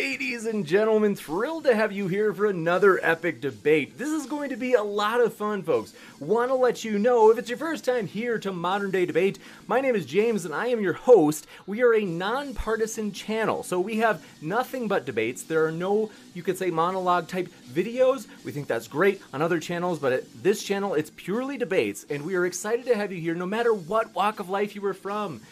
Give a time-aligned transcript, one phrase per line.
[0.00, 3.98] Ladies and gentlemen, thrilled to have you here for another epic debate.
[3.98, 5.92] This is going to be a lot of fun, folks.
[6.18, 9.38] Want to let you know if it's your first time here to Modern Day Debate,
[9.66, 11.46] my name is James and I am your host.
[11.66, 15.42] We are a nonpartisan channel, so we have nothing but debates.
[15.42, 18.26] There are no, you could say, monologue type videos.
[18.42, 22.24] We think that's great on other channels, but at this channel, it's purely debates, and
[22.24, 24.94] we are excited to have you here no matter what walk of life you are
[24.94, 25.42] from.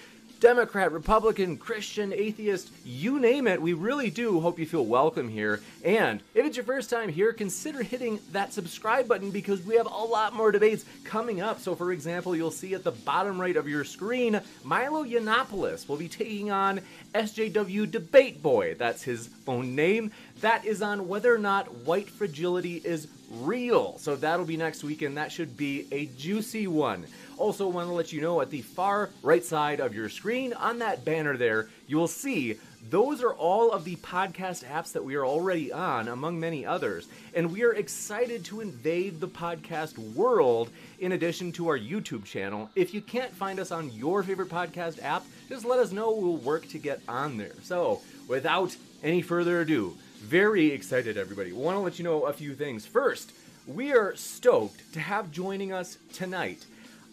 [0.41, 3.61] Democrat, Republican, Christian, atheist, you name it.
[3.61, 5.61] We really do hope you feel welcome here.
[5.85, 9.87] And if it's your first time here, consider hitting that subscribe button because we have
[9.87, 11.61] a lot more debates coming up.
[11.61, 15.97] So, for example, you'll see at the bottom right of your screen, Milo Yiannopoulos will
[15.97, 16.83] be taking on
[17.15, 18.75] SJW Debate Boy.
[18.75, 20.13] That's his own name.
[20.41, 23.99] That is on whether or not white fragility is real.
[23.99, 27.07] So, that'll be next week, and that should be a juicy one.
[27.37, 30.79] Also, want to let you know at the far right side of your screen on
[30.81, 32.59] that banner there, you will see
[32.91, 37.07] those are all of the podcast apps that we are already on, among many others.
[37.35, 42.71] And we are excited to invade the podcast world in addition to our YouTube channel.
[42.75, 46.13] If you can't find us on your favorite podcast app, just let us know.
[46.13, 47.55] We'll work to get on there.
[47.63, 51.53] So, without any further ado, very excited, everybody.
[51.53, 52.87] Want to let you know a few things.
[52.87, 53.33] First,
[53.67, 56.65] we are stoked to have joining us tonight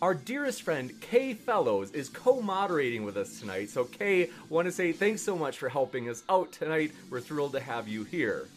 [0.01, 3.69] our dearest friend Kay Fellows is co-moderating with us tonight.
[3.69, 6.91] So Kay, want to say thanks so much for helping us out tonight.
[7.09, 8.47] We're thrilled to have you here.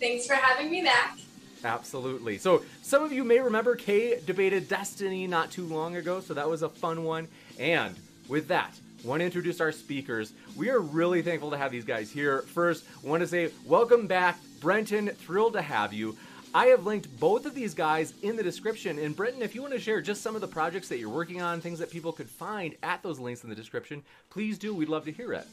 [0.00, 1.18] Thanks for having me back.
[1.62, 2.38] Absolutely.
[2.38, 6.48] So some of you may remember Kay debated Destiny not too long ago, so that
[6.48, 7.28] was a fun one.
[7.58, 7.94] And
[8.28, 10.32] with that, want to introduce our speakers.
[10.56, 12.42] We are really thankful to have these guys here.
[12.42, 15.08] First, want to say welcome back, Brenton.
[15.08, 16.16] Thrilled to have you.
[16.54, 18.98] I have linked both of these guys in the description.
[19.00, 21.42] And Brenton, if you want to share just some of the projects that you're working
[21.42, 24.72] on, things that people could find at those links in the description, please do.
[24.72, 25.46] We'd love to hear it.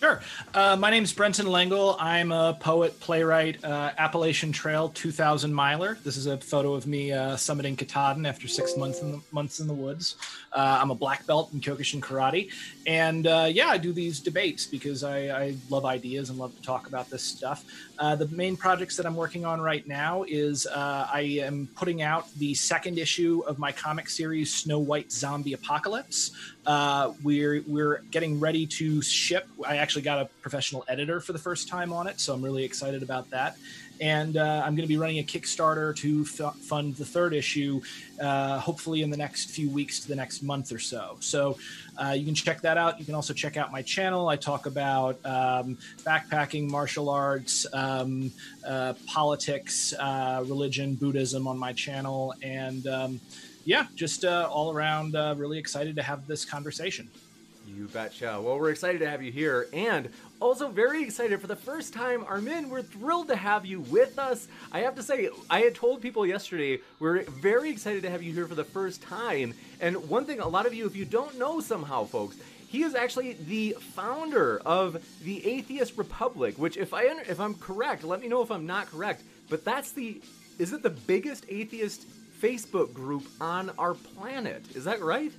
[0.00, 0.20] Sure.
[0.52, 1.96] Uh, my name is Brenton Lengel.
[1.98, 5.96] I'm a poet, playwright, uh, Appalachian Trail 2000 miler.
[6.04, 9.58] This is a photo of me uh, summiting Katahdin after six months in the, months
[9.58, 10.16] in the woods.
[10.52, 12.52] Uh, I'm a black belt in Kyokushin Karate.
[12.86, 16.62] And uh, yeah, I do these debates because I, I, love ideas and love to
[16.62, 17.64] talk about this stuff.
[17.98, 22.32] Uh, the main projects that I'm working on right now is I am putting out
[22.34, 26.32] the second issue of my comic series, Snow White Zombie Apocalypse.
[27.22, 29.46] We're, we're getting ready to ship.
[29.66, 32.64] I actually got a professional editor for the first time on it, so I'm really
[32.64, 33.56] excited about that.
[34.00, 37.80] And uh, I'm going to be running a Kickstarter to f- fund the third issue,
[38.20, 41.16] uh, hopefully in the next few weeks to the next month or so.
[41.20, 41.56] So
[41.96, 42.98] uh, you can check that out.
[42.98, 44.28] You can also check out my channel.
[44.28, 48.30] I talk about um, backpacking, martial arts, um,
[48.66, 52.34] uh, politics, uh, religion, Buddhism on my channel.
[52.42, 53.20] And um,
[53.66, 57.08] yeah, just uh, all around really excited to have this conversation.
[57.66, 58.40] You betcha.
[58.40, 60.08] Well, we're excited to have you here and
[60.40, 62.70] also very excited for the first time, Armin.
[62.70, 64.48] We're thrilled to have you with us.
[64.72, 68.32] I have to say, I had told people yesterday we're very excited to have you
[68.32, 69.52] here for the first time.
[69.80, 72.36] And one thing, a lot of you, if you don't know somehow, folks,
[72.68, 76.56] he is actually the founder of the Atheist Republic.
[76.58, 79.22] Which, if I if I'm correct, let me know if I'm not correct.
[79.50, 80.20] But that's the
[80.58, 82.06] is it the biggest atheist
[82.40, 84.62] Facebook group on our planet?
[84.74, 85.32] Is that right?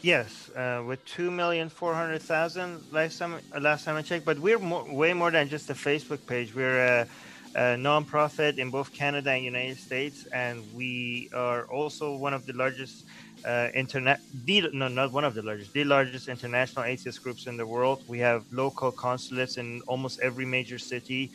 [0.00, 4.24] Yes, uh, with two million four hundred thousand last time last time I checked.
[4.24, 6.54] But we're way more than just a Facebook page.
[6.54, 7.06] We're a,
[7.56, 12.52] a non-profit in both Canada and United States, and we are also one of the
[12.52, 13.06] largest
[13.44, 14.20] uh, internet.
[14.44, 18.04] The no, not one of the largest, the largest international atheist groups in the world.
[18.06, 21.32] We have local consulates in almost every major city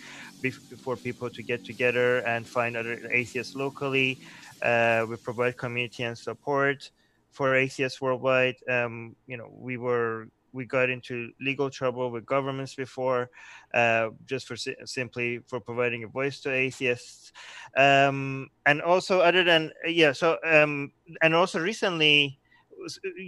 [0.83, 4.19] for people to get together and find other atheists locally.
[4.63, 6.89] Uh, we provide community and support
[7.33, 12.75] for atheists Worldwide, um, you know, we were we got into legal trouble with governments
[12.75, 13.31] before,
[13.73, 17.33] uh, just for si- simply for providing a voice to atheists,
[17.75, 20.11] um, and also other than yeah.
[20.11, 20.91] So um,
[21.23, 22.39] and also recently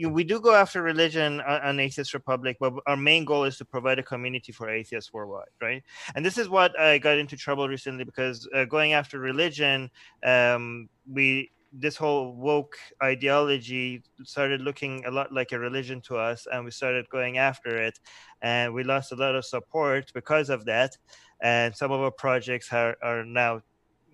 [0.09, 3.99] we do go after religion on Atheist Republic, but our main goal is to provide
[3.99, 5.83] a community for atheists worldwide, right?
[6.15, 9.89] And this is what I got into trouble recently because uh, going after religion,
[10.23, 16.47] um, we this whole woke ideology started looking a lot like a religion to us,
[16.51, 17.99] and we started going after it,
[18.41, 20.97] and we lost a lot of support because of that,
[21.41, 23.61] and some of our projects are are now.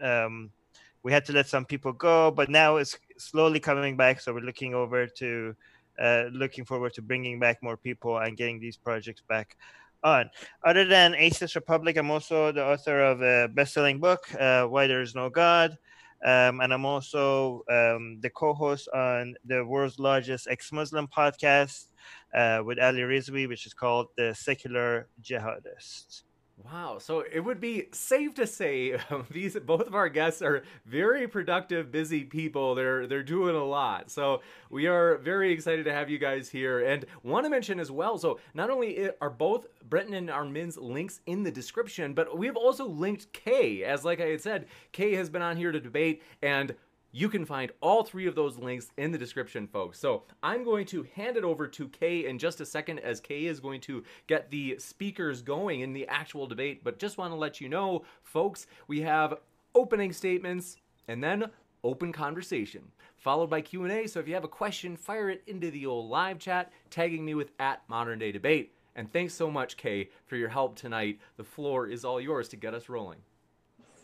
[0.02, 0.52] Um,
[1.04, 4.20] we had to let some people go, but now it's slowly coming back.
[4.22, 5.56] So we're looking over to
[6.02, 9.58] uh, looking forward to bringing back more people and getting these projects back
[10.04, 10.30] on.
[10.64, 15.02] Other than Atheist Republic, I'm also the author of a best-selling book, uh, Why There
[15.02, 15.78] Is No God,
[16.26, 21.88] um, and I'm also um, the co-host on the world's largest ex-Muslim podcast
[22.34, 26.24] uh, with Ali Rizvi, which is called The Secular Jihadist.
[26.66, 27.00] Wow.
[27.00, 31.28] So it would be safe to say um, these both of our guests are very
[31.28, 32.76] productive, busy people.
[32.76, 34.12] They're they're doing a lot.
[34.12, 37.92] So we are very excited to have you guys here, and want to mention as
[37.92, 38.18] well.
[38.18, 42.86] So not only are both Brenton and Armin's links in the description, but we've also
[42.88, 43.84] linked Kay.
[43.84, 46.76] As like I had said, Kay has been on here to debate and
[47.12, 50.00] you can find all three of those links in the description, folks.
[50.00, 53.46] So I'm going to hand it over to Kay in just a second as Kay
[53.46, 56.84] is going to get the speakers going in the actual debate.
[56.84, 59.36] But just want to let you know, folks, we have
[59.76, 60.78] opening statements
[61.08, 61.46] and then
[61.84, 62.84] open conversation
[63.18, 66.38] followed by q&a so if you have a question fire it into the old live
[66.38, 70.50] chat tagging me with at modern day debate and thanks so much kay for your
[70.50, 73.18] help tonight the floor is all yours to get us rolling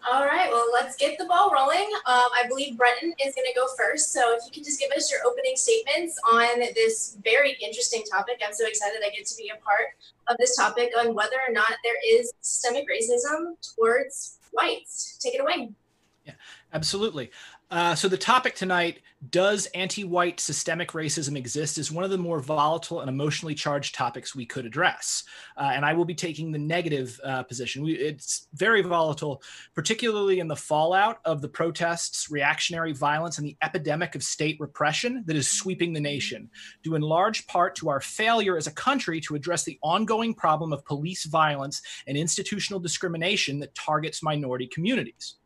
[0.10, 1.88] all right, well, let's get the ball rolling.
[2.06, 4.14] Um, I believe Brenton is going to go first.
[4.14, 8.42] So if you could just give us your opening statements on this very interesting topic.
[8.46, 9.88] I'm so excited I get to be a part
[10.28, 15.18] of this topic on whether or not there is systemic racism towards whites.
[15.22, 15.70] Take it away.
[16.26, 16.34] Yeah,
[16.74, 17.32] absolutely.
[17.70, 22.40] Uh, so the topic tonight does anti-white systemic racism exist is one of the more
[22.40, 25.24] volatile and emotionally charged topics we could address.
[25.58, 27.84] Uh, and i will be taking the negative uh, position.
[27.84, 29.42] We, it's very volatile
[29.74, 35.24] particularly in the fallout of the protests reactionary violence and the epidemic of state repression
[35.26, 36.50] that is sweeping the nation
[36.84, 40.72] due in large part to our failure as a country to address the ongoing problem
[40.72, 45.37] of police violence and institutional discrimination that targets minority communities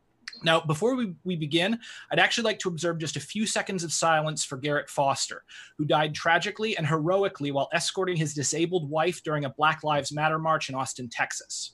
[0.44, 1.80] now, before we, we begin,
[2.12, 5.44] I'd actually like to observe just a few seconds of silence for Garrett Foster,
[5.78, 10.40] who died tragically and heroically while escorting his disabled wife during a Black Lives Matter
[10.40, 11.74] march in Austin, Texas.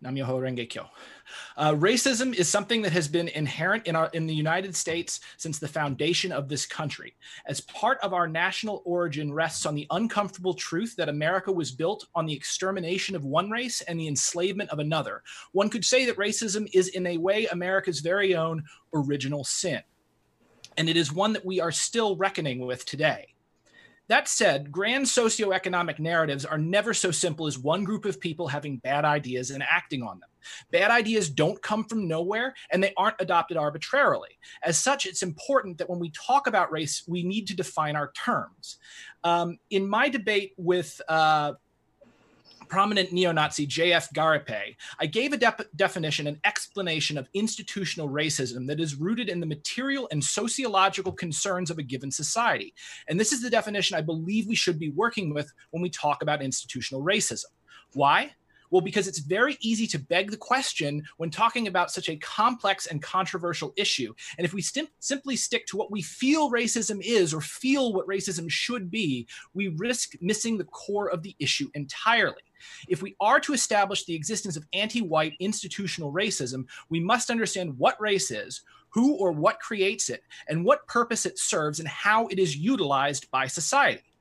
[0.00, 0.86] Nam-myoho Renge Kyo.
[1.56, 5.58] Uh, racism is something that has been inherent in our in the United States since
[5.58, 7.14] the foundation of this country.
[7.46, 12.06] As part of our national origin rests on the uncomfortable truth that America was built
[12.14, 15.22] on the extermination of one race and the enslavement of another.
[15.52, 19.82] One could say that racism is in a way America's very own original sin.
[20.76, 23.34] And it is one that we are still reckoning with today.
[24.08, 28.76] That said, grand socioeconomic narratives are never so simple as one group of people having
[28.76, 30.28] bad ideas and acting on them.
[30.70, 34.30] Bad ideas don't come from nowhere and they aren't adopted arbitrarily.
[34.62, 38.12] As such, it's important that when we talk about race, we need to define our
[38.12, 38.78] terms.
[39.22, 41.54] Um, in my debate with uh,
[42.68, 44.10] prominent neo-Nazi J.F.
[44.12, 49.40] Gariepy, I gave a de- definition and explanation of institutional racism that is rooted in
[49.40, 52.74] the material and sociological concerns of a given society.
[53.08, 56.22] And this is the definition I believe we should be working with when we talk
[56.22, 57.46] about institutional racism.
[57.92, 58.32] Why?
[58.70, 62.86] Well, because it's very easy to beg the question when talking about such a complex
[62.86, 64.14] and controversial issue.
[64.38, 68.06] And if we sim- simply stick to what we feel racism is or feel what
[68.06, 72.42] racism should be, we risk missing the core of the issue entirely.
[72.88, 77.78] If we are to establish the existence of anti white institutional racism, we must understand
[77.78, 82.26] what race is, who or what creates it, and what purpose it serves, and how
[82.28, 84.14] it is utilized by society.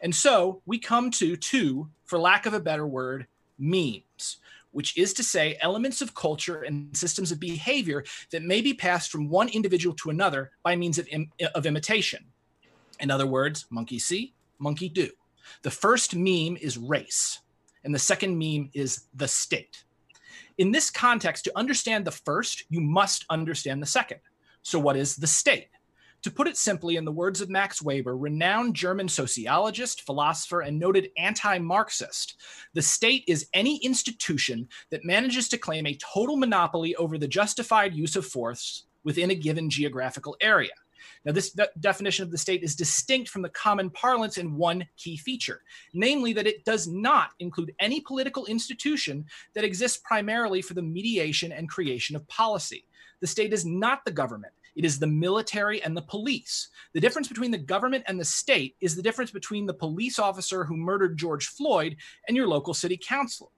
[0.00, 3.26] And so we come to two, for lack of a better word,
[3.58, 4.38] memes,
[4.70, 9.10] which is to say, elements of culture and systems of behavior that may be passed
[9.10, 12.24] from one individual to another by means of, Im- of imitation.
[13.00, 15.08] In other words, monkey see, monkey do.
[15.62, 17.40] The first meme is race,
[17.84, 19.84] and the second meme is the state.
[20.58, 24.20] In this context, to understand the first, you must understand the second.
[24.62, 25.68] So, what is the state?
[26.26, 30.76] To put it simply, in the words of Max Weber, renowned German sociologist, philosopher, and
[30.76, 32.34] noted anti Marxist,
[32.74, 37.94] the state is any institution that manages to claim a total monopoly over the justified
[37.94, 40.72] use of force within a given geographical area.
[41.24, 44.84] Now, this de- definition of the state is distinct from the common parlance in one
[44.96, 45.62] key feature,
[45.94, 51.52] namely that it does not include any political institution that exists primarily for the mediation
[51.52, 52.84] and creation of policy.
[53.20, 54.52] The state is not the government.
[54.76, 56.68] It is the military and the police.
[56.92, 60.64] The difference between the government and the state is the difference between the police officer
[60.64, 61.96] who murdered George Floyd
[62.28, 63.48] and your local city councilor.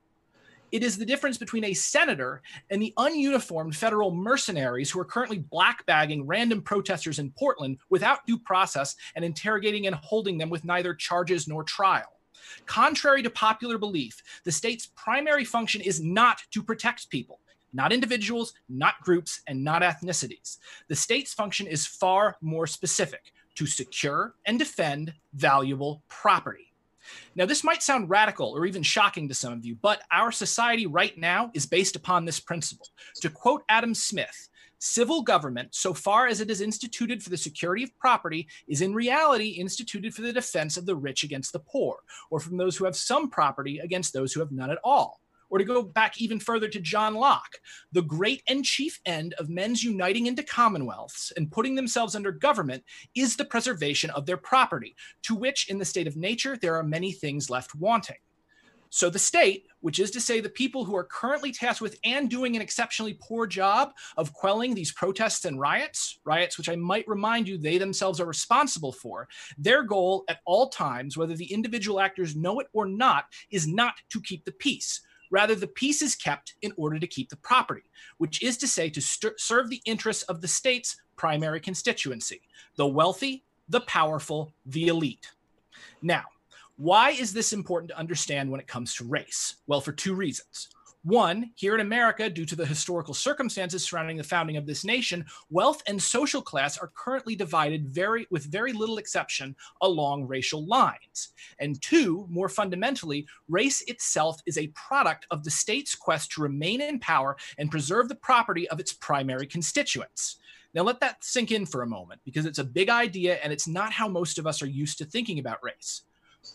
[0.71, 5.39] It is the difference between a senator and the ununiformed federal mercenaries who are currently
[5.39, 10.95] blackbagging random protesters in Portland without due process and interrogating and holding them with neither
[10.95, 12.13] charges nor trial.
[12.67, 17.41] Contrary to popular belief, the state's primary function is not to protect people,
[17.73, 20.59] not individuals, not groups, and not ethnicities.
[20.89, 26.73] The state's function is far more specific to secure and defend valuable property.
[27.35, 30.87] Now, this might sound radical or even shocking to some of you, but our society
[30.87, 32.87] right now is based upon this principle.
[33.23, 34.49] To quote Adam Smith,
[34.79, 38.95] civil government, so far as it is instituted for the security of property, is in
[38.95, 41.99] reality instituted for the defense of the rich against the poor,
[42.31, 45.21] or from those who have some property against those who have none at all.
[45.51, 47.57] Or to go back even further to John Locke,
[47.93, 52.85] the great and chief end of men's uniting into commonwealths and putting themselves under government
[53.15, 56.83] is the preservation of their property, to which in the state of nature there are
[56.83, 58.17] many things left wanting.
[58.91, 62.31] So the state, which is to say the people who are currently tasked with and
[62.31, 67.07] doing an exceptionally poor job of quelling these protests and riots, riots which I might
[67.07, 69.29] remind you they themselves are responsible for,
[69.59, 73.95] their goal at all times, whether the individual actors know it or not, is not
[74.11, 77.85] to keep the peace, Rather, the peace is kept in order to keep the property,
[78.19, 82.41] which is to say, to st- serve the interests of the state's primary constituency
[82.77, 85.33] the wealthy, the powerful, the elite.
[86.01, 86.25] Now,
[86.77, 89.57] why is this important to understand when it comes to race?
[89.67, 90.69] Well, for two reasons.
[91.05, 95.25] One, here in America, due to the historical circumstances surrounding the founding of this nation,
[95.49, 101.29] wealth and social class are currently divided very with very little exception along racial lines.
[101.61, 106.81] And two, more fundamentally, race itself is a product of the state's quest to remain
[106.81, 110.39] in power and preserve the property of its primary constituents.
[110.75, 113.69] Now, let that sink in for a moment because it's a big idea and it's
[113.69, 116.03] not how most of us are used to thinking about race.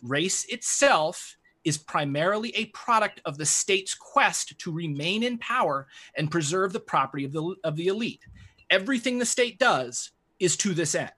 [0.02, 6.32] Race itself is primarily a product of the state's quest to remain in power and
[6.32, 8.26] preserve the property of the, of the elite.
[8.70, 11.12] Everything the state does is to this end.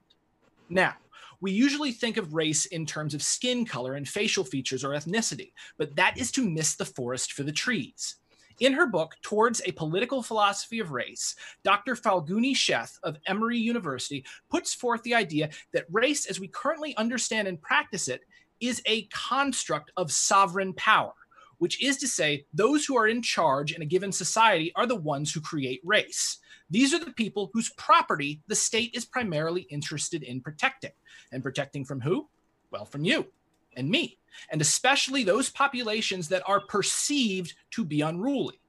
[0.69, 0.95] Now,
[1.41, 5.51] we usually think of race in terms of skin color and facial features or ethnicity,
[5.77, 8.15] but that is to miss the forest for the trees.
[8.59, 11.95] In her book, Towards a Political Philosophy of Race, Dr.
[11.95, 17.49] Falguni Sheth of Emory University puts forth the idea that race, as we currently understand
[17.49, 18.21] and practice it,
[18.59, 21.13] is a construct of sovereign power,
[21.57, 24.95] which is to say, those who are in charge in a given society are the
[24.95, 26.39] ones who create race.
[26.69, 30.91] These are the people whose property the state is primarily interested in protecting.
[31.31, 32.27] And protecting from who?
[32.71, 33.27] Well, from you
[33.75, 34.17] and me,
[34.49, 38.59] and especially those populations that are perceived to be unruly.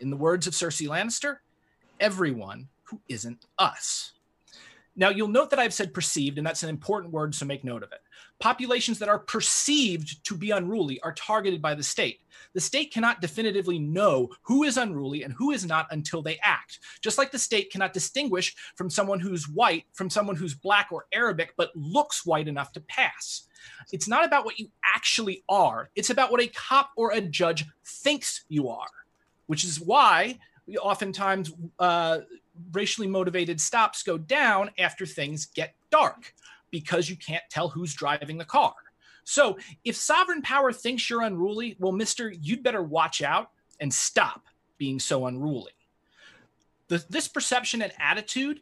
[0.00, 1.38] In the words of Cersei Lannister,
[1.98, 4.12] everyone who isn't us.
[4.96, 7.82] Now, you'll note that I've said perceived, and that's an important word, so make note
[7.82, 8.00] of it.
[8.40, 12.20] Populations that are perceived to be unruly are targeted by the state.
[12.54, 16.78] The state cannot definitively know who is unruly and who is not until they act.
[17.02, 21.04] Just like the state cannot distinguish from someone who's white from someone who's black or
[21.12, 23.46] Arabic, but looks white enough to pass.
[23.92, 27.66] It's not about what you actually are, it's about what a cop or a judge
[27.84, 28.88] thinks you are,
[29.48, 30.38] which is why
[30.80, 32.20] oftentimes uh,
[32.72, 36.32] racially motivated stops go down after things get dark
[36.70, 38.74] because you can't tell who's driving the car.
[39.24, 43.50] So if sovereign power thinks you're unruly, well, mister, you'd better watch out
[43.80, 44.44] and stop
[44.78, 45.72] being so unruly.
[46.88, 48.60] The, this perception and attitude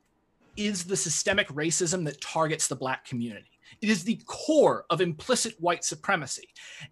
[0.57, 3.51] is the systemic racism that targets the black community.
[3.81, 6.49] It is the core of implicit white supremacy.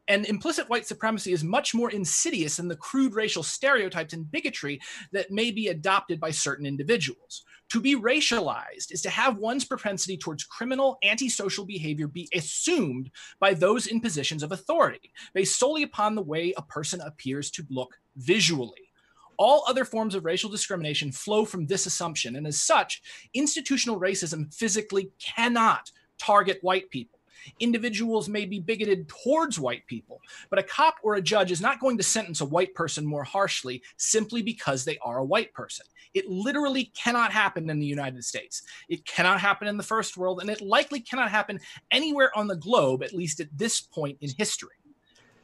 [0.09, 4.81] And implicit white supremacy is much more insidious than the crude racial stereotypes and bigotry
[5.13, 7.45] that may be adopted by certain individuals.
[7.77, 13.53] To be racialized is to have one's propensity towards criminal, antisocial behavior be assumed by
[13.53, 17.95] those in positions of authority, based solely upon the way a person appears to look
[18.17, 18.91] visually.
[19.37, 23.03] All other forms of racial discrimination flow from this assumption, and as such,
[23.35, 27.16] institutional racism physically cannot target white people.
[27.61, 31.81] Individuals may be bigoted towards white people, but a cop or a judge is not
[31.81, 35.87] going to sentence a white person more harshly simply because they are a white person.
[36.15, 38.63] It literally cannot happen in the United States.
[38.89, 41.61] It cannot happen in the first world, and it likely cannot happen
[41.91, 44.71] anywhere on the globe, at least at this point in history.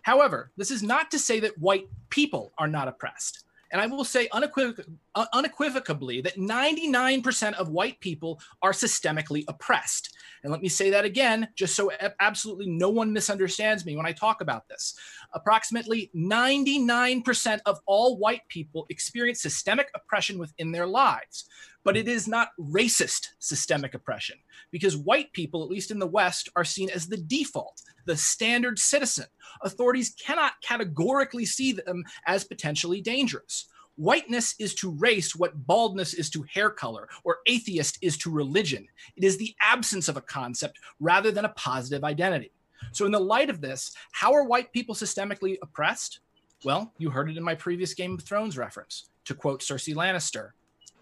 [0.02, 3.44] However, this is not to say that white people are not oppressed.
[3.70, 10.16] And I will say uh, unequivocally that 99% of white people are systemically oppressed.
[10.42, 11.90] And let me say that again, just so
[12.20, 14.94] absolutely no one misunderstands me when I talk about this.
[15.34, 21.48] Approximately 99% of all white people experience systemic oppression within their lives.
[21.84, 24.38] But it is not racist systemic oppression
[24.70, 28.78] because white people, at least in the West, are seen as the default, the standard
[28.78, 29.26] citizen.
[29.62, 33.68] Authorities cannot categorically see them as potentially dangerous.
[33.96, 38.86] Whiteness is to race what baldness is to hair color, or atheist is to religion.
[39.16, 42.52] It is the absence of a concept rather than a positive identity.
[42.92, 46.20] So, in the light of this, how are white people systemically oppressed?
[46.64, 49.08] Well, you heard it in my previous Game of Thrones reference.
[49.26, 50.50] To quote Cersei Lannister,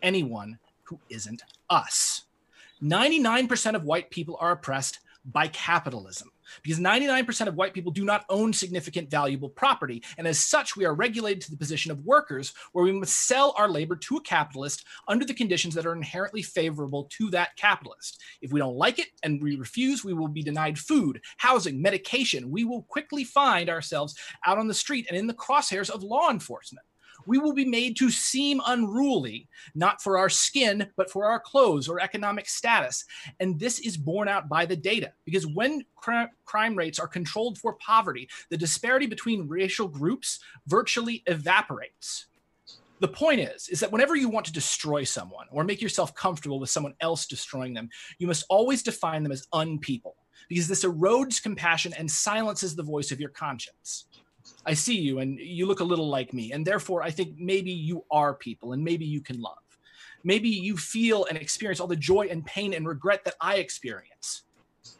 [0.02, 2.24] anyone who isn't us.
[2.82, 6.30] 99% of white people are oppressed by capitalism
[6.62, 10.02] because 99% of white people do not own significant valuable property.
[10.18, 13.54] And as such, we are regulated to the position of workers where we must sell
[13.56, 18.22] our labor to a capitalist under the conditions that are inherently favorable to that capitalist.
[18.40, 22.50] If we don't like it and we refuse, we will be denied food, housing, medication.
[22.50, 24.16] We will quickly find ourselves
[24.46, 26.84] out on the street and in the crosshairs of law enforcement
[27.30, 29.46] we will be made to seem unruly,
[29.76, 33.04] not for our skin, but for our clothes or economic status.
[33.38, 37.56] And this is borne out by the data because when cr- crime rates are controlled
[37.56, 42.26] for poverty, the disparity between racial groups virtually evaporates.
[42.98, 46.58] The point is, is that whenever you want to destroy someone or make yourself comfortable
[46.58, 50.14] with someone else destroying them, you must always define them as unpeople
[50.48, 54.06] because this erodes compassion and silences the voice of your conscience.
[54.66, 56.52] I see you and you look a little like me.
[56.52, 59.58] And therefore, I think maybe you are people and maybe you can love.
[60.22, 64.42] Maybe you feel and experience all the joy and pain and regret that I experience.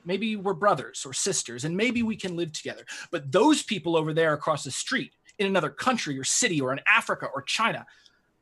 [0.05, 2.85] Maybe we're brothers or sisters and maybe we can live together.
[3.11, 6.81] But those people over there across the street in another country or city or in
[6.87, 7.87] Africa or China,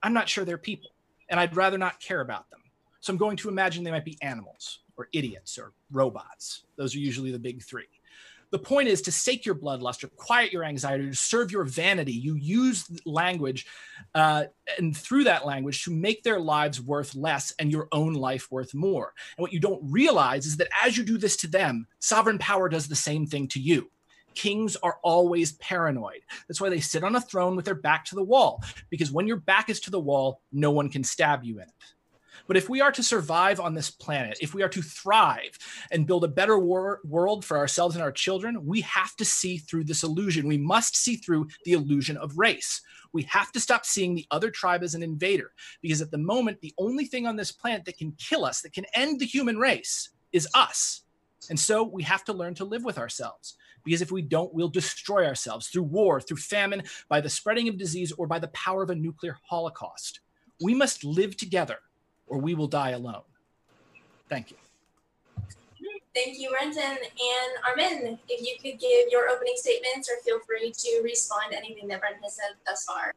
[0.02, 0.90] I'm not sure they're people
[1.28, 2.60] and I'd rather not care about them.
[3.00, 6.64] So I'm going to imagine they might be animals or idiots or robots.
[6.76, 7.87] Those are usually the big three.
[8.50, 12.12] The point is to sake your bloodlust quiet your anxiety, to serve your vanity.
[12.12, 13.66] You use language,
[14.14, 14.44] uh,
[14.79, 18.75] and through that language, to make their lives worth less and your own life worth
[18.75, 19.12] more.
[19.37, 22.68] And what you don't realize is that as you do this to them, sovereign power
[22.68, 23.90] does the same thing to you
[24.35, 26.20] kings are always paranoid.
[26.46, 29.27] That's why they sit on a throne with their back to the wall, because when
[29.27, 31.72] your back is to the wall, no one can stab you in it.
[32.48, 35.56] But if we are to survive on this planet, if we are to thrive
[35.92, 39.58] and build a better wor- world for ourselves and our children, we have to see
[39.58, 40.48] through this illusion.
[40.48, 42.80] We must see through the illusion of race.
[43.12, 46.61] We have to stop seeing the other tribe as an invader because at the moment,
[46.61, 49.58] the only thing on this planet that can kill us, that can end the human
[49.58, 51.02] race, is us.
[51.50, 54.68] And so we have to learn to live with ourselves because if we don't, we'll
[54.68, 58.82] destroy ourselves through war, through famine, by the spreading of disease, or by the power
[58.82, 60.20] of a nuclear holocaust.
[60.61, 61.78] We must live together
[62.29, 63.23] or we will die alone.
[64.29, 64.57] Thank you.
[66.14, 66.83] Thank you, Brenton.
[66.83, 71.59] And Armin, if you could give your opening statements or feel free to respond to
[71.59, 73.12] anything that Brenton has said thus far.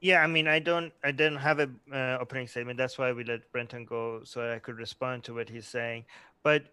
[0.00, 2.78] Yeah, I mean, I don't, I didn't have an uh, opening statement.
[2.78, 6.06] That's why we let Brenton go so I could respond to what he's saying.
[6.42, 6.64] But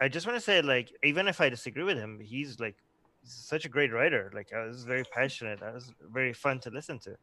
[0.00, 2.76] I just want to say, like, even if I disagree with him, he's like
[3.22, 4.30] he's such a great writer.
[4.34, 5.62] Like, I was very passionate.
[5.62, 7.16] I was very fun to listen to.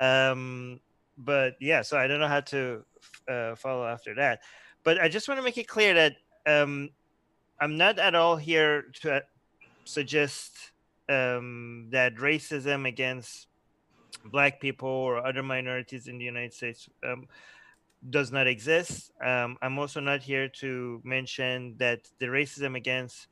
[0.00, 0.80] Um,
[1.24, 2.84] but yeah, so I don't know how to
[3.28, 4.40] uh, follow after that.
[4.84, 6.90] But I just want to make it clear that um,
[7.60, 9.20] I'm not at all here to uh,
[9.84, 10.72] suggest
[11.08, 13.46] um, that racism against
[14.26, 17.28] black people or other minorities in the United States um,
[18.10, 19.12] does not exist.
[19.24, 23.28] Um, I'm also not here to mention that the racism against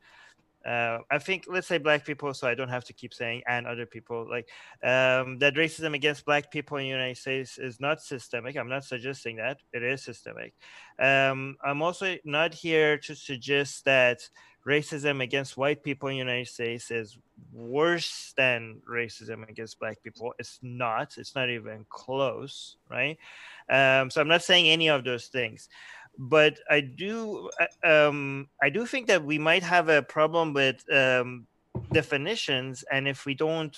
[0.65, 3.65] uh, I think let's say black people, so I don't have to keep saying and
[3.65, 4.47] other people like
[4.83, 8.55] um, that racism against black people in the United States is not systemic.
[8.55, 10.53] I'm not suggesting that it is systemic.
[10.99, 14.21] Um, I'm also not here to suggest that
[14.67, 17.17] racism against white people in the United States is
[17.51, 20.33] worse than racism against black people.
[20.37, 21.15] It's not.
[21.17, 23.17] It's not even close, right?
[23.69, 25.69] Um, so I'm not saying any of those things
[26.17, 30.83] but I do uh, um, I do think that we might have a problem with
[30.91, 31.47] um,
[31.91, 33.75] definitions, and if we don't,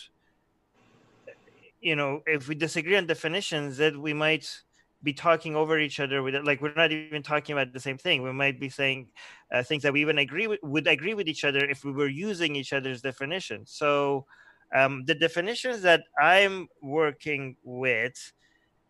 [1.82, 4.64] you know, if we disagree on definitions, that we might
[5.04, 6.46] be talking over each other with it.
[6.46, 8.24] Like we're not even talking about the same thing.
[8.24, 9.08] We might be saying
[9.52, 12.08] uh, things that we even agree with, would agree with each other if we were
[12.08, 13.70] using each other's definitions.
[13.72, 14.26] So
[14.74, 18.32] um, the definitions that I'm working with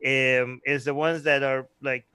[0.05, 2.05] um, is the ones that are like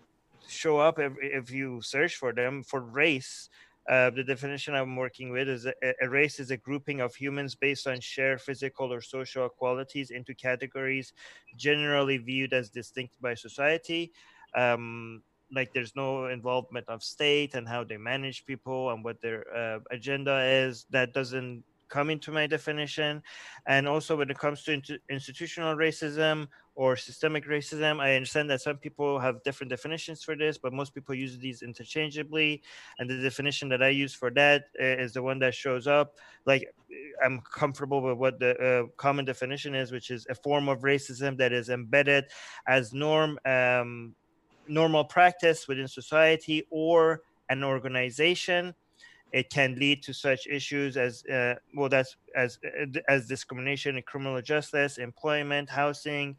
[0.48, 3.48] show up if, if you search for them for race
[3.88, 7.56] Uh, the definition I'm working with is a, a, race is a grouping of humans
[7.56, 11.14] based on shared physical or social qualities into categories
[11.56, 14.12] generally viewed as distinct by society.
[14.52, 19.48] Um, like there's no involvement of state and how they manage people and what their
[19.56, 20.84] uh, agenda is.
[20.90, 23.22] That doesn't come into my definition.
[23.66, 28.76] And also, when it comes to institutional racism or systemic racism, I understand that some
[28.76, 32.62] people have different definitions for this, but most people use these interchangeably.
[32.98, 36.16] And the definition that I use for that uh, the one that shows up.
[36.46, 36.72] Like,
[37.24, 41.36] I'm comfortable with what the uh, common definition is, which is a form of racism
[41.38, 42.26] that is embedded
[42.66, 43.38] as norm.
[43.44, 44.14] Um,
[44.68, 48.74] normal practice within society or an organization
[49.32, 54.02] it can lead to such issues as uh, well that's as uh, as discrimination in
[54.02, 56.36] criminal justice employment housing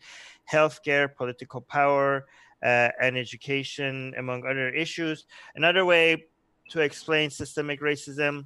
[0.52, 2.26] healthcare political power
[2.64, 5.26] uh, and education among other issues.
[5.56, 6.26] Another way
[6.70, 8.46] to explain systemic racism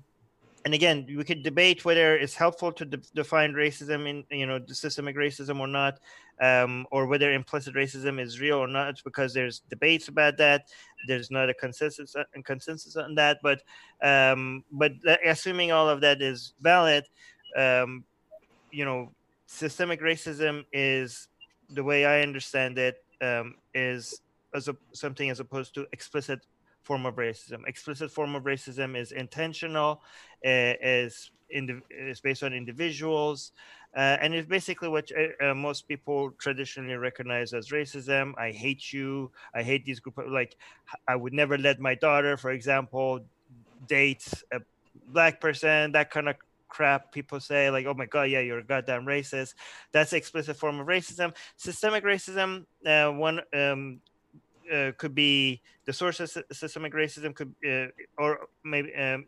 [0.65, 4.59] and again we could debate whether it's helpful to de- define racism in you know
[4.67, 5.99] systemic racism or not
[6.41, 10.67] um, or whether implicit racism is real or not because there's debates about that
[11.07, 13.61] there's not a consensus uh, consensus on that but
[14.01, 14.91] um, but
[15.25, 17.05] assuming all of that is valid
[17.57, 18.03] um,
[18.71, 19.11] you know
[19.45, 21.27] systemic racism is
[21.69, 24.21] the way i understand it um, is
[24.53, 26.45] as a, something as opposed to explicit
[26.83, 27.65] form of racism.
[27.67, 30.01] Explicit form of racism is intentional,
[30.45, 33.51] uh, is in is based on individuals,
[33.95, 38.33] uh, and it's basically what uh, uh, most people traditionally recognize as racism.
[38.37, 39.31] I hate you.
[39.53, 40.17] I hate these group.
[40.17, 40.55] Of, like,
[41.07, 43.21] I would never let my daughter, for example,
[43.87, 44.61] date a
[45.09, 45.91] black person.
[45.91, 46.35] That kind of
[46.73, 49.53] crap people say like oh my god yeah you're a goddamn racist
[49.91, 54.01] that's explicit form of racism systemic racism uh, one um,
[54.73, 57.85] uh, could be the source of systemic racism could uh,
[58.17, 59.23] or maybe um,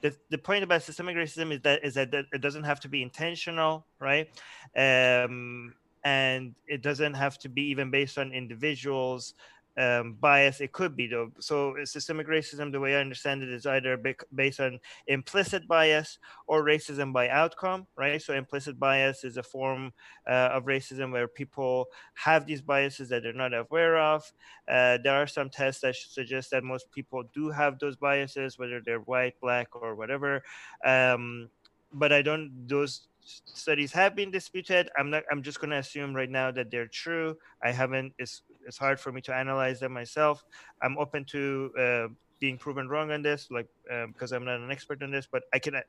[0.00, 3.02] the, the point about systemic racism is that is that it doesn't have to be
[3.02, 4.28] intentional right?
[4.76, 9.34] Um, and it doesn't have to be even based on individuals
[9.78, 11.30] um, bias it could be though.
[11.38, 13.96] So systemic racism the way i understand it is either
[14.34, 18.20] based on implicit bias or racism by outcome right?
[18.20, 19.92] So implicit bias is a form
[20.26, 24.30] uh, of racism where people have these biases that they're not aware of.
[24.68, 28.80] Uh, there are some tests that suggest that most people do have those biases whether
[28.84, 30.42] they're white black or whatever.
[30.84, 31.50] Um,
[31.92, 36.14] but i don't those studies have been disputed i'm not i'm just going to assume
[36.14, 39.92] right now that they're true i haven't it's it's hard for me to analyze them
[39.92, 40.44] myself.
[40.82, 44.70] I'm open to uh, being proven wrong on this, like um, because I'm not an
[44.70, 45.26] expert on this.
[45.26, 45.80] But I can,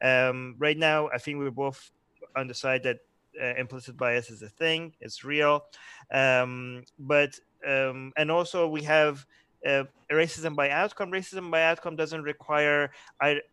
[0.00, 1.90] um, right now, I think we're both
[2.36, 2.98] on the side that
[3.40, 5.64] uh, implicit bias is a thing, it's real.
[6.12, 9.26] Um, but um, and also we have
[9.66, 11.10] uh, racism by outcome.
[11.10, 12.90] Racism by outcome doesn't require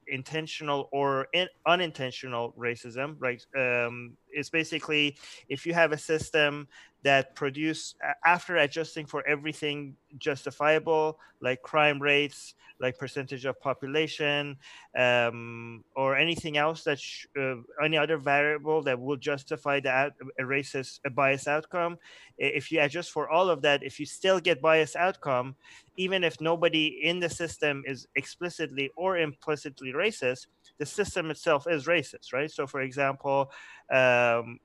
[0.07, 3.45] intentional or in, unintentional racism, right?
[3.57, 5.17] Um, it's basically
[5.49, 6.67] if you have a system
[7.07, 14.57] that produce after adjusting for everything justifiable like crime rates like percentage of population
[14.97, 20.11] um, or anything else that sh- uh, any other variable that will justify the out-
[20.37, 21.97] a racist a bias outcome
[22.37, 25.55] if you adjust for all of that if you still get bias outcome
[25.95, 31.85] even if nobody in the system is explicitly or implicitly racist the system itself is
[31.87, 32.51] racist right?
[32.51, 33.49] So for example
[33.91, 34.59] um,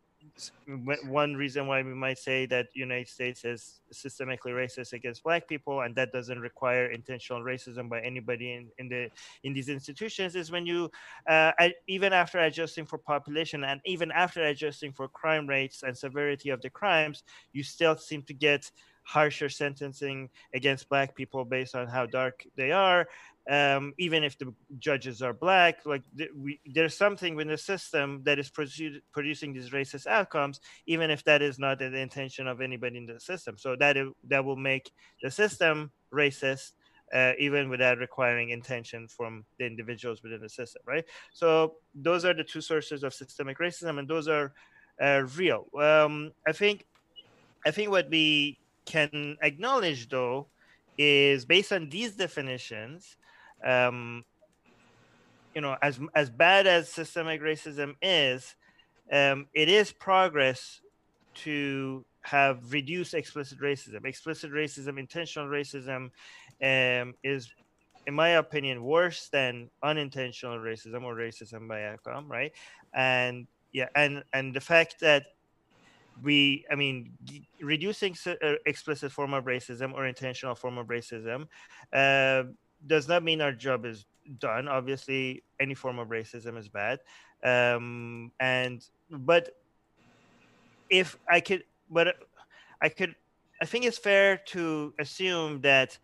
[1.07, 5.83] one reason why we might say that United States is systemically racist against black people
[5.83, 9.11] and that doesn't require intentional racism by anybody in, in the
[9.45, 10.90] in these institutions is when you
[11.29, 11.53] uh,
[11.87, 16.61] even after adjusting for population and even after adjusting for crime rates and severity of
[16.62, 18.71] the crimes you still seem to get
[19.05, 23.07] harsher sentencing against black people based on how dark they are
[23.50, 28.22] um, even if the judges are black like th- we, there's something in the system
[28.24, 32.61] that is produ- producing these racist outcomes even if that is not the intention of
[32.61, 33.57] anybody in the system.
[33.59, 36.72] So that it, that will make the system racist
[37.12, 41.05] uh, even without requiring intention from the individuals within the system right?
[41.33, 44.52] So those are the two sources of systemic racism and those are
[45.02, 45.66] uh, real.
[45.78, 46.87] Um, i think
[47.66, 50.48] i think what we can acknowledge though
[50.98, 53.16] is based on these definitions
[53.64, 54.25] um,
[55.55, 58.55] you know, as as bad as systemic racism is,
[59.11, 60.81] um, it is progress
[61.35, 64.05] to have reduced explicit racism.
[64.07, 66.11] Explicit racism, intentional racism,
[66.62, 67.53] um, is,
[68.07, 72.53] in my opinion, worse than unintentional racism or racism by outcome, right?
[72.94, 75.25] And yeah, and and the fact that
[76.22, 77.12] we, I mean,
[77.61, 81.46] reducing uh, explicit form of racism or intentional form of racism.
[81.92, 82.44] Uh,
[82.87, 84.07] does not mean our job is
[84.38, 84.68] done.
[84.68, 87.01] Obviously, any form of racism is bad,
[87.45, 89.51] um, and but
[90.90, 92.16] if I could, but
[92.81, 93.14] I could,
[93.61, 95.99] I think it's fair to assume that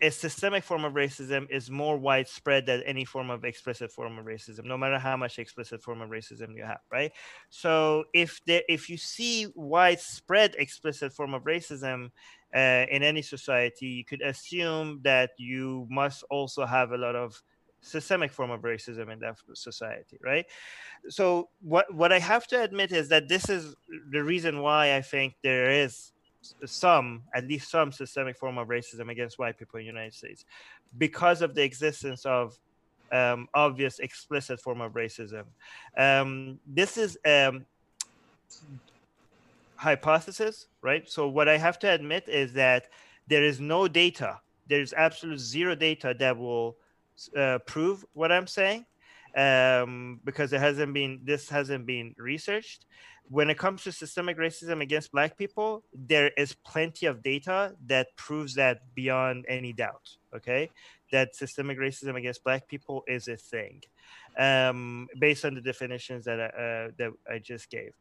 [0.00, 4.26] a systemic form of racism is more widespread than any form of explicit form of
[4.26, 7.12] racism no matter how much explicit form of racism you have right
[7.50, 12.10] so if there if you see widespread explicit form of racism
[12.54, 17.40] uh, in any society you could assume that you must also have a lot of
[17.80, 20.46] systemic form of racism in that society right
[21.08, 23.76] so what what i have to admit is that this is
[24.10, 26.12] the reason why i think there is
[26.64, 30.44] some, at least some systemic form of racism against white people in the United States
[30.96, 32.58] because of the existence of
[33.12, 35.44] um, obvious, explicit form of racism.
[35.96, 37.64] Um, this is um,
[39.78, 41.08] hypothesis, right?
[41.08, 42.88] So what I have to admit is that
[43.28, 44.40] there is no data.
[44.68, 46.76] There's absolute zero data that will
[47.36, 48.84] uh, prove what I'm saying
[49.36, 52.86] um, because it hasn't been this hasn't been researched
[53.30, 58.08] when it comes to systemic racism against black people there is plenty of data that
[58.16, 60.70] proves that beyond any doubt okay
[61.12, 63.82] that systemic racism against black people is a thing
[64.38, 67.92] um, based on the definitions that I, uh, that I just gave.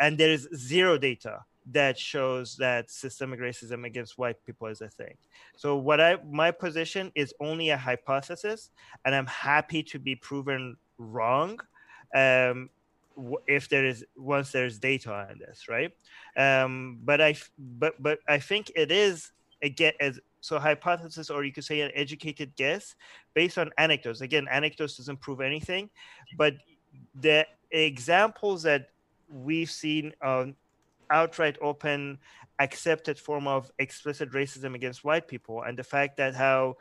[0.00, 1.40] And there is zero data
[1.72, 5.14] that shows that systemic racism against white people is a thing.
[5.56, 8.70] So what i my position is only a hypothesis
[9.04, 11.58] and i'm happy to be proven wrong
[12.14, 12.70] um,
[13.46, 15.92] if there is once there's data on this right?
[16.36, 19.32] Um but i but but i think it is
[19.62, 22.94] a get as so hypothesis or you could say an educated guess
[23.34, 24.20] based on anecdotes.
[24.20, 25.90] Again anecdotes doesn't prove anything
[26.36, 26.54] but
[27.14, 28.90] the examples that
[29.28, 30.54] we've seen on
[31.10, 32.18] outright open
[32.58, 36.76] accepted form of explicit racism against white people and the fact that how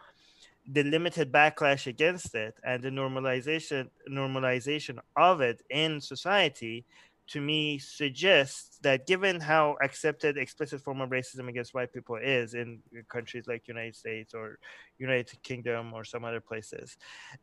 [0.72, 6.86] the limited backlash against it and the normalization normalization of it in society
[7.30, 12.54] to me suggests that given how accepted explicit form of racism against white people is
[12.54, 14.58] in countries like united states or
[14.98, 16.98] united kingdom or some other places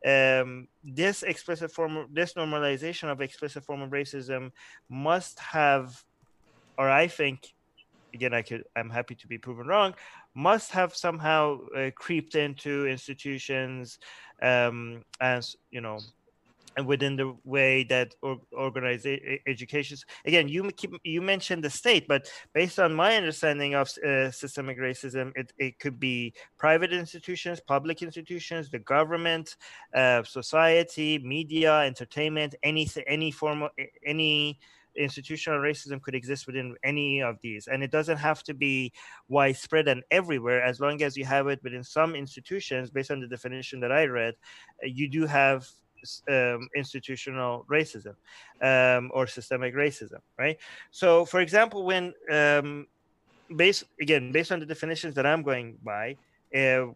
[0.05, 4.51] um, this explicit form this normalization of explicit form of racism
[4.89, 6.03] must have
[6.77, 7.53] or i think
[8.13, 9.93] again i could i'm happy to be proven wrong
[10.35, 13.99] must have somehow uh, creeped into institutions
[14.41, 15.99] um, as you know
[16.77, 22.07] and within the way that or, organization educations again you keep, you mentioned the state
[22.07, 27.59] but based on my understanding of uh, systemic racism it, it could be private institutions
[27.67, 29.57] public institutions the government
[29.95, 33.71] uh, society media entertainment any any form of
[34.05, 34.57] any
[34.97, 37.67] institutional racism could exist within any of these.
[37.67, 38.91] And it doesn't have to be
[39.29, 40.63] widespread and everywhere.
[40.63, 44.05] As long as you have it within some institutions based on the definition that i
[44.05, 44.33] read
[44.83, 45.67] uh, you do have
[46.29, 48.15] um, institutional racism
[48.61, 50.57] um, or systemic racism right
[50.91, 52.87] so for example when um,
[53.55, 56.15] based again based on the definitions that i'm going by
[56.55, 56.87] uh,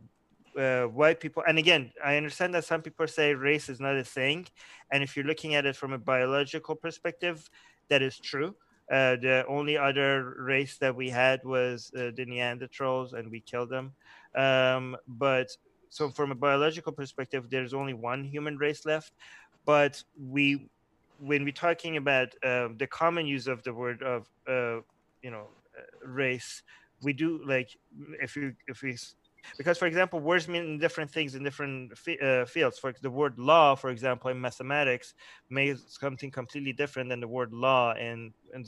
[0.59, 4.03] uh, white people and again i understand that some people say race is not a
[4.03, 4.45] thing
[4.91, 7.49] and if you're looking at it from a biological perspective
[7.91, 8.55] that is true.
[8.89, 13.69] Uh, the only other race that we had was uh, the Neanderthals, and we killed
[13.69, 13.91] them.
[14.35, 15.49] Um, but
[15.91, 19.11] so, from a biological perspective, there's only one human race left.
[19.65, 20.69] But we,
[21.19, 24.79] when we're talking about uh, the common use of the word of, uh,
[25.21, 26.63] you know, uh, race,
[27.03, 27.75] we do like
[28.21, 28.97] if you if we
[29.57, 32.79] because for example words mean different things in different uh, fields.
[32.79, 35.13] For the word law for example in mathematics
[35.49, 38.65] means something completely different than the word law in in,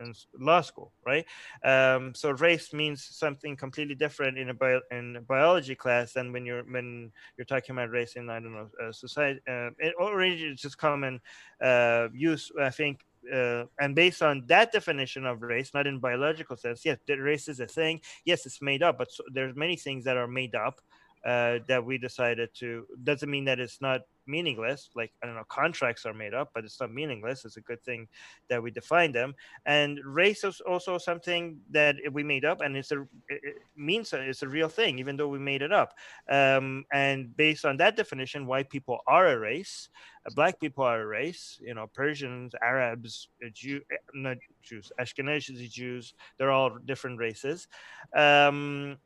[0.00, 1.24] in law school right?
[1.64, 6.44] Um, so race means something completely different in a bio, in biology class than when
[6.46, 10.20] you're when you're talking about race in i don't know uh, society uh, it, or
[10.22, 11.20] it's just common
[11.62, 16.56] uh, use i think uh, and based on that definition of race, not in biological
[16.56, 18.00] sense, yes, race is a thing.
[18.24, 20.80] Yes, it's made up, but so, there's many things that are made up
[21.24, 22.86] uh, that we decided to.
[23.02, 24.90] Doesn't mean that it's not meaningless.
[24.94, 27.44] Like I don't know, contracts are made up, but it's not meaningless.
[27.44, 28.08] It's a good thing
[28.48, 29.34] that we define them.
[29.64, 34.42] And race is also something that we made up, and it's a it means it's
[34.42, 35.94] a real thing, even though we made it up.
[36.30, 39.88] Um, and based on that definition, white people are a race.
[40.26, 41.58] Uh, black people are a race.
[41.60, 46.14] You know, Persians, Arabs, uh, Jew, eh, not Jews, Ashkenazi Jews.
[46.38, 47.68] They're all different races.
[48.16, 48.98] Um,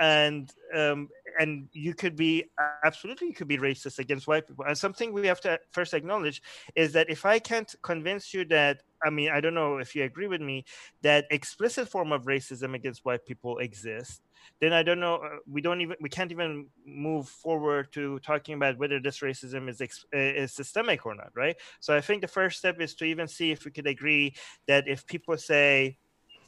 [0.00, 2.44] and um, and you could be
[2.84, 6.42] absolutely you could be racist against white people and something we have to first acknowledge
[6.74, 10.04] is that if i can't convince you that i mean i don't know if you
[10.04, 10.64] agree with me
[11.02, 14.20] that explicit form of racism against white people exists
[14.60, 15.16] then I don't know.
[15.16, 19.68] Uh, we don't even we can't even move forward to talking about whether this racism
[19.68, 21.56] is uh, is systemic or not, right?
[21.80, 24.34] So I think the first step is to even see if we could agree
[24.66, 25.98] that if people say,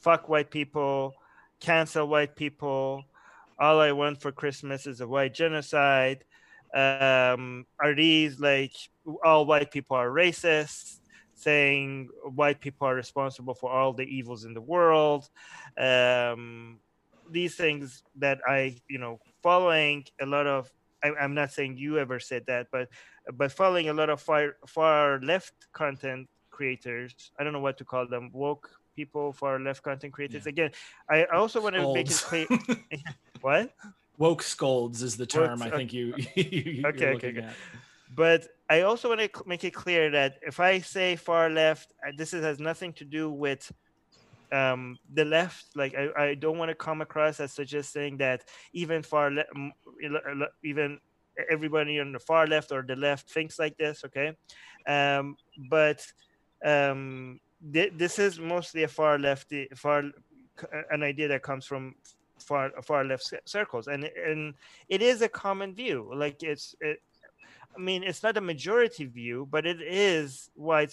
[0.00, 1.14] "Fuck white people,"
[1.60, 3.04] cancel white people,
[3.58, 6.24] all I want for Christmas is a white genocide.
[6.74, 8.72] Um, are these like
[9.24, 11.00] all white people are racist?
[11.34, 15.28] Saying white people are responsible for all the evils in the world.
[15.78, 16.80] Um,
[17.30, 20.70] these things that I, you know, following a lot of.
[21.02, 22.88] I, I'm not saying you ever said that, but
[23.32, 27.14] but following a lot of far far left content creators.
[27.38, 28.30] I don't know what to call them.
[28.32, 30.44] Woke people, far left content creators.
[30.44, 30.54] Yeah.
[30.54, 30.70] Again,
[31.08, 32.46] I also want to make it clear.
[33.40, 33.70] what?
[34.18, 36.06] Woke scolds is the term Woke, I think you.
[36.34, 37.48] you okay, okay, okay.
[38.22, 42.32] But I also want to make it clear that if I say far left, this
[42.32, 43.70] has nothing to do with
[44.50, 45.66] um, the left.
[45.76, 49.50] Like I, I don't want to come across as suggesting that even far left,
[50.64, 50.98] even
[51.50, 54.04] everybody on the far left or the left thinks like this.
[54.06, 54.34] Okay,
[54.88, 55.36] um,
[55.70, 56.04] but
[56.64, 60.04] um, this is mostly a far left far
[60.90, 61.94] an idea that comes from
[62.40, 64.54] far far left circles, and and
[64.88, 66.10] it is a common view.
[66.14, 67.02] Like it's, it,
[67.76, 70.92] I mean, it's not a majority view, but it is wide,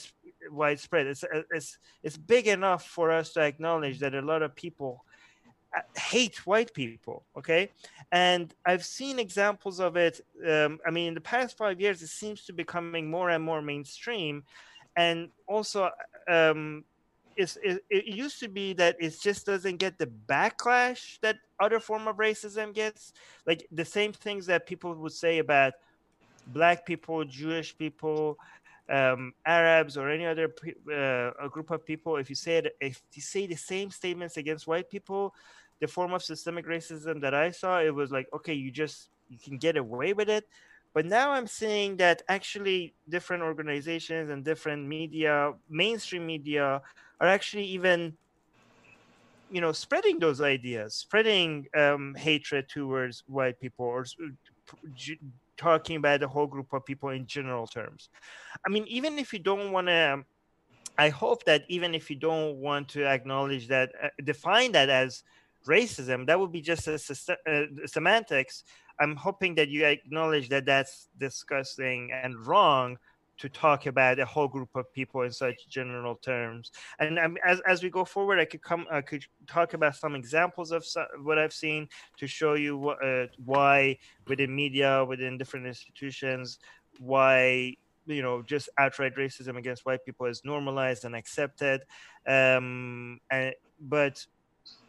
[0.52, 1.08] widespread.
[1.08, 5.06] It's it's it's big enough for us to acknowledge that a lot of people
[5.76, 7.70] uh, hate white people okay
[8.14, 12.08] and i've seen examples of it um, i mean in the past five years it
[12.08, 14.42] seems to be becoming more and more mainstream
[14.96, 15.90] and also
[16.28, 16.84] um,
[17.36, 21.80] it's, it, it used to be that it just doesn't get the backlash that other
[21.80, 23.14] form of racism gets.
[23.46, 25.74] Like the same things that people would say about
[26.48, 28.38] black people jewish people
[28.90, 30.54] um, arabs or any other
[30.92, 34.38] uh, a group of people if you say it if you say the same statements
[34.38, 35.34] against white people
[35.80, 39.40] the form of systemic racism that i saw it was like okay you just you
[39.44, 40.48] can get away with it
[40.96, 46.82] but now I'm seeing that actually different organizations and different media, mainstream media,
[47.20, 48.16] are actually even,
[49.52, 54.06] you know, spreading those ideas, spreading um, hatred towards white people, or
[55.58, 58.08] talking about the whole group of people in general terms.
[58.66, 60.24] I mean, even if you don't want to.
[60.98, 65.24] I hope that even if you don't want to acknowledge that, uh, define that as
[65.68, 66.94] racism, that would be just a,
[67.52, 68.64] uh, semantics
[69.00, 72.98] I'm hoping that you acknowledge that that's disgusting and wrong
[73.38, 76.72] to talk about a whole group of people in such general terms.
[77.00, 80.16] And um, as, as we go forward, I could come, I could talk about some
[80.16, 80.86] examples of
[81.22, 86.60] what I've seen to show you what, uh, why within media, within different institutions,
[87.00, 87.76] why
[88.08, 91.82] you know just outright racism against white people is normalized and accepted.
[92.26, 94.26] Um, and, but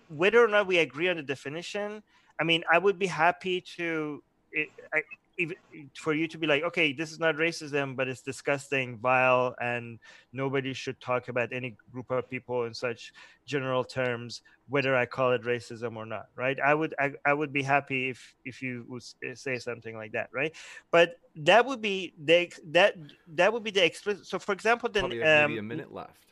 [0.09, 2.03] whether or not we agree on the definition,
[2.41, 4.23] I mean, I would be happy to,
[4.53, 5.03] it, I,
[5.39, 5.57] even
[5.95, 9.99] for you to be like, okay, this is not racism, but it's disgusting, vile, and
[10.33, 13.13] nobody should talk about any group of people in such
[13.45, 16.59] general terms, whether I call it racism or not, right?
[16.59, 19.03] I would, I, I would be happy if if you would
[19.37, 20.55] say something like that, right?
[20.91, 22.97] But that would be the that
[23.35, 24.27] that would be the explicit.
[24.27, 26.26] So, for example, then Probably um, maybe a minute left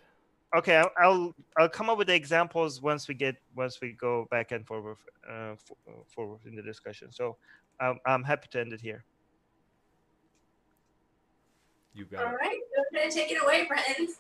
[0.54, 4.26] okay I'll, I'll, I'll come up with the examples once we get once we go
[4.30, 4.96] back and forward
[5.28, 5.54] uh,
[6.06, 7.36] forward in the discussion so
[7.80, 9.04] um, i'm happy to end it here
[11.94, 12.36] you got all it.
[12.40, 14.14] right go ahead and take it away Brenton.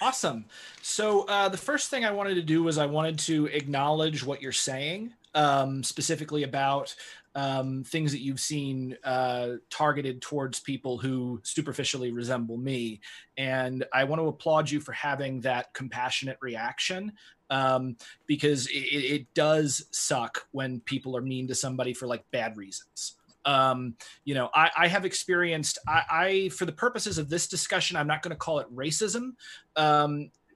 [0.00, 0.44] awesome
[0.82, 4.40] so uh, the first thing i wanted to do was i wanted to acknowledge what
[4.40, 6.94] you're saying um, specifically about
[7.34, 13.00] um, things that you've seen uh, targeted towards people who superficially resemble me.
[13.36, 17.12] And I want to applaud you for having that compassionate reaction
[17.50, 22.56] um, because it, it, does suck when people are mean to somebody for like bad
[22.56, 23.14] reasons.
[23.44, 27.96] Um, you know, I, I have experienced, I, I, for the purposes of this discussion,
[27.96, 29.32] I'm not going to call it racism.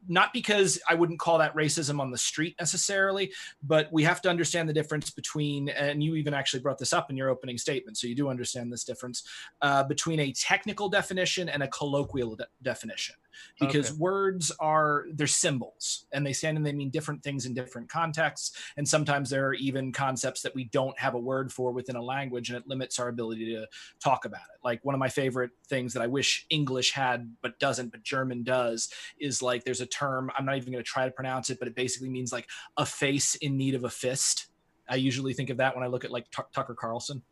[0.09, 4.31] Not because I wouldn't call that racism on the street necessarily, but we have to
[4.31, 7.97] understand the difference between, and you even actually brought this up in your opening statement,
[7.97, 9.23] so you do understand this difference
[9.61, 13.15] uh, between a technical definition and a colloquial de- definition
[13.59, 13.99] because okay.
[13.99, 18.57] words are they're symbols and they stand and they mean different things in different contexts
[18.77, 22.03] and sometimes there are even concepts that we don't have a word for within a
[22.03, 23.67] language and it limits our ability to
[24.03, 27.59] talk about it like one of my favorite things that i wish english had but
[27.59, 31.05] doesn't but german does is like there's a term i'm not even going to try
[31.05, 34.47] to pronounce it but it basically means like a face in need of a fist
[34.93, 37.23] I usually think of that when I look at like T- Tucker Carlson.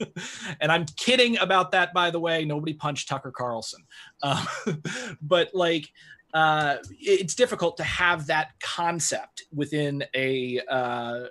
[0.60, 2.44] and I'm kidding about that, by the way.
[2.44, 3.84] Nobody punched Tucker Carlson.
[4.24, 4.44] Uh,
[5.22, 5.88] but like,
[6.34, 11.26] uh, it's difficult to have that concept within a uh,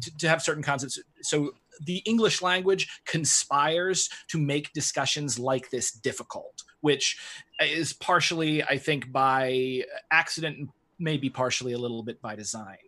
[0.00, 0.98] to, to have certain concepts.
[1.22, 1.52] So
[1.86, 7.16] the English language conspires to make discussions like this difficult, which
[7.60, 10.68] is partially, I think, by accident and
[10.98, 12.78] maybe partially a little bit by design.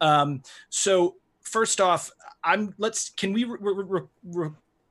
[0.00, 2.10] Um, so first off,
[2.42, 4.50] I'm let's can we re- re- re-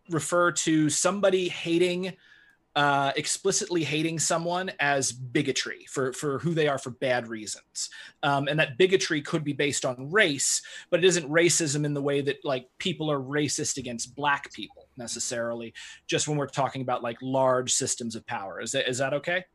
[0.10, 2.14] refer to somebody hating
[2.76, 7.90] uh, explicitly hating someone as bigotry for, for who they are for bad reasons.
[8.24, 12.02] Um, and that bigotry could be based on race, but it isn't racism in the
[12.02, 15.74] way that like people are racist against black people necessarily,
[16.08, 18.60] just when we're talking about like large systems of power.
[18.60, 19.46] Is that, is that okay?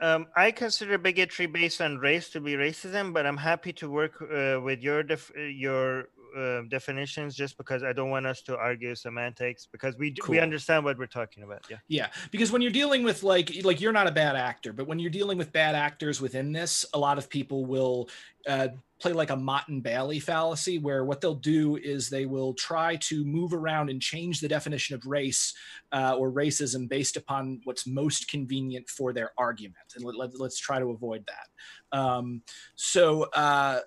[0.00, 4.22] Um, I consider bigotry based on race to be racism, but I'm happy to work
[4.22, 8.94] uh, with your def- your uh, definitions just because I don't want us to argue
[8.94, 10.32] semantics because we cool.
[10.32, 11.66] we understand what we're talking about.
[11.68, 11.76] Yeah.
[11.88, 14.98] Yeah, because when you're dealing with like like you're not a bad actor, but when
[14.98, 18.08] you're dealing with bad actors within this, a lot of people will
[18.46, 18.68] uh,
[19.00, 22.96] play like a Motte and Bailey fallacy, where what they'll do is they will try
[22.96, 25.54] to move around and change the definition of race
[25.92, 30.52] uh, or racism based upon what's most convenient for their argument, and let, us let,
[30.54, 31.98] try to avoid that.
[31.98, 32.42] Um,
[32.76, 33.24] so.
[33.34, 33.80] Uh,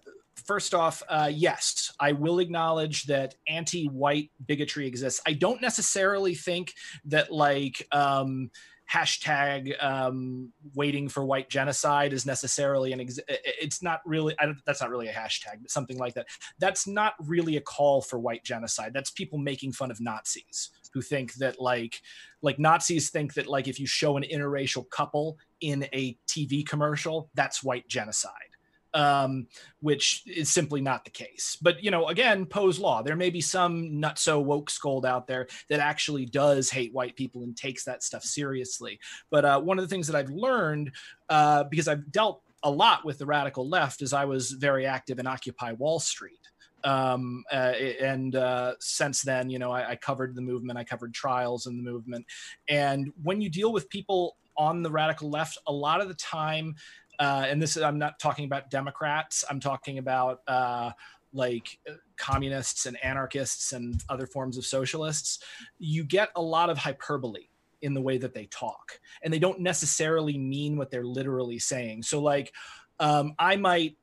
[0.46, 5.22] first off, uh, yes, I will acknowledge that anti-white bigotry exists.
[5.26, 6.74] I don't necessarily think
[7.06, 8.50] that like um,
[8.92, 13.02] hashtag um, waiting for white genocide is necessarily an.
[13.02, 14.36] Ex- it's not really.
[14.66, 16.28] that's not really a hashtag, but something like that.
[16.60, 18.92] That's not really a call for white genocide.
[18.94, 22.02] That's people making fun of Nazis who think that like
[22.42, 27.30] like Nazis think that like if you show an interracial couple in a TV commercial,
[27.36, 28.53] that's white genocide
[28.94, 29.48] um,
[29.82, 31.58] which is simply not the case.
[31.62, 33.02] But you know, again, Poe's law.
[33.02, 37.16] There may be some not so woke scold out there that actually does hate white
[37.16, 39.00] people and takes that stuff seriously.
[39.32, 40.92] But uh, one of the things that I've learned
[41.30, 45.20] uh, because I've dealt a lot with the radical left is I was very active
[45.20, 46.40] in Occupy Wall Street.
[46.86, 51.14] Um, uh, and uh, since then, you know, I, I covered the movement, I covered
[51.14, 52.26] trials in the movement.
[52.68, 56.76] And when you deal with people on the radical left, a lot of the time
[57.20, 59.44] uh, and this is I'm not talking about Democrats.
[59.50, 60.92] I'm talking about uh,
[61.34, 61.80] like
[62.18, 65.40] communists and anarchists and other forms of socialists.
[65.80, 67.48] You get a lot of hyperbole
[67.82, 72.04] in the way that they talk, and they don't necessarily mean what they're literally saying.
[72.04, 72.54] So, like,
[73.00, 73.98] um, I might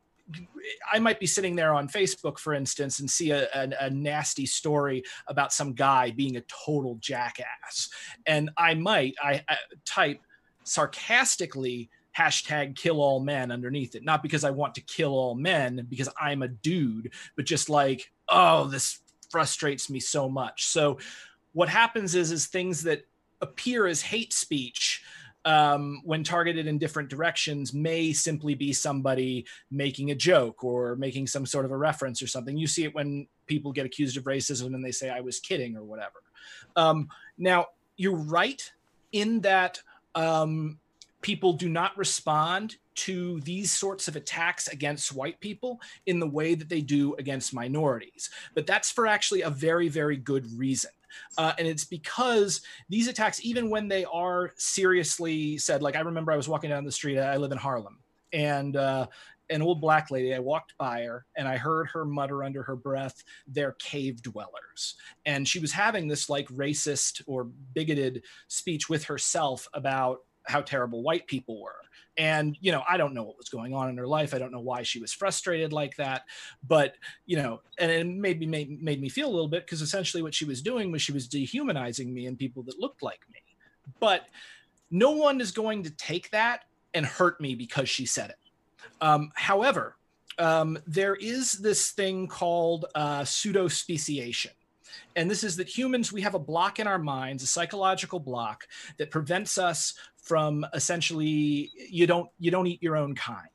[0.92, 4.46] I might be sitting there on Facebook, for instance, and see a, a, a, nasty
[4.46, 7.88] story about some guy being a total jackass,
[8.26, 10.20] and I might I, I type
[10.64, 11.90] sarcastically
[12.20, 14.04] hashtag kill all men underneath it.
[14.04, 18.12] Not because I want to kill all men, because I'm a dude, but just like,
[18.28, 19.00] oh, this
[19.30, 20.66] frustrates me so much.
[20.66, 20.98] So
[21.52, 23.06] what happens is is things that
[23.40, 25.02] appear as hate speech
[25.46, 31.26] um, when targeted in different directions may simply be somebody making a joke or making
[31.26, 32.58] some sort of a reference or something.
[32.58, 35.76] You see it when people get accused of racism and they say I was kidding
[35.76, 36.22] or whatever.
[36.76, 37.08] Um,
[37.38, 37.66] now
[37.96, 38.70] you're right
[39.12, 39.80] in that
[40.14, 40.78] um,
[41.22, 46.54] people do not respond to these sorts of attacks against white people in the way
[46.54, 48.30] that they do against minorities.
[48.54, 50.90] But that's for actually a very, very good reason.
[51.38, 56.32] Uh, and it's because these attacks, even when they are seriously said, like I remember
[56.32, 57.98] I was walking down the street, I live in Harlem,
[58.32, 59.06] and uh,
[59.50, 62.76] an old black lady, I walked by her and I heard her mutter under her
[62.76, 64.94] breath, they're cave dwellers.
[65.26, 71.02] And she was having this like racist or bigoted speech with herself about how terrible
[71.02, 71.76] white people were.
[72.16, 74.34] And, you know, I don't know what was going on in her life.
[74.34, 76.24] I don't know why she was frustrated like that.
[76.66, 80.22] But, you know, and it maybe made, made me feel a little bit because essentially
[80.22, 83.40] what she was doing was she was dehumanizing me and people that looked like me.
[84.00, 84.26] But
[84.90, 88.36] no one is going to take that and hurt me because she said it.
[89.00, 89.96] Um, however,
[90.38, 94.52] um, there is this thing called uh, pseudo speciation
[95.16, 98.66] and this is that humans we have a block in our minds a psychological block
[98.98, 103.48] that prevents us from essentially you don't you don't eat your own kind.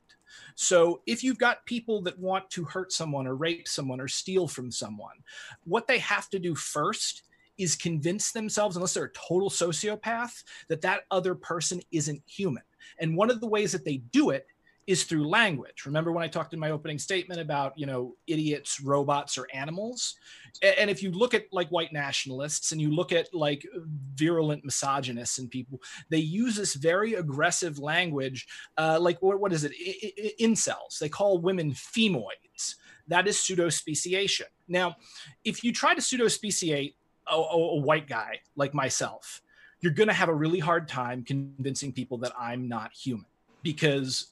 [0.57, 4.47] So if you've got people that want to hurt someone or rape someone or steal
[4.47, 5.17] from someone
[5.65, 7.23] what they have to do first
[7.57, 12.63] is convince themselves unless they're a total sociopath that that other person isn't human.
[12.99, 14.47] And one of the ways that they do it
[14.88, 15.86] is through language.
[15.86, 20.15] Remember when I talked in my opening statement about, you know, idiots, robots, or animals?
[20.61, 23.65] And if you look at like white nationalists and you look at like
[24.13, 29.63] virulent misogynists and people, they use this very aggressive language, uh, like what, what is
[29.63, 29.71] it?
[29.73, 30.99] I, I, incels.
[30.99, 32.75] They call women femoids.
[33.07, 34.47] That is pseudo speciation.
[34.67, 34.97] Now,
[35.43, 36.95] if you try to pseudo speciate
[37.27, 39.41] a, a, a white guy like myself,
[39.81, 43.25] you're going to have a really hard time convincing people that I'm not human
[43.61, 44.31] because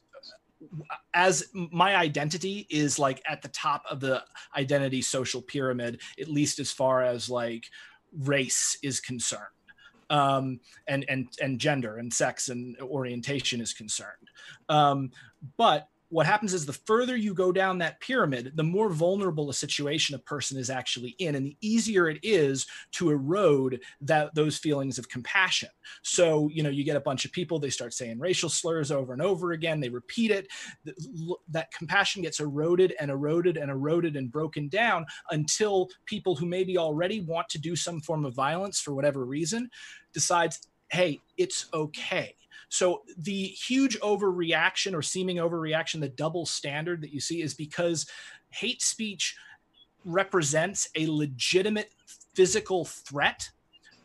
[1.12, 4.22] as my identity is like at the top of the
[4.56, 7.66] identity social pyramid, at least as far as like
[8.12, 9.48] race is concerned
[10.10, 14.30] um, and and and gender and sex and orientation is concerned.
[14.68, 15.10] Um,
[15.56, 19.52] but what happens is the further you go down that pyramid, the more vulnerable a
[19.52, 24.56] situation a person is actually in, and the easier it is to erode that those
[24.56, 25.68] feelings of compassion.
[26.04, 29.12] So, you know, you get a bunch of people, they start saying racial slurs over
[29.12, 30.46] and over again, they repeat it.
[31.48, 36.78] That compassion gets eroded and eroded and eroded and broken down until people who maybe
[36.78, 39.68] already want to do some form of violence for whatever reason
[40.12, 40.60] decides,
[40.92, 42.36] hey, it's okay
[42.74, 48.04] so the huge overreaction or seeming overreaction, the double standard that you see is because
[48.50, 49.36] hate speech
[50.04, 51.92] represents a legitimate
[52.34, 53.48] physical threat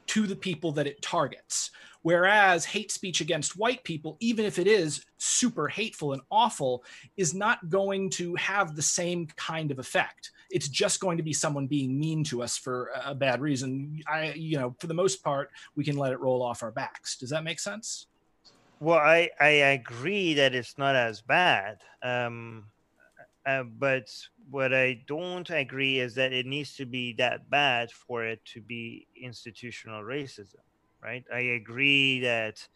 [0.06, 1.72] to the people that it targets.
[2.04, 6.84] Whereas hate speech against white people, even if it is super hateful and awful,
[7.18, 10.30] is not going to have the same kind of effect.
[10.52, 14.00] It's just going to be someone being mean to us for a bad reason.
[14.08, 17.18] I, you know, for the most part, we can let it roll off our backs.
[17.18, 18.06] Does that make sense?
[18.80, 21.82] Well, I, I agree that it's not as bad.
[22.02, 22.68] Um,
[23.46, 24.10] uh, but
[24.50, 28.62] what I don't agree is that it needs to be that bad for it to
[28.62, 30.64] be institutional racism,
[31.04, 31.26] right?
[31.34, 32.68] I agree that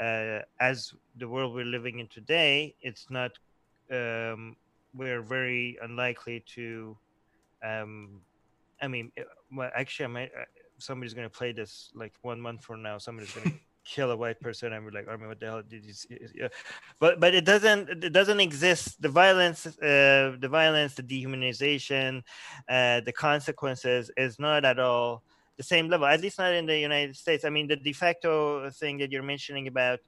[0.00, 3.32] uh, as the world we're living in today, it's not,
[3.92, 4.56] um,
[4.94, 6.98] we're very unlikely to,
[7.64, 8.22] um,
[8.82, 10.44] I mean, uh, well, actually, I might, uh,
[10.78, 12.98] somebody's going to play this like one month from now.
[12.98, 13.52] Somebody's going to
[13.84, 16.18] kill a white person and we're like, I mean, what the hell did you see?
[16.34, 16.48] Yeah.
[16.98, 19.00] But but it doesn't it doesn't exist.
[19.00, 22.22] The violence, uh, the violence, the dehumanization,
[22.68, 25.22] uh, the consequences is not at all
[25.56, 26.06] the same level.
[26.06, 27.44] At least not in the United States.
[27.44, 30.00] I mean, the de facto thing that you're mentioning about.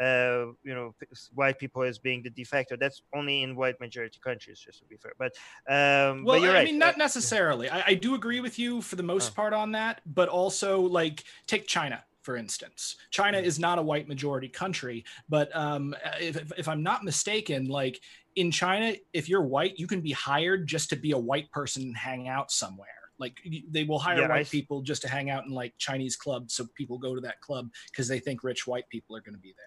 [0.00, 0.94] Uh, you know,
[1.34, 2.76] white people as being the de facto.
[2.76, 5.10] That's only in white majority countries, just to be fair.
[5.18, 5.32] But
[5.68, 6.64] um, well, but you're I right.
[6.66, 7.68] mean, not necessarily.
[7.68, 11.24] I, I do agree with you for the most part on that, but also like
[11.48, 12.96] take China for instance.
[13.10, 18.00] China is not a white majority country, but um, if, if I'm not mistaken, like
[18.36, 21.82] in China, if you're white, you can be hired just to be a white person
[21.82, 22.88] and hang out somewhere.
[23.18, 23.40] Like
[23.70, 24.50] they will hire yeah, white I...
[24.50, 27.68] people just to hang out in like Chinese clubs, so people go to that club
[27.90, 29.66] because they think rich white people are going to be there.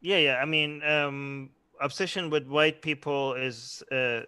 [0.00, 0.36] Yeah, yeah.
[0.42, 3.82] I mean, um, obsession with white people is.
[3.90, 4.22] Uh,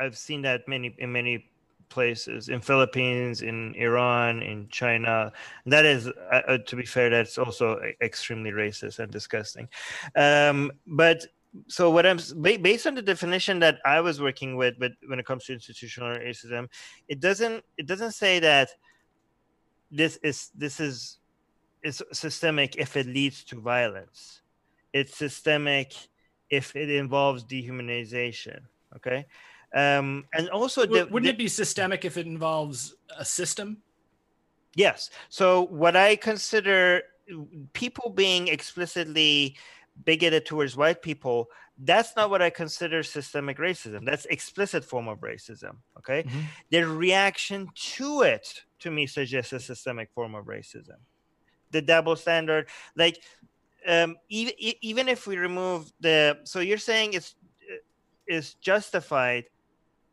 [0.00, 1.46] I've seen that many in many
[1.94, 5.32] places in Philippines, in Iran, in China.
[5.64, 9.68] That is, uh, uh to be fair, that's also extremely racist and disgusting.
[10.16, 11.24] Um, but
[11.68, 12.18] so what I'm
[12.68, 16.18] based on the definition that I was working with, but when it comes to institutional
[16.18, 16.68] racism,
[17.08, 18.70] it doesn't it doesn't say that
[19.90, 21.18] this is this is
[21.82, 24.42] is systemic if it leads to violence.
[24.92, 25.94] It's systemic
[26.50, 28.60] if it involves dehumanization.
[28.96, 29.26] Okay,
[29.74, 33.78] um, and also, the, wouldn't the, it be systemic if it involves a system?
[34.76, 35.10] Yes.
[35.28, 37.02] So, what I consider
[37.72, 39.56] people being explicitly
[40.04, 41.48] bigoted towards white people,
[41.78, 44.04] that's not what I consider systemic racism.
[44.04, 45.76] That's explicit form of racism.
[45.98, 46.22] Okay.
[46.22, 46.40] Mm-hmm.
[46.70, 50.98] The reaction to it, to me, suggests a systemic form of racism.
[51.72, 53.20] The double standard, like,
[53.88, 57.34] um, even even if we remove the, so you're saying it's
[58.26, 59.44] is justified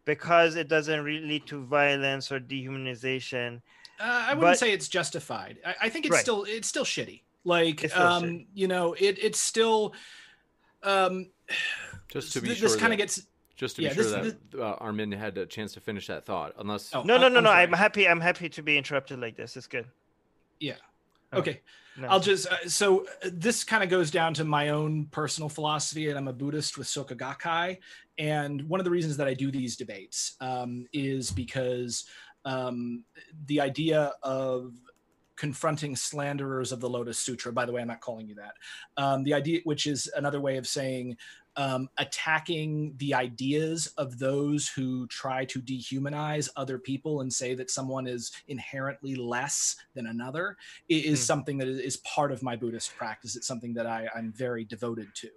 [0.05, 3.61] because it doesn't really lead to violence or dehumanization.
[3.99, 5.59] Uh, I wouldn't but, say it's justified.
[5.65, 6.21] I, I think it's right.
[6.21, 7.21] still it's still shitty.
[7.43, 8.45] Like still um, shitty.
[8.53, 9.93] you know, it it's still
[10.83, 11.29] um
[12.07, 13.21] just to be th- sure this kind of gets
[13.55, 16.25] just to be yeah, sure this, that uh, Armin had a chance to finish that
[16.25, 16.53] thought.
[16.57, 17.51] Unless oh, no, no, no, I'm no.
[17.51, 18.07] I'm happy.
[18.07, 19.55] I'm happy to be interrupted like this.
[19.55, 19.85] It's good.
[20.59, 20.75] Yeah.
[21.33, 21.61] Okay.
[21.97, 22.07] No.
[22.07, 26.09] I'll just uh, so uh, this kind of goes down to my own personal philosophy,
[26.09, 27.77] and I'm a Buddhist with Soka Gakkai.
[28.17, 32.05] And one of the reasons that I do these debates um, is because
[32.45, 33.03] um,
[33.45, 34.73] the idea of
[35.35, 37.51] confronting slanderers of the Lotus Sutra.
[37.51, 38.53] By the way, I'm not calling you that.
[38.95, 41.17] Um, the idea, which is another way of saying
[41.57, 47.69] um, attacking the ideas of those who try to dehumanize other people and say that
[47.69, 50.55] someone is inherently less than another
[50.87, 51.23] is mm.
[51.23, 53.35] something that is part of my Buddhist practice.
[53.35, 55.29] It's something that I, I'm very devoted to.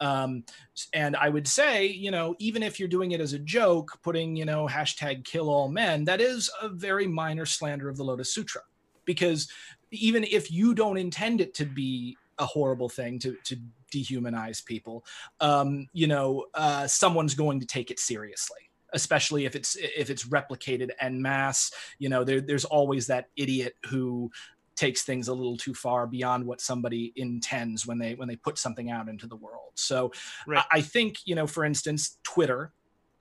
[0.00, 0.44] Um,
[0.92, 4.36] and I would say, you know, even if you're doing it as a joke, putting,
[4.36, 8.34] you know, hashtag kill all men, that is a very minor slander of the Lotus
[8.34, 8.62] Sutra.
[9.06, 9.48] Because
[9.90, 13.56] even if you don't intend it to be a horrible thing to, to
[13.94, 15.04] dehumanize people,
[15.40, 18.58] um, you know, uh, someone's going to take it seriously
[18.92, 23.74] especially if it's if it's replicated en masse you know there, there's always that idiot
[23.86, 24.30] who
[24.76, 28.58] takes things a little too far beyond what somebody intends when they when they put
[28.58, 29.72] something out into the world.
[29.74, 30.12] So
[30.46, 30.64] right.
[30.70, 32.72] I, I, think you know, for instance, Twitter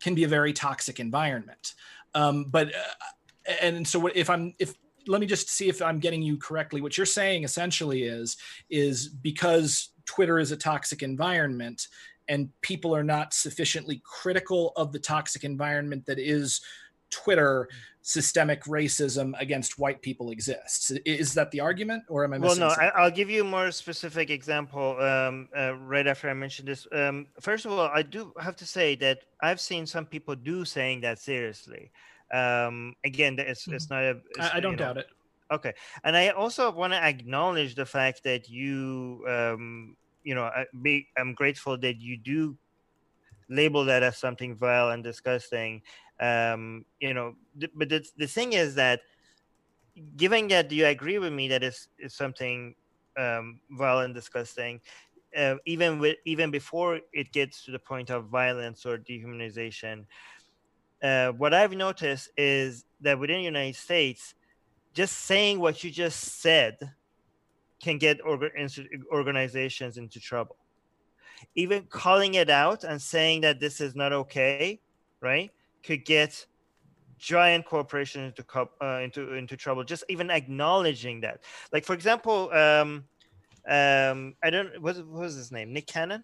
[0.02, 1.74] can be a very toxic environment.
[2.16, 4.76] Um, but uh, and so if I'm if
[5.08, 6.80] let me just see if I'm getting you correctly.
[6.82, 8.38] What you're saying essentially is
[8.70, 11.88] is because Twitter is a toxic environment
[12.28, 16.62] and people are not sufficiently critical of the toxic environment that is
[17.10, 17.70] Twitter,
[18.02, 20.92] systemic racism against white people exists.
[21.06, 22.38] Is that the argument, or am I?
[22.38, 22.76] Missing well, no.
[22.76, 22.92] Something?
[22.96, 26.88] I'll give you a more specific example um, uh, right after I mention this.
[26.92, 30.66] Um, first of all, I do have to say that I've seen some people do
[30.66, 31.92] saying that seriously.
[32.34, 33.94] Um, again, it's it's mm-hmm.
[33.94, 34.22] not a.
[34.32, 35.08] It's, I, I, don't doubt know, it.
[35.52, 35.74] Okay,
[36.04, 40.66] and I also want to acknowledge the fact that you, um, you know, I,
[41.18, 42.58] I'm grateful that you do
[43.50, 45.84] label that as something vile and disgusting.
[46.20, 49.02] Um, you know, th- but the, the thing is that,
[50.16, 52.76] given that you agree with me that it's, it's something
[53.18, 54.82] um, vile and disgusting,
[55.38, 60.06] uh, even with even before it gets to the point of violence or dehumanization,
[61.04, 64.36] uh, what I've noticed is that within the United States,
[64.94, 66.78] just saying what you just said
[67.82, 70.56] can get organizations into trouble.
[71.56, 74.80] Even calling it out and saying that this is not okay,
[75.20, 75.52] right,
[75.84, 76.46] could get
[77.18, 79.84] giant corporations into uh, into into trouble.
[79.84, 81.42] Just even acknowledging that,
[81.74, 83.04] like for example, um,
[83.68, 86.24] um, I don't what, what was his name, Nick Cannon,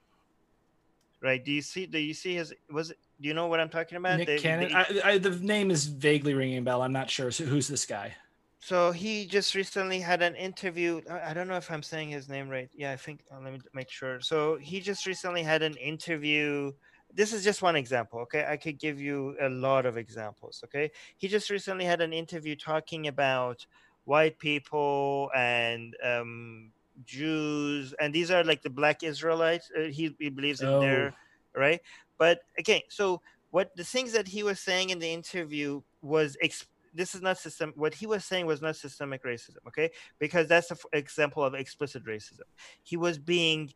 [1.22, 1.44] right?
[1.44, 1.86] Do you see?
[1.86, 2.54] Do you see his?
[2.72, 2.98] Was it?
[3.20, 4.20] Do you know what I'm talking about?
[4.20, 4.70] Nick the, Cannon.
[4.70, 6.82] The, I, I, the name is vaguely ringing a bell.
[6.82, 7.32] I'm not sure.
[7.32, 8.16] So who's this guy?
[8.60, 11.02] So he just recently had an interview.
[11.10, 12.70] I don't know if I'm saying his name right.
[12.74, 13.22] Yeah, I think.
[13.32, 14.20] Uh, let me make sure.
[14.20, 16.74] So he just recently had an interview.
[17.14, 18.20] This is just one example.
[18.22, 20.62] Okay, I could give you a lot of examples.
[20.66, 23.66] Okay, he just recently had an interview talking about
[24.04, 26.72] white people and um,
[27.06, 29.72] Jews, and these are like the Black Israelites.
[29.76, 30.82] Uh, he, he believes in oh.
[30.82, 31.14] their
[31.56, 31.80] right.
[32.18, 36.68] But again, so what the things that he was saying in the interview was exp-
[37.00, 39.90] this is not system what he was saying was not systemic racism okay?
[40.20, 42.48] Because that's an example of explicit racism.
[42.84, 43.74] He was being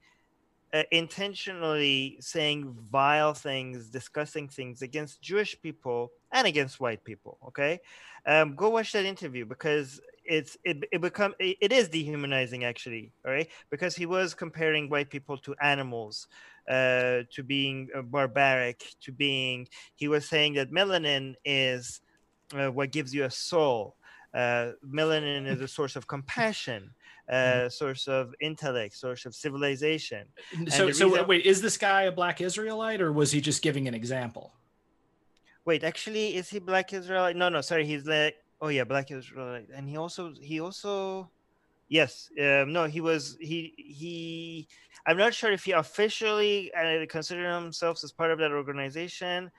[0.73, 7.79] uh, intentionally saying vile things discussing things against jewish people and against white people okay?
[8.25, 13.13] Um, go watch that interview because it's it, it become it, it is dehumanizing actually
[13.25, 13.47] all right?
[13.69, 16.27] Because he was comparing white people to animals
[16.69, 22.01] uh, to being uh, barbaric to being he was saying that melanin is
[22.55, 23.95] uh, what gives you a soul
[24.33, 26.89] uh, melanin is a source of compassion
[27.29, 27.67] uh, mm-hmm.
[27.69, 30.27] source of intellect source of civilization
[30.67, 31.27] so so reason...
[31.27, 34.53] wait is this guy a black israelite or was he just giving an example
[35.65, 39.67] wait actually is he black israelite no no sorry he's like Oh yeah, Black Israelite,
[39.75, 41.29] and he also he also,
[41.89, 44.69] yes, um, no, he was he he.
[45.05, 49.51] I'm not sure if he officially uh, considered himself as part of that organization,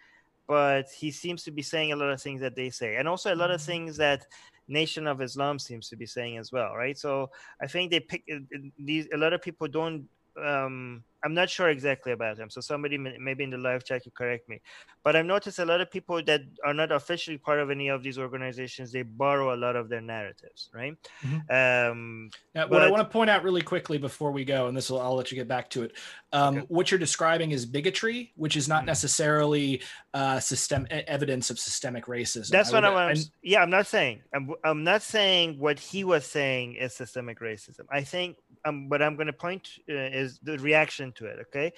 [0.46, 3.32] but he seems to be saying a lot of things that they say, and also
[3.32, 3.70] a lot of mm-hmm.
[3.70, 4.26] things that
[4.68, 6.96] Nation of Islam seems to be saying as well, right?
[6.96, 7.30] So
[7.60, 8.38] I think they pick uh,
[8.78, 9.08] these.
[9.12, 10.08] A lot of people don't
[10.42, 12.50] um, I'm not sure exactly about them.
[12.50, 14.60] So somebody maybe in the live chat could correct me.
[15.02, 18.02] But I've noticed a lot of people that are not officially part of any of
[18.02, 20.94] these organizations, they borrow a lot of their narratives, right?
[21.24, 21.90] Mm-hmm.
[21.90, 24.90] Um, now, what I want to point out really quickly before we go, and this
[24.90, 25.92] will I'll let you get back to it.
[26.32, 26.66] Um, okay.
[26.68, 28.86] What you're describing is bigotry, which is not mm-hmm.
[28.86, 29.82] necessarily
[30.12, 32.48] uh, system evidence of systemic racism.
[32.48, 33.16] That's I what I'm.
[33.42, 34.22] yeah, I'm not saying.
[34.34, 37.86] I'm, I'm not saying what he was saying is systemic racism.
[37.90, 41.38] I think um, what I'm going to point uh, is the reaction to it.
[41.42, 41.72] Okay,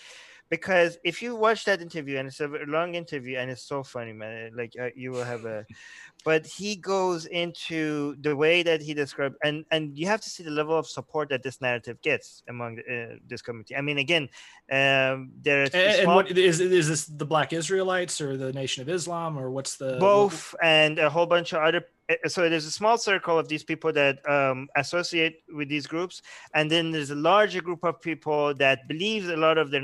[0.48, 4.12] because if you watch that interview and it's a long interview and it's so funny,
[4.12, 5.64] man, like uh, you will have a.
[6.24, 10.42] But he goes into the way that he described, and and you have to see
[10.42, 13.76] the level of support that this narrative gets among uh, this community.
[13.76, 14.28] I mean, again,
[14.72, 19.38] um, and, and what is is this the Black Israelites or the Nation of Islam
[19.38, 22.98] or what's the both and a whole bunch of other Eh, so there's a small
[22.98, 26.22] circle of these people that um, associate with these groups
[26.54, 29.82] and then there's a larger group of people that believes a lot of their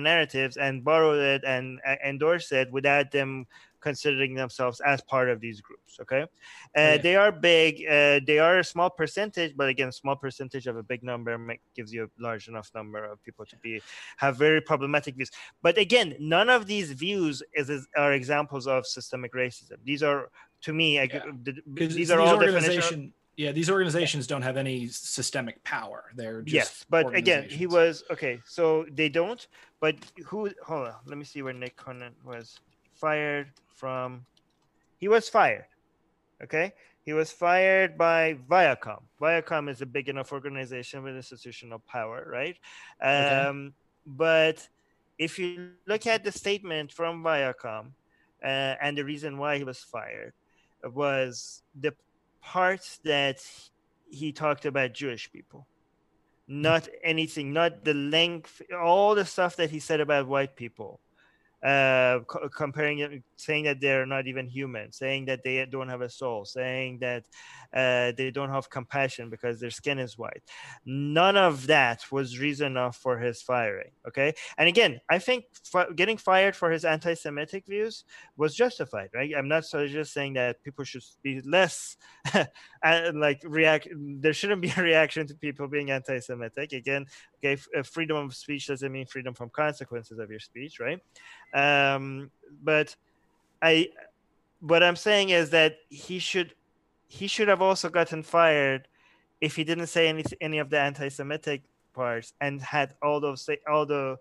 [0.52, 3.46] narratives and borrow it and uh, endorse it without them
[3.80, 6.26] considering themselves as part of these groups okay uh,
[6.76, 6.96] yeah.
[6.98, 10.82] they are big uh, they are a small percentage but again small percentage of a
[10.82, 11.36] big number
[11.74, 13.82] gives you a large enough number of people to be
[14.18, 15.32] have very problematic views
[15.62, 20.28] but again none of these views is, is are examples of systemic racism these are
[20.62, 23.12] to me, I, the, these, these are all organization.
[23.36, 26.04] Yeah, these organizations don't have any systemic power.
[26.14, 28.40] They're yes, but again, he was okay.
[28.44, 29.46] So they don't.
[29.80, 30.50] But who?
[30.66, 30.94] Hold on.
[31.06, 32.60] Let me see where Nick Cannon was
[32.94, 34.26] fired from.
[34.98, 35.64] He was fired.
[36.42, 36.72] Okay,
[37.04, 39.02] He was fired by Viacom.
[39.20, 42.56] Viacom is a big enough organization with institutional power, right?
[43.00, 43.46] Okay.
[43.46, 43.74] Um,
[44.06, 44.66] but
[45.18, 47.92] if you look at the statement from Viacom
[48.42, 50.32] uh, and the reason why he was fired
[50.84, 51.94] was the
[52.42, 53.44] parts that
[54.10, 55.66] he talked about Jewish people,
[56.46, 61.00] not anything, not the length, all the stuff that he said about white people
[61.62, 66.00] uh, co- comparing it, saying that they're not even human, saying that they don't have
[66.00, 67.24] a soul, saying that
[67.72, 70.42] uh, they don't have compassion because their skin is white.
[70.84, 73.90] None of that was reason enough for his firing.
[74.08, 78.04] Okay, and again, I think f- getting fired for his anti-Semitic views
[78.36, 79.10] was justified.
[79.14, 79.32] Right?
[79.36, 81.96] I'm not so just saying that people should be less
[83.14, 83.88] like react.
[83.94, 86.72] There shouldn't be a reaction to people being anti-Semitic.
[86.72, 87.06] Again,
[87.38, 90.98] okay, f- uh, freedom of speech doesn't mean freedom from consequences of your speech, right?
[91.54, 92.30] Um,
[92.62, 92.94] but
[93.60, 93.90] I,
[94.60, 96.54] what I'm saying is that he should,
[97.08, 98.88] he should have also gotten fired
[99.40, 103.84] if he didn't say any any of the anti-Semitic parts and had all those all
[103.84, 104.16] the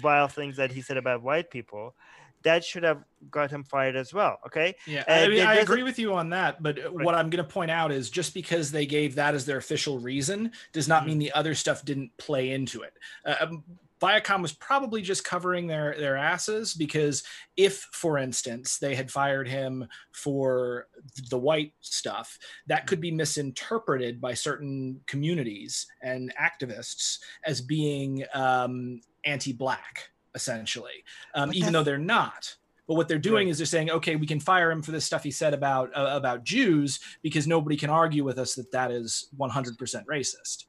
[0.00, 1.94] vile things that he said about white people
[2.42, 4.38] that should have got him fired as well.
[4.46, 4.74] Okay.
[4.86, 6.62] Yeah, uh, I, mean, I agree with you on that.
[6.62, 6.92] But right.
[6.92, 9.98] what I'm going to point out is just because they gave that as their official
[9.98, 11.08] reason does not mm-hmm.
[11.08, 12.94] mean the other stuff didn't play into it.
[13.24, 13.64] Uh, um,
[14.00, 17.22] Viacom was probably just covering their their asses because
[17.56, 20.86] if, for instance, they had fired him for
[21.30, 29.00] the white stuff, that could be misinterpreted by certain communities and activists as being um,
[29.24, 32.54] anti-black, essentially, um, even though they're not.
[32.86, 33.50] But what they're doing right.
[33.50, 36.08] is they're saying, okay, we can fire him for this stuff he said about uh,
[36.12, 39.76] about Jews because nobody can argue with us that that is 100%
[40.06, 40.64] racist.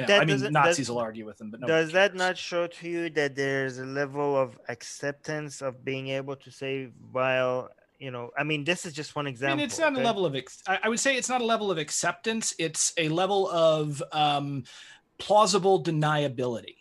[0.00, 2.88] But that I mean, Nazis will argue with them, but does that not show to
[2.88, 7.70] you that there's a level of acceptance of being able to say while
[8.00, 10.26] you know i mean this is just one example I mean, it's not a level
[10.26, 14.02] of ex- i would say it's not a level of acceptance it's a level of
[14.12, 14.64] um,
[15.18, 16.76] plausible deniability.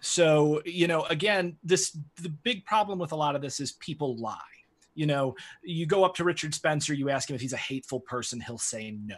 [0.00, 4.16] So you know again this the big problem with a lot of this is people
[4.16, 4.38] lie.
[4.94, 8.00] You know you go up to richard spencer you ask him if he's a hateful
[8.00, 9.16] person he'll say no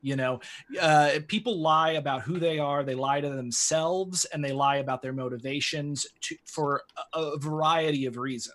[0.00, 0.40] you know
[0.80, 5.02] uh, people lie about who they are they lie to themselves and they lie about
[5.02, 6.82] their motivations to, for
[7.14, 8.54] a, a, variety of reasons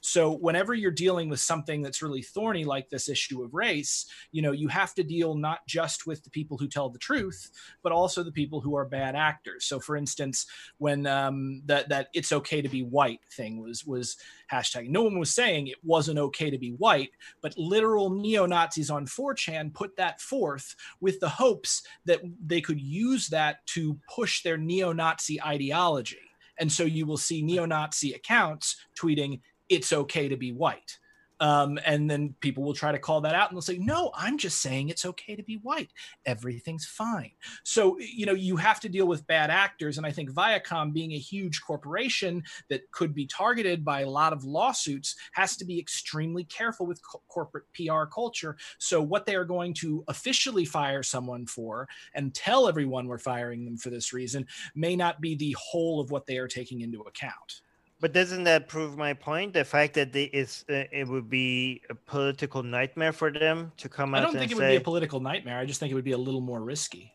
[0.00, 4.42] so whenever you're dealing with something that's really thorny like this issue of race you
[4.42, 7.50] know you have to deal not just with the people who tell the truth
[7.82, 9.64] but also the people who are bad actors.
[9.64, 10.46] So for instance
[10.78, 14.16] when um, that that it's okay to be white thing was was
[14.52, 14.88] hashtag.
[14.88, 17.10] No one was saying it wasn't okay to be white
[17.42, 23.28] but literal neo-nazis on 4chan put that forth with the hopes that they could use
[23.28, 26.27] that to push their neo Nazi ideology.
[26.58, 30.98] And so you will see neo Nazi accounts tweeting, it's okay to be white.
[31.40, 34.38] Um, and then people will try to call that out and they'll say, no, I'm
[34.38, 35.90] just saying it's okay to be white.
[36.26, 37.30] Everything's fine.
[37.64, 39.98] So, you know, you have to deal with bad actors.
[39.98, 44.32] And I think Viacom, being a huge corporation that could be targeted by a lot
[44.32, 48.56] of lawsuits, has to be extremely careful with co- corporate PR culture.
[48.78, 53.64] So, what they are going to officially fire someone for and tell everyone we're firing
[53.64, 57.00] them for this reason may not be the whole of what they are taking into
[57.02, 57.62] account.
[58.00, 59.54] But doesn't that prove my point?
[59.54, 63.88] The fact that they, it's uh, it would be a political nightmare for them to
[63.88, 64.20] come out.
[64.20, 65.58] I don't think it say, would be a political nightmare.
[65.58, 67.12] I just think it would be a little more risky.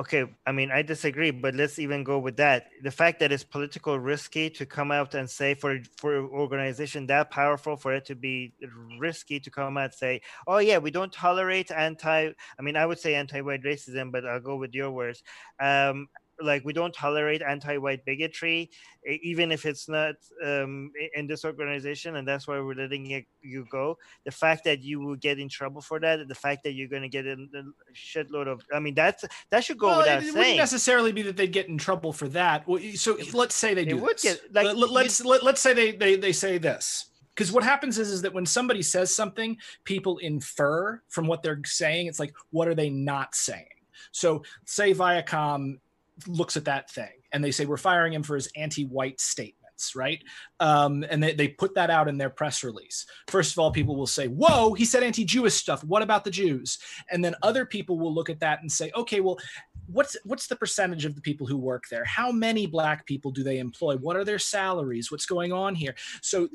[0.00, 2.70] Okay, I mean I disagree, but let's even go with that.
[2.82, 7.06] The fact that it's political risky to come out and say for for an organization
[7.08, 8.54] that powerful for it to be
[8.98, 12.30] risky to come out and say, oh yeah, we don't tolerate anti.
[12.58, 15.22] I mean I would say anti-white racism, but I'll go with your words.
[15.60, 16.08] Um,
[16.44, 18.70] like we don't tolerate anti-white bigotry
[19.04, 20.14] even if it's not
[20.44, 23.98] um, in this organization and that's why we're letting it, you go.
[24.24, 27.02] The fact that you will get in trouble for that the fact that you're going
[27.02, 30.26] to get in a shitload of i mean that's that should go well, without it,
[30.26, 30.36] it saying.
[30.38, 32.64] wouldn't necessarily be that they'd get in trouble for that.
[32.94, 36.16] So let's say they do would get like Let, let's let, let's say they they,
[36.16, 37.06] they say this.
[37.34, 41.60] Because what happens is, is that when somebody says something people infer from what they're
[41.64, 42.06] saying.
[42.06, 43.66] It's like what are they not saying?
[44.10, 45.78] So say viacom
[46.26, 49.62] looks at that thing and they say we're firing him for his anti-white statements
[49.96, 50.22] right?
[50.60, 53.04] Um, and they, they put that out in their press release.
[53.26, 55.82] First of all people will say whoa he said anti-jewish stuff.
[55.82, 56.78] What about the jews?
[57.10, 59.38] And then other people will look at that and say okay well
[59.86, 62.04] what's what's the percentage of the people who work there?
[62.04, 63.96] How many black people do they employ?
[63.96, 65.10] What are their salaries?
[65.10, 65.94] What's going on here?
[66.20, 66.48] So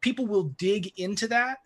[0.00, 1.58] people will dig into that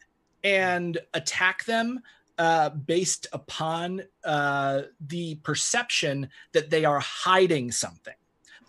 [0.44, 2.00] and attack them
[2.38, 8.14] uh, based upon uh, the perception that they are hiding something.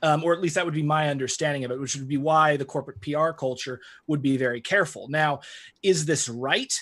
[0.01, 2.55] Um, or at least that would be my understanding of it, which would be why
[2.55, 5.09] the corporate PR culture would be very careful.
[5.09, 5.41] Now,
[5.83, 6.73] is this right?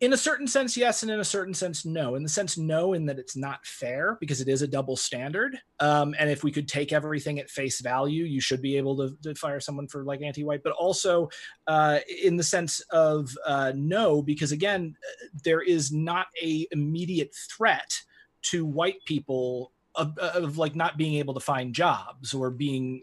[0.00, 2.14] In a certain sense yes and in a certain sense no.
[2.14, 5.58] In the sense no in that it's not fair because it is a double standard.
[5.78, 9.16] Um, and if we could take everything at face value you should be able to,
[9.22, 10.62] to fire someone for like anti-white.
[10.62, 11.28] But also
[11.66, 14.96] uh, in the sense of uh, no because again
[15.44, 17.92] there is not a immediate threat
[18.42, 23.02] to white people of, of like not being able to find jobs or being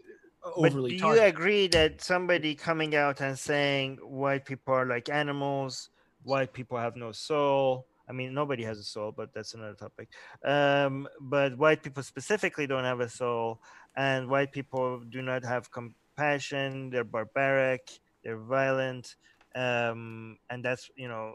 [0.56, 1.22] overly but do targeted.
[1.22, 5.90] you agree that somebody coming out and saying white people are like animals
[6.22, 7.86] white people have no soul.
[8.08, 10.08] I mean nobody has a soul but that's another topic.
[10.44, 13.60] Um, but white people specifically don't have a soul
[13.96, 16.90] and white people do not have compassion.
[16.90, 17.88] They're barbaric.
[18.22, 19.16] They're violent.
[19.54, 21.34] Um, and that's you know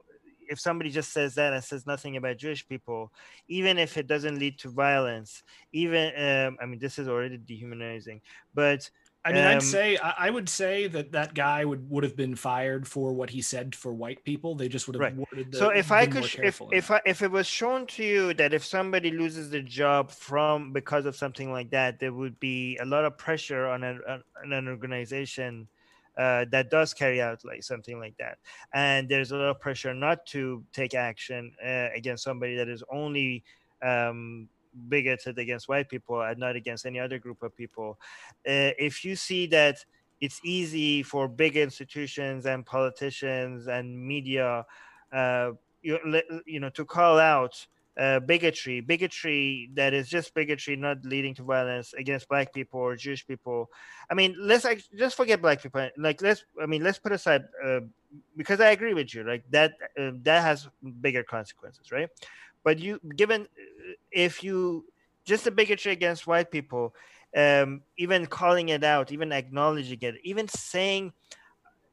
[0.50, 3.12] if somebody just says that and says nothing about Jewish people,
[3.48, 8.22] even if it doesn't lead to violence, even um, I mean this is already dehumanizing,
[8.54, 8.90] but
[9.26, 12.36] I mean, um, I'd say I would say that that guy would would have been
[12.36, 14.54] fired for what he said for white people.
[14.56, 15.16] They just would have right.
[15.16, 16.92] worded the, so if I could, if if.
[16.92, 21.06] I, if it was shown to you that if somebody loses their job from because
[21.06, 24.02] of something like that, there would be a lot of pressure on an
[24.44, 25.70] on an organization
[26.18, 28.40] uh, that does carry out like something like that,
[28.74, 32.84] and there's a lot of pressure not to take action uh, against somebody that is
[32.92, 33.42] only
[33.82, 34.50] um,
[34.90, 38.00] bigoted against white people and not against any other group of people.
[38.48, 39.78] Uh, if you see that
[40.22, 44.66] it's easy for big institutions and politicians and media,
[45.12, 45.52] uh,
[45.82, 46.00] you,
[46.46, 47.68] you know, to call out
[47.98, 52.96] uh, bigotry, bigotry that is just bigotry, not leading to violence against black people or
[52.96, 53.70] Jewish people.
[54.10, 55.88] I mean, let's like, just forget black people.
[55.98, 57.82] Like, let's, I mean, let's put aside uh,
[58.36, 59.24] because I agree with you.
[59.24, 60.68] Like that, uh, that has
[61.02, 62.10] bigger consequences, right?
[62.64, 63.48] But you, given
[64.12, 64.86] if you
[65.26, 66.94] just a bigotry against white people,
[67.36, 71.14] um, even calling it out, even acknowledging it, even saying,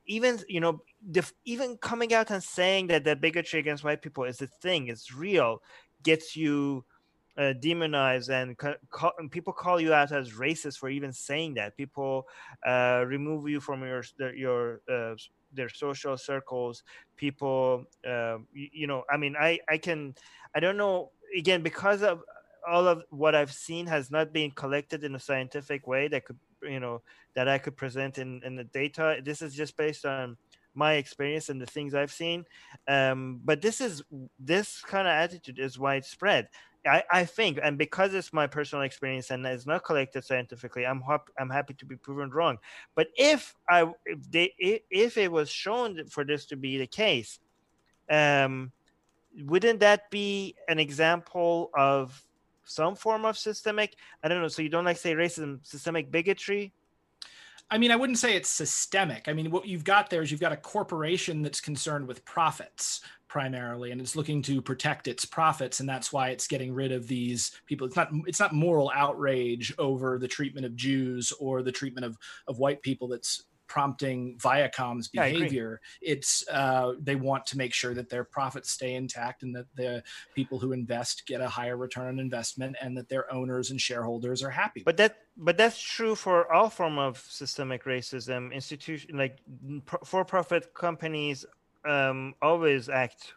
[0.07, 4.25] even you know, def- even coming out and saying that the bigotry against white people
[4.25, 5.63] is a thing, it's real,
[6.03, 6.85] gets you
[7.39, 8.77] uh, demonized and, ca-
[9.19, 11.77] and people call you out as racist for even saying that.
[11.77, 12.27] People
[12.67, 14.03] uh, remove you from your
[14.35, 15.15] your uh,
[15.53, 16.83] their social circles.
[17.17, 20.15] People, uh, you, you know, I mean, I I can,
[20.55, 22.23] I don't know again because of
[22.69, 26.39] all of what I've seen has not been collected in a scientific way that could
[26.63, 27.03] you know
[27.35, 29.21] that I could present in in the data.
[29.23, 30.37] This is just based on
[30.75, 32.45] my experience and the things I've seen.
[32.87, 34.03] Um, but this is
[34.39, 36.49] this kind of attitude is widespread.
[36.87, 41.01] I, I think, and because it's my personal experience and it's not collected scientifically, I'm
[41.03, 42.59] hop- I'm happy to be proven wrong.
[42.95, 46.87] But if I if they if, if it was shown for this to be the
[46.87, 47.39] case,
[48.11, 48.73] um,
[49.45, 52.25] wouldn't that be an example of
[52.65, 53.97] some form of systemic?
[54.23, 54.49] I don't know.
[54.49, 56.73] So you don't like say racism, systemic bigotry?
[57.71, 59.29] I mean, I wouldn't say it's systemic.
[59.29, 63.01] I mean, what you've got there is you've got a corporation that's concerned with profits
[63.29, 67.07] primarily, and it's looking to protect its profits, and that's why it's getting rid of
[67.07, 67.87] these people.
[67.87, 72.19] It's not it's not moral outrage over the treatment of Jews or the treatment of
[72.49, 73.45] of white people that's
[73.75, 75.81] prompting Viacom's Yeah, behavior.
[76.03, 80.03] it's uh, they want to make sure that their profits stay intact and that the
[80.35, 84.43] people who invest get a higher return on investment and that their owners and shareholders
[84.43, 84.83] are happy.
[84.85, 88.53] But that but that's true for all form of systemic racism.
[88.53, 89.39] Institution like
[90.05, 91.47] for-profit companies
[91.85, 93.35] um, always act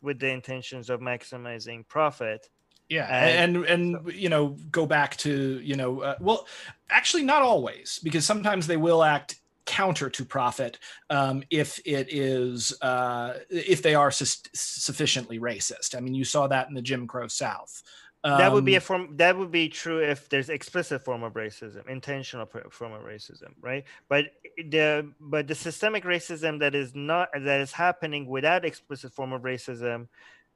[0.00, 2.48] with the intentions of maximizing profit.
[2.90, 5.32] Yeah, And and and, you know, go back to
[5.70, 6.46] you know, uh, well,
[6.90, 10.78] actually, not always, because sometimes they will act counter to profit
[11.10, 15.96] um, if it is uh, if they are sus- sufficiently racist.
[15.96, 17.82] I mean, you saw that in the Jim Crow South.
[18.24, 19.16] that would be a Um, form.
[19.16, 23.84] That would be true if there's explicit form of racism, intentional form of racism, right?
[24.08, 29.32] But the but the systemic racism that is not that is happening without explicit form
[29.34, 30.08] of racism,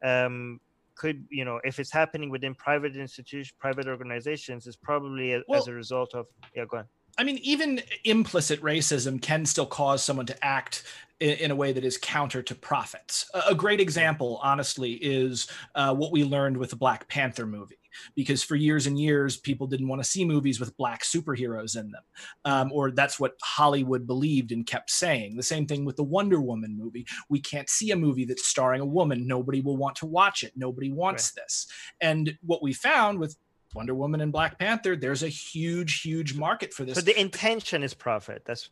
[0.02, 0.60] um,
[0.94, 5.60] could you know if it's happening within private institutions, private organizations, is probably a, Well-
[5.60, 6.64] as a result of yeah.
[6.66, 6.88] Go on.
[7.18, 10.84] I mean, even implicit racism can still cause someone to act
[11.20, 13.28] in, a way that is counter to profits.
[13.34, 17.74] A, a great example, honestly, is uh, what we learned with the Black Panther movie.
[18.14, 21.90] Because for years and years, people didn't want to see movies with black superheroes in
[21.90, 22.02] them,
[22.44, 25.36] um, or that's what Hollywood believed and kept saying.
[25.36, 27.06] The same thing with the Wonder Woman movie.
[27.28, 29.26] We can't see a movie that's starring a woman.
[29.26, 30.52] Nobody will want to watch it.
[30.54, 31.66] Nobody wants this.
[32.00, 33.36] And what we found with
[33.74, 36.96] Wonder Woman and Black Panther, there's a huge, huge market for this.
[36.96, 38.42] So the intention is profit.
[38.46, 38.70] That's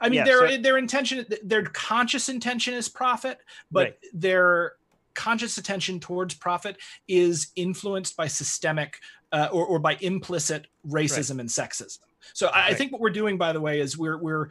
[0.00, 3.38] I mean, Yeah, their so- their intention, their conscious intention is profit,
[3.70, 3.98] but Right.
[4.12, 4.74] their
[5.14, 8.98] conscious attention towards profit is influenced by systemic
[9.32, 11.98] uh, or, or by implicit racism and sexism.
[12.34, 14.48] So I, I think what we're doing, by the way, is we're we're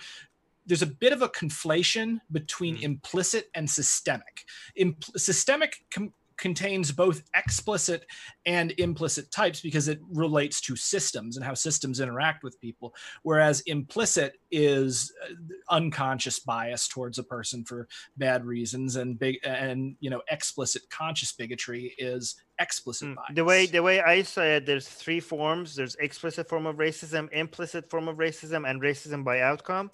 [0.65, 2.83] there's a bit of a conflation between mm.
[2.83, 4.45] implicit and systemic.
[4.79, 8.05] Impl- systemic com- contains both explicit
[8.45, 13.61] and implicit types because it relates to systems and how systems interact with people whereas
[13.61, 15.33] implicit is uh,
[15.69, 17.87] unconscious bias towards a person for
[18.17, 23.15] bad reasons and big and you know explicit conscious bigotry is explicit mm.
[23.15, 23.35] bias.
[23.35, 27.31] the way the way i say it there's three forms there's explicit form of racism
[27.31, 29.91] implicit form of racism and racism by outcome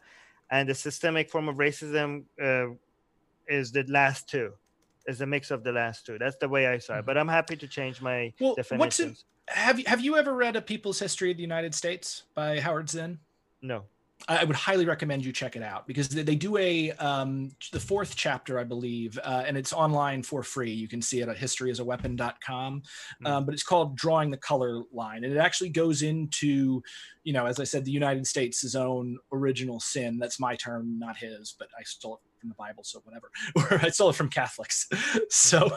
[0.49, 2.73] and the systemic form of racism uh,
[3.49, 4.53] is the last two
[5.07, 6.17] is a mix of the last two.
[6.17, 7.05] That's the way I saw it.
[7.05, 8.99] But I'm happy to change my well, definitions.
[8.99, 12.23] What's it, have you have you ever read A People's History of the United States
[12.35, 13.19] by Howard Zinn?
[13.61, 13.83] No.
[14.27, 18.15] I would highly recommend you check it out because they, do a um, the fourth
[18.15, 20.71] chapter, I believe, uh, and it's online for free.
[20.71, 22.81] You can see it at historyasaweapon.com.
[23.23, 23.29] Mm.
[23.29, 26.81] Um, but it's called Drawing the Color Line, and it actually goes into,
[27.23, 30.17] you know, as I said, the United States' own original sin.
[30.17, 33.31] That's my term, not his, but I stole it from the Bible, so whatever.
[33.55, 34.87] Or I stole it from Catholics.
[35.29, 35.69] so,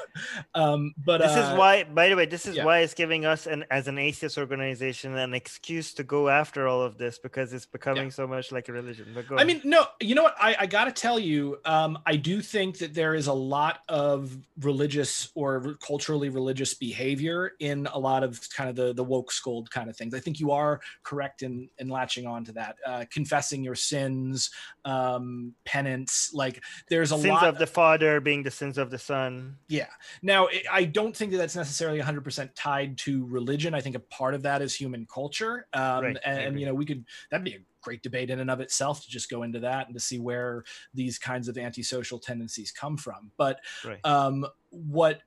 [0.54, 1.84] um, but this uh, is why.
[1.84, 2.64] By the way, this is yeah.
[2.64, 6.82] why it's giving us an as an atheist organization an excuse to go after all
[6.82, 8.10] of this because it's becoming yeah.
[8.10, 9.06] so much like a religion.
[9.14, 10.36] But go I mean, no, you know what?
[10.40, 13.80] I, I got to tell you, um, I do think that there is a lot
[13.88, 19.32] of religious or culturally religious behavior in a lot of kind of the the woke
[19.32, 20.14] scold kind of things.
[20.14, 24.50] I think you are correct in in latching on to that, uh, confessing your sins,
[24.84, 28.90] um, penance, like like there's a sins lot of the father being the sins of
[28.90, 29.56] the son.
[29.68, 29.86] Yeah.
[30.22, 33.74] Now I don't think that that's necessarily 100% tied to religion.
[33.74, 35.66] I think a part of that is human culture.
[35.72, 36.16] Um, right.
[36.24, 39.02] and, and you know we could that'd be a great debate in and of itself
[39.02, 42.96] to just go into that and to see where these kinds of antisocial tendencies come
[42.96, 43.30] from.
[43.36, 44.04] But right.
[44.04, 45.20] um, what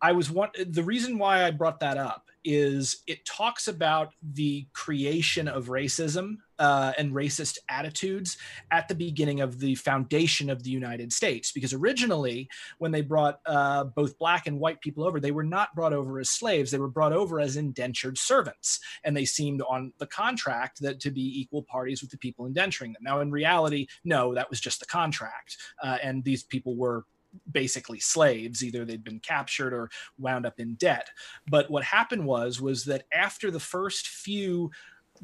[0.00, 4.66] I was one the reason why I brought that up is it talks about the
[4.72, 8.36] creation of racism uh, and racist attitudes
[8.70, 11.52] at the beginning of the foundation of the United States.
[11.52, 15.74] Because originally, when they brought uh, both black and white people over, they were not
[15.74, 19.92] brought over as slaves; they were brought over as indentured servants, and they seemed on
[19.98, 23.02] the contract that to be equal parties with the people indenturing them.
[23.02, 27.04] Now, in reality, no, that was just the contract, uh, and these people were
[27.50, 31.08] basically slaves either they'd been captured or wound up in debt.
[31.48, 34.70] But what happened was was that after the first few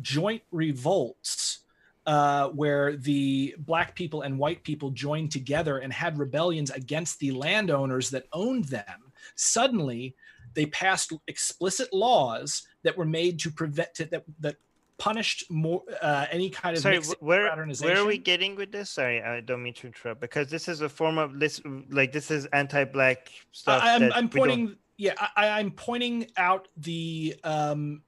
[0.00, 1.60] joint revolts
[2.06, 7.32] uh, where the black people and white people joined together and had rebellions against the
[7.32, 10.14] landowners that owned them suddenly
[10.54, 14.56] they passed explicit laws that were made to prevent that that
[14.98, 18.90] punished more uh, any kind of sorry where where are we getting with this?
[18.90, 22.30] Sorry i don't mean to interrupt because this is a form of this like this
[22.30, 28.02] is anti-black stuff I, am I'm pointing yeah I, i'm pointing out the um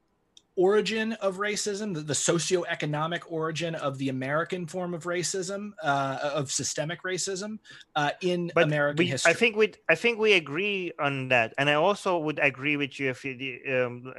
[0.58, 6.50] origin of racism, the, the socioeconomic origin of the American form of racism, uh, of
[6.50, 7.60] systemic racism
[7.94, 9.30] uh, in but American we, history.
[9.30, 12.98] I think we I think we agree on that, and I also would agree with
[12.98, 13.34] you if you
[13.72, 14.12] um,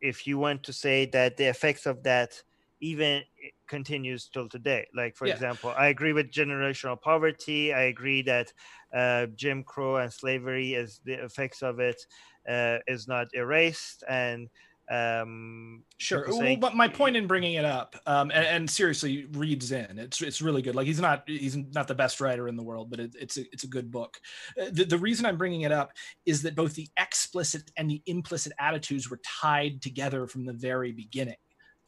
[0.00, 2.40] if you want to say that the effects of that
[2.80, 3.22] even
[3.66, 4.86] continues till today.
[4.94, 5.34] Like for yeah.
[5.34, 7.74] example, I agree with generational poverty.
[7.74, 8.52] I agree that
[8.94, 12.06] uh, Jim Crow and slavery is the effects of it
[12.48, 14.48] uh, is not erased and
[14.92, 16.26] um sure.
[16.28, 19.98] well, but my point in bringing it up um and, and, seriously reads in.
[19.98, 20.74] It's it's really good.
[20.74, 23.42] Like he's not he's not the best writer in the world but it, it's a,
[23.52, 24.18] it's a good book.
[24.60, 25.92] Uh, the, the reason i'm bringing it up
[26.26, 30.92] is that both the explicit and the implicit attitudes were tied together from the very
[30.92, 31.36] beginning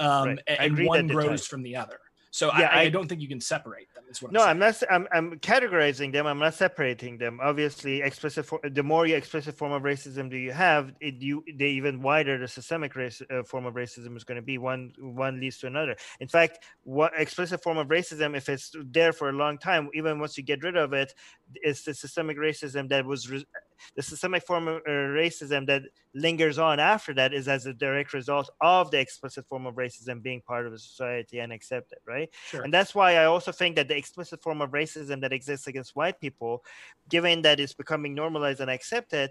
[0.01, 0.39] um right.
[0.47, 1.99] and, and one grows from the other
[2.35, 4.03] so yeah, I, I, I, don't think you can separate them.
[4.11, 4.83] Is what no, I'm, I'm not.
[4.91, 6.27] I'm, I'm categorizing them.
[6.27, 7.39] I'm not separating them.
[7.41, 8.45] Obviously, explicit.
[8.45, 12.03] For, the more you explicit form of racism do you have, it you the even
[12.03, 14.59] wider the systemic race, uh, form of racism is going to be.
[14.59, 15.95] One one leads to another.
[16.19, 20.19] In fact, what explicit form of racism, if it's there for a long time, even
[20.19, 21.15] once you get rid of it,
[21.55, 23.47] it's the systemic racism that was re-
[23.97, 25.83] the systemic form of uh, racism that
[26.15, 30.23] lingers on after that is as a direct result of the explicit form of racism
[30.23, 32.29] being part of a society and accepted, right?
[32.49, 32.63] Sure.
[32.63, 35.97] And that's why I also think that the explicit form of racism that exists against
[35.97, 36.65] white people,
[37.09, 39.31] given that it's becoming normalized and accepted,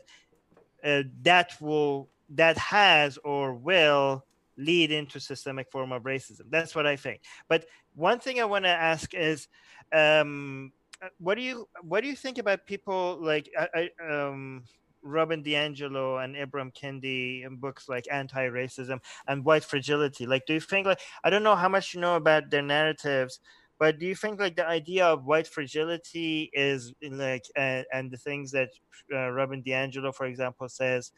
[0.84, 4.26] uh, that will that has or will
[4.58, 6.44] lead into systemic form of racism.
[6.50, 7.22] That's what I think.
[7.48, 7.66] But
[7.96, 9.48] one thing I want to ask is.
[9.92, 10.72] Um,
[11.20, 14.64] what do you what do you think about people like I, I, um,
[15.02, 20.26] Robin DiAngelo and Ibram Kendi in books like Anti-Racism and White Fragility?
[20.26, 23.40] Like, do you think like I don't know how much you know about their narratives,
[23.80, 28.18] but do you think like the idea of white fragility is like and, and the
[28.18, 28.70] things that
[29.14, 31.12] uh, Robin DiAngelo, for example, says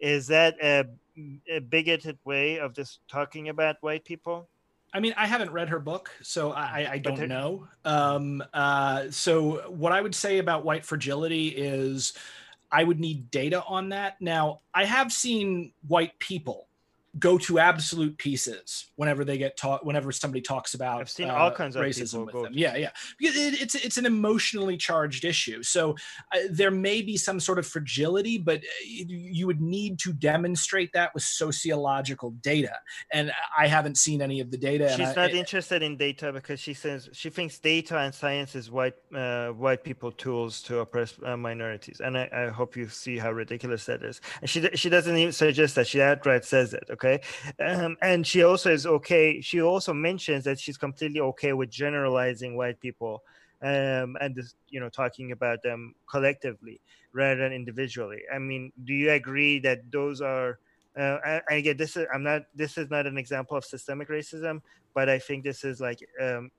[0.00, 0.84] is that a,
[1.48, 4.48] a bigoted way of just talking about white people?
[4.94, 7.66] I mean, I haven't read her book, so I, I don't know.
[7.84, 12.12] Um, uh, so what I would say about white fragility is
[12.70, 14.20] I would need data on that.
[14.20, 16.68] Now, I have seen white people
[17.18, 21.34] go to absolute pieces whenever they get taught whenever somebody talks about I've seen uh,
[21.34, 22.52] all kinds of racism with them.
[22.54, 22.90] Yeah, yeah.
[23.18, 25.62] Because it, it's it's an emotionally charged issue.
[25.62, 25.94] So
[26.34, 30.92] uh, there may be some sort of fragility, but uh, you would need to demonstrate
[30.94, 32.76] that with sociological data.
[33.12, 34.94] And I haven't seen any of the data.
[34.96, 38.70] She's I, not interested in data because she says she thinks data and science is
[38.70, 42.00] white uh, white people tools to oppress uh, minorities.
[42.00, 44.22] And I, I, hope you see how ridiculous that is.
[44.40, 45.86] And she she doesn't even suggest that.
[45.86, 46.84] She outright says it.
[46.90, 47.01] Okay?
[47.02, 47.20] Okay?
[47.58, 52.56] Um, and she also is okay she also mentions that she's completely okay with generalizing
[52.56, 53.22] white people
[53.62, 56.80] um, and this, you know talking about them collectively
[57.12, 58.22] rather than individually.
[58.32, 60.58] I mean do you agree that those are
[60.98, 64.10] uh, I, I get this is i'm not this is not an example of systemic
[64.10, 64.60] racism
[64.92, 66.50] but i think this is like um,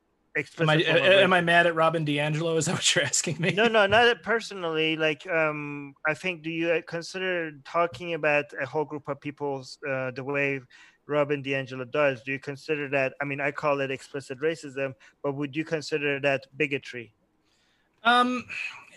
[0.60, 2.58] Am I, am I mad at Robin DiAngelo?
[2.58, 3.52] Is that what you're asking me?
[3.52, 4.96] No, no, not personally.
[4.96, 10.12] Like, um, I think, do you consider talking about a whole group of people uh,
[10.12, 10.60] the way
[11.08, 12.24] Robin DiAngelo does?
[12.24, 13.14] Do you consider that?
[13.22, 17.14] I mean, I call it explicit racism, but would you consider that bigotry?
[18.04, 18.46] Um,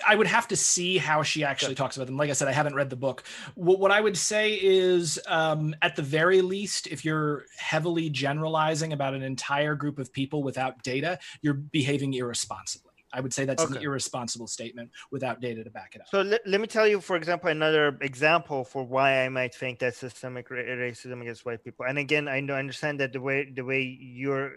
[0.06, 2.16] I would have to see how she actually talks about them.
[2.16, 3.22] Like I said, I haven't read the book.
[3.54, 8.92] What, what I would say is, um, at the very least, if you're heavily generalizing
[8.92, 12.92] about an entire group of people without data, you're behaving irresponsibly.
[13.12, 13.76] I would say that's okay.
[13.76, 16.08] an irresponsible statement without data to back it up.
[16.08, 19.78] So let, let me tell you, for example, another example for why I might think
[19.78, 21.86] that systemic racism against white people.
[21.86, 24.52] And again, I understand that the way the way your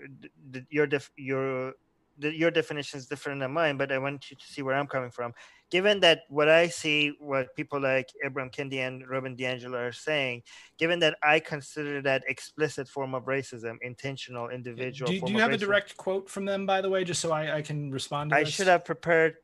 [0.69, 1.73] your your
[2.19, 4.87] the, your definition is different than mine, but I want you to see where I'm
[4.87, 5.33] coming from.
[5.71, 10.43] Given that what I see, what people like Ibram Kendi and Robin DiAngelo are saying,
[10.77, 15.11] given that I consider that explicit form of racism, intentional, individual.
[15.11, 17.31] Do, do you have racism, a direct quote from them, by the way, just so
[17.31, 18.33] I, I can respond?
[18.33, 18.53] I this?
[18.53, 19.35] should have prepared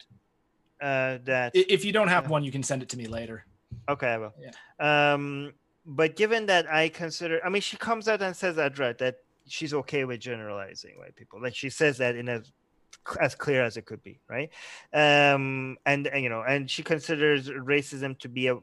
[0.81, 1.51] uh, that.
[1.53, 3.45] If you don't have one, you can send it to me later.
[3.87, 4.33] Okay, I will.
[4.39, 5.13] Yeah.
[5.13, 5.53] Um,
[5.85, 9.17] but given that I consider, I mean, she comes out and says that right that
[9.47, 11.41] she's okay with generalizing white people.
[11.41, 12.41] Like she says that in a
[13.19, 14.49] as clear as it could be, right?
[14.93, 18.57] Um, and, and you know, and she considers racism to be a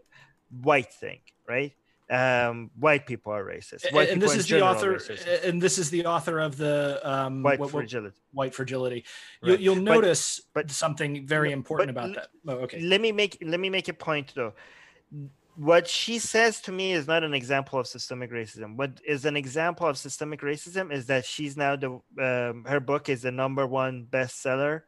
[0.62, 1.72] white thing, right?
[2.10, 3.90] Um, white people are racist.
[3.92, 5.00] White and this is the author,
[5.44, 8.16] and this is the author of the um, white what, fragility.
[8.32, 9.04] White fragility.
[9.42, 9.58] Right.
[9.58, 12.28] You, will notice but, but, something very important about that.
[12.46, 12.80] Oh, okay.
[12.80, 14.52] Let me make let me make a point though
[15.56, 18.76] what she says to me is not an example of systemic racism.
[18.76, 23.08] What is an example of systemic racism is that she's now the um, her book
[23.08, 24.82] is the number one bestseller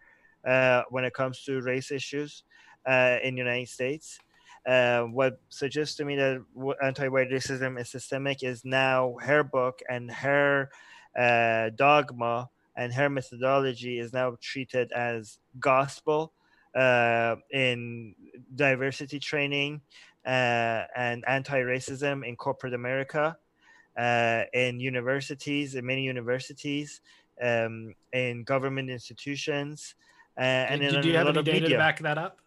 [0.46, 2.44] uh, when it comes to race issues
[2.88, 4.18] uh, in the United States.
[4.66, 6.42] Uh, what suggests to me that
[6.82, 10.70] anti-white racism is systemic is now her book and her
[11.18, 16.32] uh, dogma and her methodology is now treated as gospel
[16.74, 18.14] uh, in
[18.54, 19.82] diversity training
[20.26, 23.36] uh, and anti-racism in corporate America,
[23.96, 27.00] uh, in universities, in many universities,
[27.42, 29.94] um, in government institutions,
[30.36, 31.68] uh, and do, do you have any data media.
[31.70, 32.38] to back that up?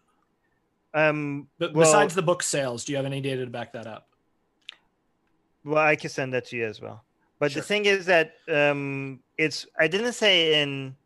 [0.94, 3.86] Um, but well, besides the book sales, do you have any data to back that
[3.86, 4.08] up?
[5.64, 7.04] Well, I can send that to you as well.
[7.38, 7.60] But sure.
[7.60, 10.96] the thing is that um, it's I didn't say in.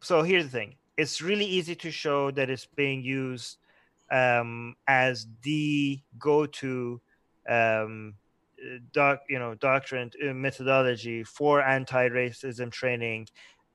[0.00, 3.56] So here's the thing: it's really easy to show that it's being used
[4.10, 7.00] um, as the go-to
[7.48, 8.14] um,
[8.92, 13.28] doc, you know, doctrine uh, methodology for anti-racism training.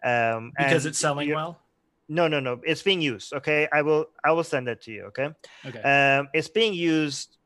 [0.04, 1.60] Um, because it's selling well.
[2.08, 2.62] No, no, no.
[2.64, 3.34] It's being used.
[3.34, 4.06] Okay, I will.
[4.24, 5.06] I will send that to you.
[5.06, 5.30] Okay.
[5.66, 5.82] Okay.
[5.82, 7.38] Um, it's being used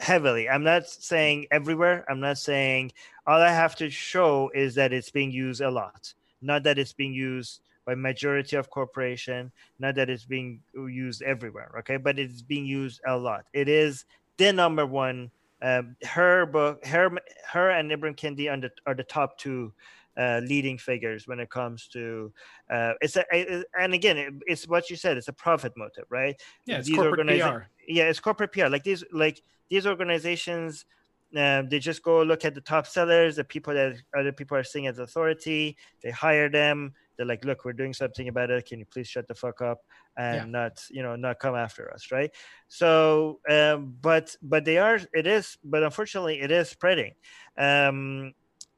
[0.00, 0.48] heavily.
[0.48, 2.04] I'm not saying everywhere.
[2.08, 2.92] I'm not saying
[3.26, 6.92] all I have to show is that it's being used a lot, not that it's
[6.92, 11.96] being used by majority of corporation not that it's being used everywhere okay?
[11.96, 13.46] But it's being used a lot.
[13.54, 14.04] It is
[14.36, 15.30] the number one
[15.62, 17.10] um, her book her
[17.50, 19.72] her and Ibram Kendi are the, are the top two
[20.18, 22.30] uh, leading figures when it comes to
[22.70, 26.04] uh, it's a, it, and again it, it's what you said it's a profit motive
[26.10, 26.36] right?
[26.66, 27.66] Yeah it's these corporate organiza- PR.
[27.88, 29.40] yeah it's corporate PR like these like
[29.70, 30.84] these organizations
[31.36, 34.64] uh, they just go look at the top sellers the people that other people are
[34.64, 38.64] seeing as authority they hire them they're like look we're doing something about it.
[38.64, 39.80] Can you please shut the fuck up
[40.16, 40.44] and yeah.
[40.46, 42.30] not you know not come after us right?
[42.68, 47.12] So um, but but they are it is but unfortunately it is spreading.
[47.58, 48.32] Um,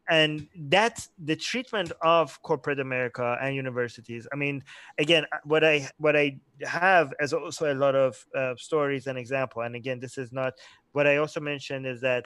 [0.09, 4.27] and that's the treatment of corporate america and universities.
[4.33, 4.65] I mean
[4.99, 9.63] again what i what i have as also a lot of uh, stories and example.
[9.63, 10.55] And again this is not
[10.93, 12.25] what i also mentioned is that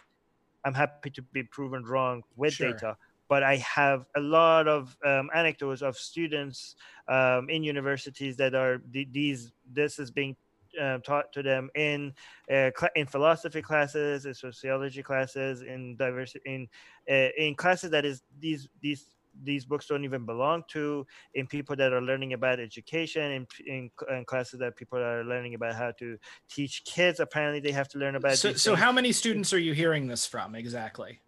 [0.64, 2.72] i'm happy to be proven wrong with sure.
[2.72, 2.96] data
[3.34, 6.76] but I have a lot of um, anecdotes of students
[7.08, 9.50] um, in universities that are these.
[9.68, 10.36] This is being
[10.80, 12.12] uh, taught to them in
[12.48, 16.68] uh, in philosophy classes, in sociology classes, in diversity in
[17.10, 19.04] uh, in classes that is these these
[19.42, 21.04] these books don't even belong to
[21.34, 25.54] in people that are learning about education in, in, in, classes that people are learning
[25.54, 26.16] about how to
[26.48, 29.72] teach kids apparently they have to learn about so, so how many students are you
[29.72, 31.18] hearing this from exactly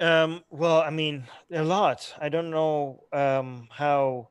[0.00, 4.28] um, well i mean a lot i don't know um, how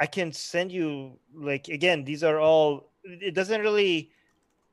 [0.00, 4.10] i can send you like again these are all it doesn't really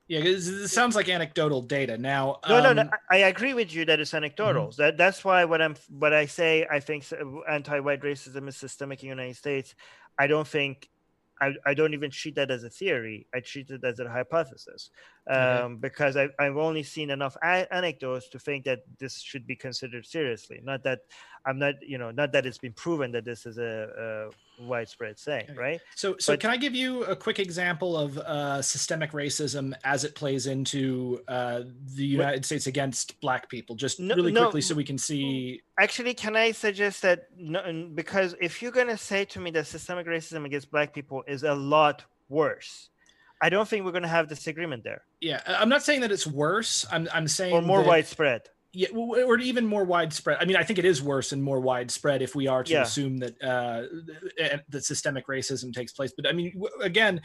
[0.08, 1.96] yeah, it sounds like anecdotal data.
[1.96, 2.82] Now, no, um, no, no.
[2.82, 4.66] Um, I agree with you that it's anecdotal.
[4.66, 4.82] Mm-hmm.
[4.82, 7.06] That that's why what I'm, what I say, I think
[7.48, 9.74] anti-white racism is systemic in the United States.
[10.18, 10.90] I don't think
[11.40, 13.26] I, I don't even treat that as a theory.
[13.34, 14.90] I treat it as a hypothesis
[15.28, 15.74] um, okay.
[15.80, 20.06] because I, I've only seen enough a- anecdotes to think that this should be considered
[20.06, 20.60] seriously.
[20.62, 21.00] Not that
[21.44, 24.30] I'm not, you know, not that it's been proven that this is a,
[24.60, 25.54] a widespread thing, okay.
[25.54, 25.80] right?
[25.94, 30.04] So, so but, can I give you a quick example of uh, systemic racism as
[30.04, 31.62] it plays into uh,
[31.94, 32.44] the United what?
[32.44, 33.74] States against Black people?
[33.76, 35.62] Just no, really quickly, no, so we can see.
[35.78, 37.28] Actually, can I suggest that?
[37.36, 41.24] No, because if you're going to say to me that systemic racism against Black people
[41.26, 42.90] is a lot worse,
[43.42, 45.02] I don't think we're going to have disagreement there.
[45.20, 46.86] Yeah, I'm not saying that it's worse.
[46.90, 48.42] I'm I'm saying or more that, widespread
[48.74, 50.38] yeah, or even more widespread.
[50.40, 52.82] I mean, I think it is worse and more widespread if we are to yeah.
[52.82, 53.82] assume that uh,
[54.70, 56.12] that systemic racism takes place.
[56.16, 57.20] But I mean, again,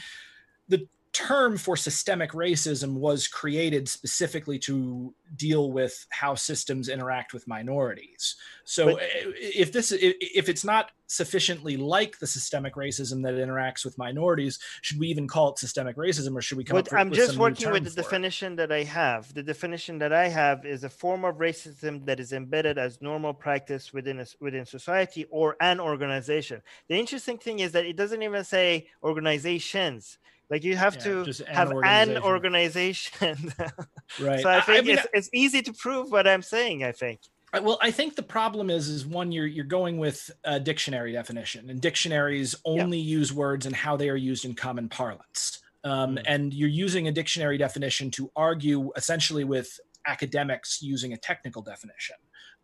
[0.67, 0.87] the
[1.17, 8.35] term for systemic racism was created specifically to deal with how systems interact with minorities.
[8.65, 13.33] So but, eh, eh, if this if it's not sufficiently like the systemic racism that
[13.33, 16.93] interacts with minorities, should we even call it systemic racism or should we come but
[16.93, 18.55] I'm just working with the definition it?
[18.57, 19.33] that I have.
[19.33, 23.33] The definition that I have is a form of racism that is embedded as normal
[23.33, 26.61] practice within a, within society or an organization.
[26.89, 30.19] The interesting thing is that it doesn't even say organizations
[30.49, 32.17] like you have yeah, to have organization.
[32.17, 33.53] an organization.
[34.21, 34.39] right.
[34.39, 36.83] So I think I mean, it's, it's easy to prove what I'm saying.
[36.83, 37.19] I think.
[37.53, 41.69] Well, I think the problem is, is one you're you're going with a dictionary definition,
[41.69, 43.17] and dictionaries only yeah.
[43.17, 45.59] use words and how they are used in common parlance.
[45.83, 46.23] Um, mm.
[46.25, 52.15] And you're using a dictionary definition to argue essentially with academics using a technical definition.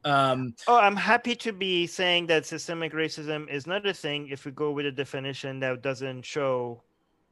[0.06, 4.44] Um, oh, I'm happy to be saying that systemic racism is not a thing if
[4.46, 6.84] we go with a definition that doesn't show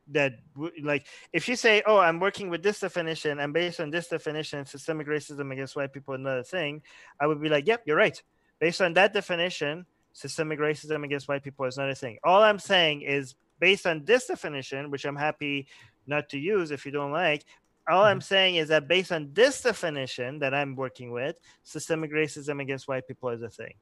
[0.07, 0.33] that
[0.81, 4.65] like if you say oh i'm working with this definition and based on this definition
[4.65, 6.81] systemic racism against white people another thing
[7.19, 8.21] i would be like yep you're right.
[8.59, 12.17] Based on that definition systemic racism against white people is not a thing.
[12.23, 15.67] All i'm saying is based on this definition which i'm happy
[16.07, 17.45] not to use if you don't like
[17.87, 18.23] all i'm mm-hmm.
[18.23, 23.07] saying is that based on this definition that i'm working with systemic racism against white
[23.07, 23.73] people is a thing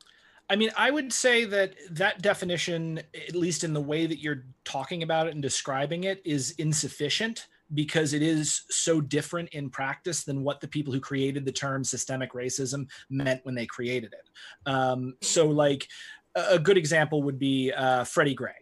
[0.50, 4.46] I mean, I would say that that definition, at least in the way that you're
[4.64, 10.24] talking about it and describing it, is insufficient because it is so different in practice
[10.24, 14.70] than what the people who created the term systemic racism meant when they created it.
[14.70, 15.88] Um, so, like,
[16.36, 18.54] a good example would be uh, Freddie Gray.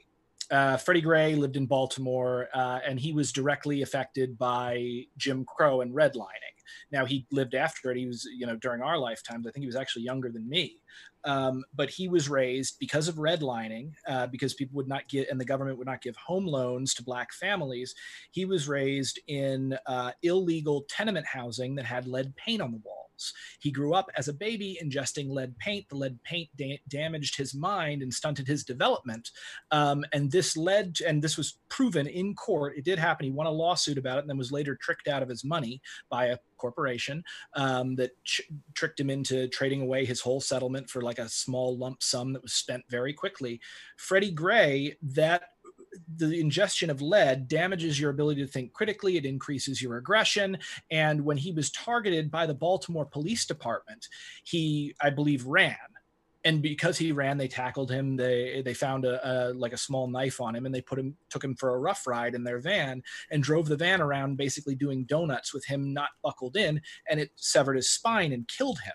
[0.51, 5.81] Uh, Freddie Gray lived in Baltimore, uh, and he was directly affected by Jim Crow
[5.81, 6.56] and redlining.
[6.91, 7.97] Now he lived after it.
[7.97, 9.45] He was, you know, during our lifetimes.
[9.47, 10.77] I think he was actually younger than me.
[11.23, 15.39] Um, but he was raised because of redlining, uh, because people would not get, and
[15.39, 17.93] the government would not give home loans to black families.
[18.31, 23.06] He was raised in uh, illegal tenement housing that had lead paint on the wall.
[23.59, 25.87] He grew up as a baby ingesting lead paint.
[25.89, 29.31] The lead paint da- damaged his mind and stunted his development.
[29.71, 32.77] Um, and this led, to, and this was proven in court.
[32.77, 33.25] It did happen.
[33.25, 35.81] He won a lawsuit about it and then was later tricked out of his money
[36.09, 37.23] by a corporation
[37.53, 38.41] um, that ch-
[38.73, 42.41] tricked him into trading away his whole settlement for like a small lump sum that
[42.41, 43.59] was spent very quickly.
[43.97, 45.43] Freddie Gray, that
[46.17, 49.17] the ingestion of lead damages your ability to think critically.
[49.17, 50.57] It increases your aggression.
[50.91, 54.07] And when he was targeted by the Baltimore Police Department,
[54.43, 55.75] he, I believe, ran.
[56.45, 58.15] And because he ran, they tackled him.
[58.15, 61.17] They they found a, a like a small knife on him, and they put him
[61.29, 64.75] took him for a rough ride in their van and drove the van around, basically
[64.75, 68.93] doing donuts with him not buckled in, and it severed his spine and killed him.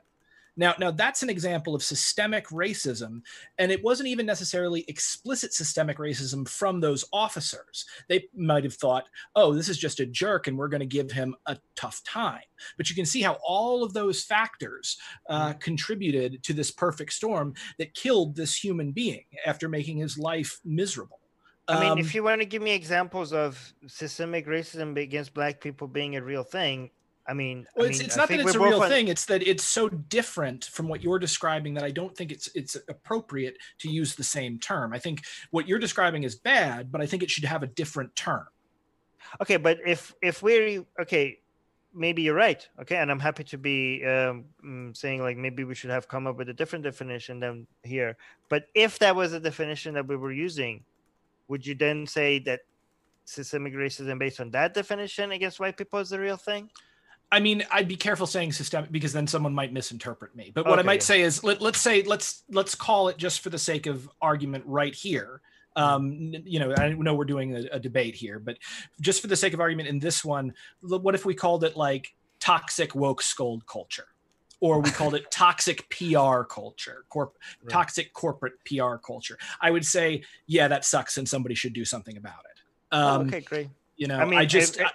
[0.57, 3.23] Now, now that's an example of systemic racism,
[3.59, 7.87] and it wasn't even necessarily explicit systemic racism from those officers.
[8.09, 11.11] They might have thought, "Oh, this is just a jerk, and we're going to give
[11.11, 12.43] him a tough time."
[12.77, 14.99] But you can see how all of those factors
[15.29, 15.59] uh, mm-hmm.
[15.59, 21.21] contributed to this perfect storm that killed this human being after making his life miserable.
[21.69, 25.61] I mean, um, if you want to give me examples of systemic racism against black
[25.61, 26.91] people being a real thing,
[27.27, 29.09] I mean, well, I it's, mean, it's I not that it's a real on- thing.
[29.09, 32.77] It's that it's so different from what you're describing that I don't think it's it's
[32.89, 34.93] appropriate to use the same term.
[34.93, 38.15] I think what you're describing is bad, but I think it should have a different
[38.17, 38.47] term.
[39.41, 41.39] Okay, but if if we're okay,
[41.95, 42.67] maybe you're right.
[42.81, 46.27] Okay, and I'm happy to be um, mm, saying like maybe we should have come
[46.27, 48.17] up with a different definition than here.
[48.49, 50.85] But if that was a definition that we were using,
[51.47, 52.61] would you then say that
[53.25, 56.69] systemic racism based on that definition against white people is the real thing?
[57.33, 60.53] I mean, I'd be careful saying systemic because then someone might misinterpret me.
[60.55, 63.49] But what I might say is let, let's say let's let's call it just for
[63.49, 65.41] the sake of argument right here.
[65.75, 65.83] Mm-hmm.
[65.83, 68.59] Um, you know, I know we're doing a, a debate here, but
[69.01, 70.53] just for the sake of argument in this one,
[70.83, 74.09] what if we called it like toxic woke scold culture?
[74.61, 77.71] Or we called it toxic PR culture, corp- Right.
[77.73, 79.39] toxic corporate PR culture.
[79.61, 82.61] I would say, yeah, that sucks, and somebody should do something about it.
[82.93, 83.69] Oh, Um, okay, great.
[83.97, 84.91] You know, I mean, I just, I,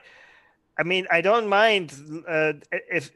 [0.77, 1.93] I mean, I don't mind
[2.27, 3.11] uh, if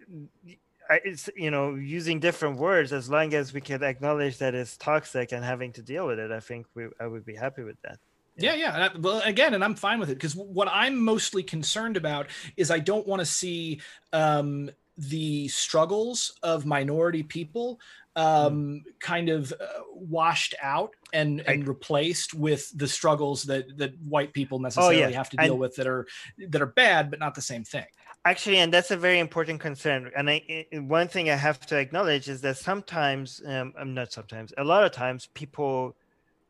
[0.89, 5.31] it's you know using different words as long as we can acknowledge that it's toxic
[5.31, 6.31] and having to deal with it.
[6.31, 7.99] I think we I would be happy with that.
[8.37, 8.89] Yeah, yeah.
[8.97, 12.27] Well, again, and I'm fine with it because what I'm mostly concerned about
[12.57, 13.81] is I don't want to see
[14.13, 17.79] um, the struggles of minority people
[18.15, 24.33] um, kind of uh, washed out and and replaced with the struggles that that white
[24.33, 26.05] people necessarily have to deal with that are
[26.49, 27.85] that are bad, but not the same thing.
[28.23, 30.11] Actually, and that's a very important concern.
[30.15, 34.11] And I, I- one thing I have to acknowledge is that sometimes, um, um, not
[34.11, 35.95] sometimes, a lot of times, people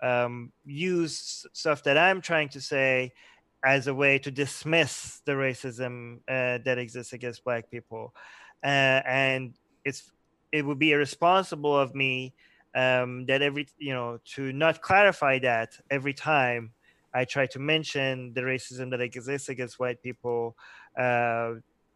[0.01, 3.13] um, use stuff that I'm trying to say
[3.63, 8.13] as a way to dismiss the racism uh, that exists against Black people,
[8.63, 9.55] uh, and
[9.85, 10.11] it's
[10.51, 12.33] it would be irresponsible of me
[12.75, 16.73] um, that every you know to not clarify that every time
[17.13, 20.55] I try to mention the racism that exists against white people.
[20.97, 21.55] Uh,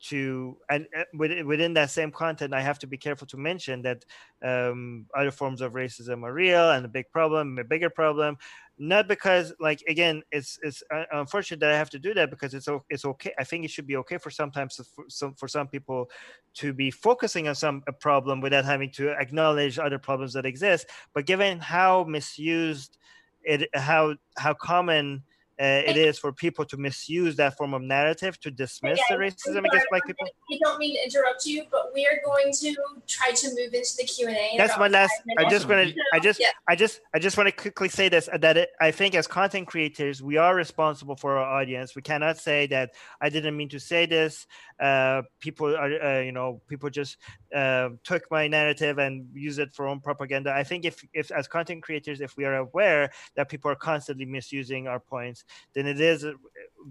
[0.10, 4.06] to and uh, within, that same content, I have to be careful to mention that
[4.44, 8.38] um, other forms of racism are real and a big problem, a bigger problem.
[8.78, 12.54] Not because, like, again, it's it's uh, unfortunate that I have to do that because
[12.54, 13.34] it's it's okay.
[13.40, 16.10] I think it should be okay for sometimes for some for some people
[16.56, 20.88] to be focusing on some a problem without having to acknowledge other problems that exist.
[21.14, 22.98] But given how misused
[23.44, 25.24] it, how how common
[25.60, 29.66] uh, it is for people to misuse that form of narrative to dismiss the racism
[29.66, 30.28] against black people.
[30.52, 32.76] I don't mean to interrupt you, but we are going to
[33.08, 34.56] try to move into the Q and A.
[34.58, 35.14] That's my last.
[35.38, 35.96] I just want to.
[36.14, 36.42] I just.
[36.42, 36.50] Yeah.
[36.68, 37.00] I just.
[37.14, 40.36] I just want to quickly say this: that it, I think as content creators, we
[40.36, 41.96] are responsible for our audience.
[41.96, 42.92] We cannot say that
[43.22, 44.48] I didn't mean to say this.
[44.78, 47.18] Uh, people are, uh, you know, people just
[47.56, 50.54] uh, took my narrative and use it for own propaganda.
[50.54, 54.26] I think if, if as content creators, if we are aware that people are constantly
[54.26, 56.26] misusing our points, then it is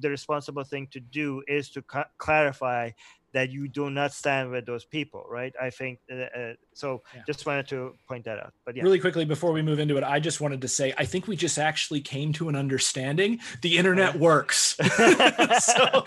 [0.00, 1.84] the responsible thing to do is to
[2.18, 2.90] clarify
[3.34, 5.52] that you do not stand with those people, right?
[5.60, 7.02] I think uh, uh, so.
[7.14, 7.22] Yeah.
[7.26, 8.52] Just wanted to point that out.
[8.64, 11.04] But yeah, Really quickly before we move into it, I just wanted to say I
[11.04, 13.40] think we just actually came to an understanding.
[13.60, 14.76] The internet works.
[15.58, 16.04] so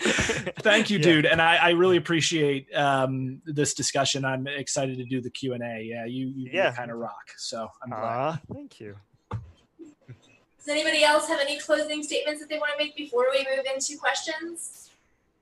[0.60, 1.04] thank you, Yeah.
[1.04, 1.26] dude.
[1.26, 4.24] And I, I really appreciate um, this discussion.
[4.24, 5.82] I'm excited to do the Q and A.
[5.82, 6.72] Yeah, you, you Yeah.
[6.72, 7.26] kind of rock.
[7.36, 8.02] So I'm glad.
[8.02, 8.96] Aw, thank you.
[9.30, 13.64] Does anybody else have any closing statements that they want to make before we move
[13.72, 14.90] into questions?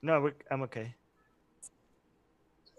[0.02, 0.94] No, we're, I'm okay.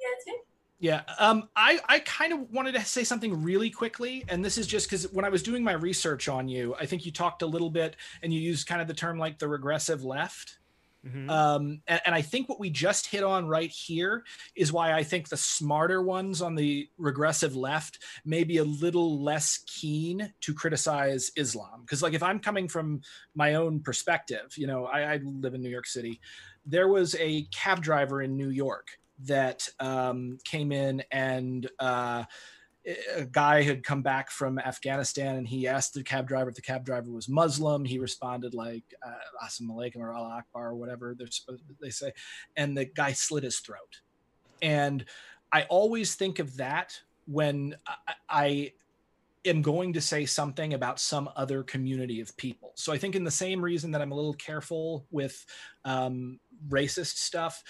[0.08, 0.48] Yeah, it's.
[0.80, 4.68] Yeah, um, I I kind of wanted to say something really quickly, and this is
[4.68, 7.48] just because when I was doing my research on you, I think you talked a
[7.48, 10.60] little bit and you used kind of the term like the regressive left.
[11.06, 11.30] Mhm.
[11.30, 14.24] Um, and, and I think what we just hit on right here
[14.56, 19.24] is why I think the smarter ones on the regressive left may be a little
[19.24, 21.82] less keen to criticize Islam.
[21.82, 23.02] Because, like, if I'm coming from
[23.36, 26.20] my own perspective, you know, I, I live in New York City.
[26.66, 28.88] There was a cab driver in New York
[29.26, 32.24] that um, came in and uh,
[33.16, 36.62] a guy had come back from Afghanistan and he asked the cab driver if the
[36.62, 37.84] cab driver was Muslim.
[37.84, 42.14] He responded like uh, "Assalamu alaikum" or "Allah Akbar" or whatever they're supposed they say,
[42.56, 44.02] and the guy slit his throat.
[44.62, 45.06] And
[45.52, 48.74] I always think of that when I, I
[49.46, 52.72] am going to say something about some other community of people.
[52.76, 55.46] So I think in the same reason that I'm a little careful with
[55.86, 56.40] um,
[56.70, 57.64] racist stuff.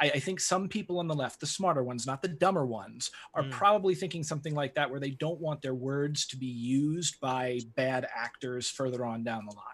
[0.00, 3.10] I, I think some people on the left, the smarter ones, not the dumber ones,
[3.34, 3.50] are Mm.
[3.50, 7.60] probably thinking something like that, where they don't want their words to be used by
[7.76, 9.64] bad actors further on down the line.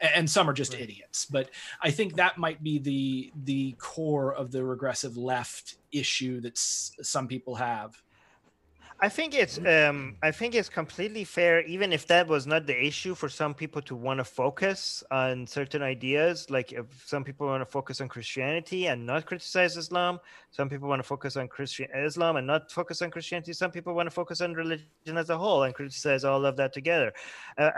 [0.00, 0.82] A- And some are just Right.
[0.82, 1.50] idiots, but
[1.82, 7.26] I think that might be the the core of the regressive left issue that some
[7.28, 8.00] people have.
[9.00, 12.76] I think it's um, I think it's completely fair, even if that was not the
[12.84, 16.50] issue for some people to want to focus on certain ideas.
[16.50, 20.18] Like if some people want to focus on Christianity and not criticize Islam,
[20.50, 23.52] some people want to focus on Christian Islam and not focus on Christianity.
[23.52, 26.72] Some people want to focus on religion as a whole and criticize all of that
[26.72, 27.12] together.
[27.56, 27.70] Uh,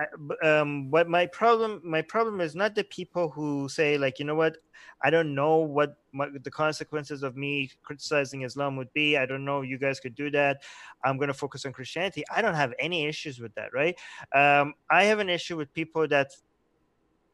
[0.42, 4.36] um, what my problem my problem is not the people who say like you know
[4.36, 4.56] what
[5.02, 9.16] I don't know what my, the consequences of me criticizing Islam would be.
[9.16, 9.62] I don't know.
[9.62, 10.62] You guys could do that.
[11.04, 12.24] I'm going to focus on Christianity.
[12.34, 13.98] I don't have any issues with that, right?
[14.34, 16.32] Um, I have an issue with people that,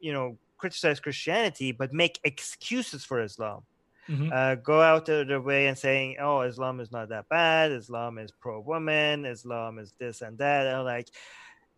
[0.01, 3.63] you know, criticize Christianity but make excuses for Islam.
[4.09, 4.31] Mm-hmm.
[4.33, 7.73] Uh, go out of their way and saying, "Oh, Islam is not that bad.
[7.73, 9.25] Islam is pro-woman.
[9.25, 11.09] Islam is this and that." And like,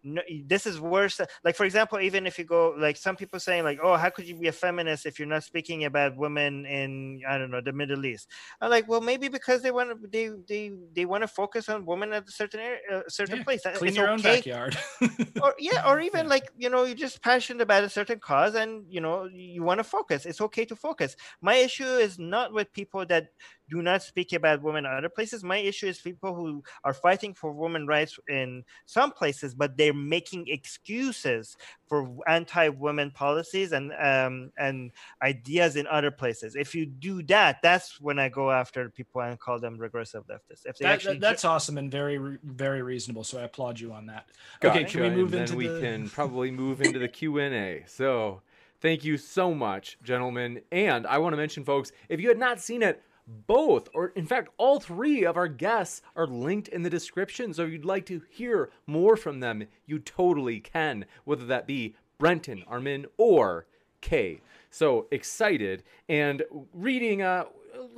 [0.03, 3.65] no, this is worse like for example even if you go like some people saying
[3.65, 7.21] like oh how could you be a feminist if you're not speaking about women in
[7.29, 8.29] i don't know the middle east?
[8.61, 11.85] I'm like well maybe because they want to they they, they want to focus on
[11.85, 14.13] women at a certain area a certain yeah, place clean it's your okay.
[14.13, 14.79] own backyard.
[15.43, 18.85] Or yeah or even like you know you're just passionate about a certain cause and
[18.89, 21.17] you know you want to focus it's okay to focus.
[21.41, 23.29] My issue is not with people that
[23.69, 25.45] do not speak about women in other places.
[25.45, 29.95] My issue is people who are fighting for women rights in some places, but they're
[29.95, 34.91] making excuses for anti-women policies and um, and
[35.23, 36.57] ideas in other places.
[36.57, 40.63] If you do that, that's when I go after people and call them regressive leftists.
[40.65, 43.25] If they that, actually that's ju- awesome and very very reasonable.
[43.25, 44.27] So I applaud you on that.
[44.61, 44.81] Gotcha.
[44.81, 45.81] Okay, can we move and into then we the...
[45.81, 47.85] can probably move into the Q and A.
[47.87, 48.43] So.
[48.81, 50.61] Thank you so much, gentlemen.
[50.71, 54.27] And I want to mention, folks, if you had not seen it, both, or in
[54.27, 57.53] fact, all three of our guests are linked in the description.
[57.53, 61.95] So if you'd like to hear more from them, you totally can, whether that be
[62.19, 63.67] Brenton, Armin, or
[64.01, 64.41] Kay.
[64.71, 66.43] So excited and
[66.73, 67.45] reading uh,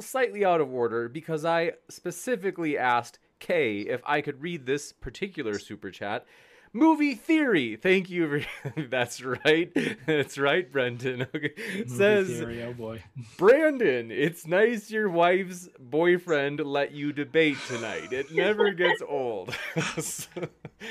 [0.00, 5.58] slightly out of order because I specifically asked Kay if I could read this particular
[5.58, 6.26] super chat
[6.72, 7.76] movie theory.
[7.76, 8.42] Thank you.
[8.76, 9.72] That's right.
[10.06, 11.26] That's right, Brendan.
[11.40, 11.52] Okay.
[11.76, 13.02] Movie Says theory, oh boy.
[13.38, 18.12] Brandon, it's nice your wife's boyfriend let you debate tonight.
[18.12, 19.54] It never gets old.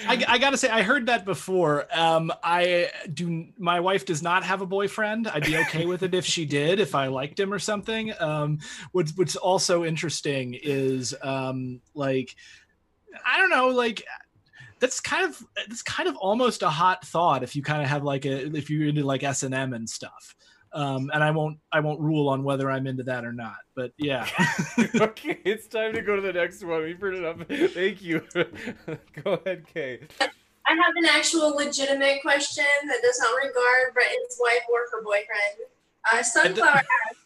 [0.08, 1.86] I, I, gotta say, I heard that before.
[1.96, 3.48] Um, I do.
[3.58, 5.28] My wife does not have a boyfriend.
[5.28, 8.14] I'd be okay with it if she did, if I liked him or something.
[8.20, 8.60] Um,
[8.92, 12.36] what's what's also interesting is um, like
[13.26, 14.04] I don't know, like
[14.80, 18.04] that's kind of that's kind of almost a hot thought if you kind of have
[18.04, 20.36] like a if you're into like S and M and stuff.
[20.72, 23.58] Um, and I won't I won't rule on whether I'm into that or not.
[23.76, 24.28] But yeah.
[24.96, 26.84] okay, it's time to go to the next one.
[26.84, 27.40] We put it up.
[27.48, 28.22] Thank you.
[29.24, 30.02] go ahead, Kay.
[30.22, 35.68] I have an actual legitimate question that does not regard Brenton's wife or her boyfriend.
[36.14, 37.26] Uh, Sunflower asks,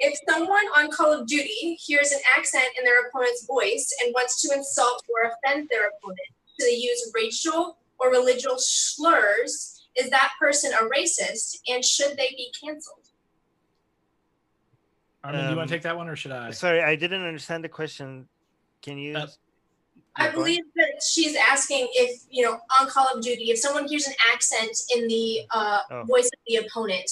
[0.00, 4.42] if someone on Call of Duty hears an accent in their opponent's voice and wants
[4.42, 6.18] to insult or offend their opponent,
[6.58, 12.52] they use racial or religious slurs, is that person a racist and should they be
[12.60, 12.98] canceled?
[15.22, 16.50] Armin, um, do you want to take that one or should I?
[16.50, 18.28] Sorry, I didn't understand the question.
[18.82, 19.16] Can you?
[19.16, 19.26] Uh,
[20.16, 24.06] I believe that she's asking if, you know, on Call of Duty, if someone hears
[24.06, 26.04] an accent in the uh, oh.
[26.04, 27.10] voice of the opponent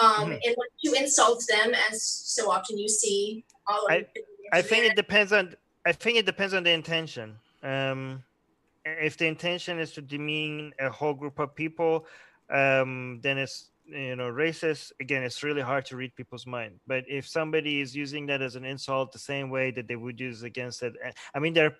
[0.00, 0.32] um, mm-hmm.
[0.32, 4.06] and wants to insult them, as so often you see all I,
[4.52, 5.54] I think it depends on.
[5.86, 7.36] I think it depends on the intention.
[7.62, 8.22] Um,
[8.84, 12.06] if the intention is to demean a whole group of people,
[12.50, 14.92] um, then it's you know racist.
[15.00, 16.80] Again, it's really hard to read people's mind.
[16.86, 20.20] But if somebody is using that as an insult, the same way that they would
[20.20, 21.76] use against it, eh, I mean, they're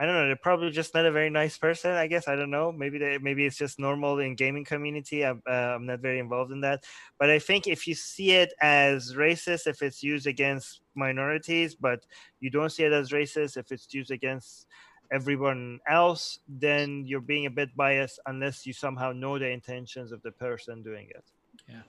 [0.00, 0.26] I don't know.
[0.28, 1.90] They're probably just not a very nice person.
[1.90, 2.72] I guess I don't know.
[2.72, 5.26] Maybe they, maybe it's just normal in gaming community.
[5.26, 6.84] I'm, uh, I'm not very involved in that.
[7.18, 12.06] But I think if you see it as racist, if it's used against minorities, but
[12.40, 14.66] you don't see it as racist if it's used against
[15.12, 20.22] everyone else, then you're being a bit biased unless you somehow know the intentions of
[20.22, 21.24] the person doing it.
[21.68, 21.82] Yeah.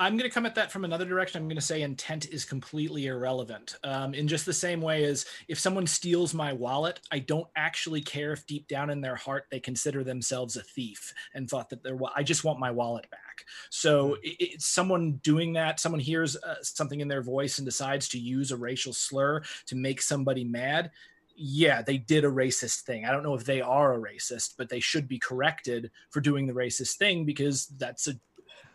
[0.00, 1.42] I'm going to come at that from another direction.
[1.42, 3.74] I'm going to say intent is completely irrelevant.
[3.82, 8.00] Um, in just the same way as if someone steals my wallet, I don't actually
[8.00, 11.82] care if deep down in their heart they consider themselves a thief and thought that
[11.82, 13.44] they're, I just want my wallet back.
[13.70, 18.08] So it, it, someone doing that, someone hears uh, something in their voice and decides
[18.10, 20.92] to use a racial slur to make somebody mad
[21.38, 23.04] yeah, they did a racist thing.
[23.04, 26.46] I don't know if they are a racist, but they should be corrected for doing
[26.46, 28.14] the racist thing because that's a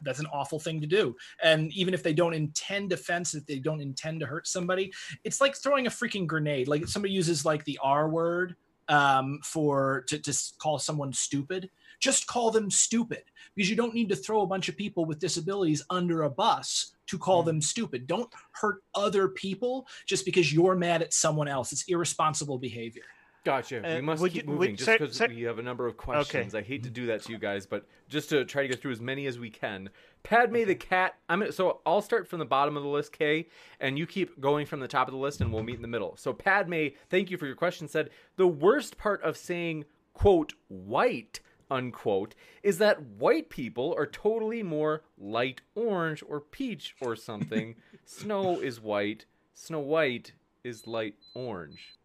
[0.01, 1.15] that's an awful thing to do.
[1.41, 4.91] And even if they don't intend offense, if they don't intend to hurt somebody,
[5.23, 6.67] it's like throwing a freaking grenade.
[6.67, 8.55] Like somebody uses like the R word
[8.89, 11.69] um, for to, to call someone stupid.
[12.03, 13.23] Just call them stupid
[13.55, 16.91] because you don't need to throw a bunch of people with disabilities under a bus
[17.07, 17.45] to call mm.
[17.45, 18.07] them stupid.
[18.07, 21.71] Don't hurt other people just because you're mad at someone else.
[21.71, 23.03] It's irresponsible behavior.
[23.45, 23.81] Gotcha.
[23.81, 26.53] we Uh, must keep you- would- moving just because we have a number of questions.
[26.53, 28.91] I hate to do that to you guys, but just to try to get through
[28.91, 29.89] as many as we can.
[30.23, 31.15] Padme the cat.
[31.29, 33.47] I'm gonna, so I'll start from the bottom of the list, Kay,
[33.79, 35.87] and you keep going from the top of the list, and we'll meet in the
[35.87, 36.17] middle.
[36.17, 37.87] So Padme, thank you for your question.
[37.87, 41.39] Said the worst part of saying quote white
[41.73, 47.75] unquote is that white people are totally more light orange or peach or something.
[48.05, 49.25] Snow is white.
[49.55, 50.33] Snow White
[50.63, 51.95] is light orange.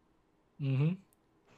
[0.61, 0.95] Mm-hmm.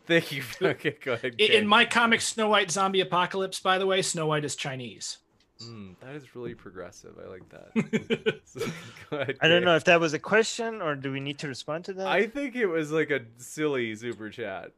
[0.07, 0.43] Thank you.
[0.63, 1.35] Okay, go ahead.
[1.39, 1.57] In, Kay.
[1.57, 5.19] in my comic Snow White Zombie Apocalypse, by the way, Snow White is Chinese.
[5.63, 7.17] Mm, that is really progressive.
[7.23, 8.41] I like that.
[8.51, 8.67] So,
[9.13, 11.85] ahead, I don't know if that was a question or do we need to respond
[11.85, 12.07] to that?
[12.09, 14.73] I think it was like a silly super chat.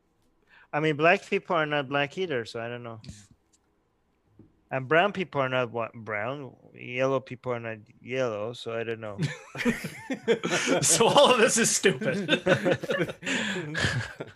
[0.72, 3.00] I mean, black people are not black either, so I don't know.
[4.70, 6.56] And brown people are not what brown.
[6.74, 9.18] Yellow people are not yellow, so I don't know.
[10.80, 12.30] so all of this is stupid.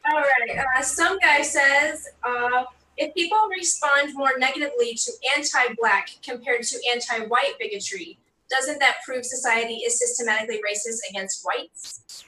[0.04, 0.58] All right.
[0.76, 2.64] Uh, some guy says uh,
[2.98, 8.18] if people respond more negatively to anti-black compared to anti-white bigotry,
[8.50, 12.24] doesn't that prove society is systematically racist against whites?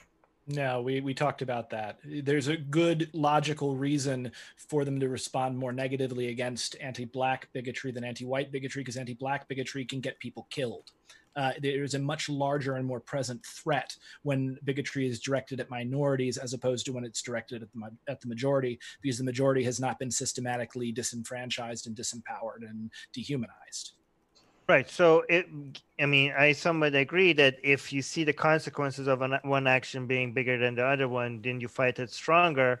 [0.51, 1.99] No, we, we talked about that.
[2.03, 7.91] There's a good logical reason for them to respond more negatively against anti black bigotry
[7.91, 10.91] than anti white bigotry because anti black bigotry can get people killed.
[11.35, 15.69] Uh, there is a much larger and more present threat when bigotry is directed at
[15.69, 19.63] minorities as opposed to when it's directed at the, at the majority because the majority
[19.63, 23.93] has not been systematically disenfranchised and disempowered and dehumanized.
[24.69, 24.87] Right.
[24.87, 25.47] So it,
[25.99, 30.05] I mean, I somewhat agree that if you see the consequences of an, one action
[30.05, 32.79] being bigger than the other one, then you fight it stronger.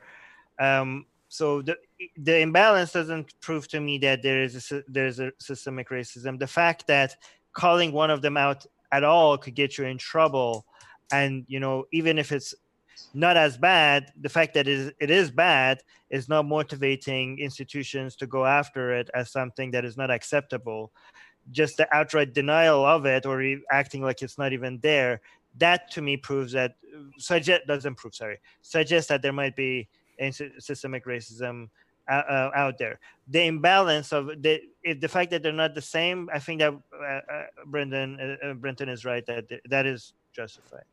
[0.59, 1.77] Um, so the
[2.17, 6.37] the imbalance doesn't prove to me that there is a, there's a systemic racism.
[6.37, 7.15] The fact that
[7.53, 10.67] calling one of them out at all could get you in trouble,
[11.11, 12.53] and you know, even if it's
[13.15, 18.15] not as bad, the fact that it is, it is bad is not motivating institutions
[18.17, 20.91] to go after it as something that is not acceptable
[21.51, 25.21] just the outright denial of it or acting like it's not even there
[25.57, 26.75] that to me proves that
[27.17, 29.87] suggest doesn't prove sorry suggests that there might be
[30.59, 31.69] systemic racism
[32.09, 36.29] uh, uh, out there the imbalance of the the fact that they're not the same
[36.33, 40.83] i think that uh, uh, brendan uh, uh, brenton is right that that is justified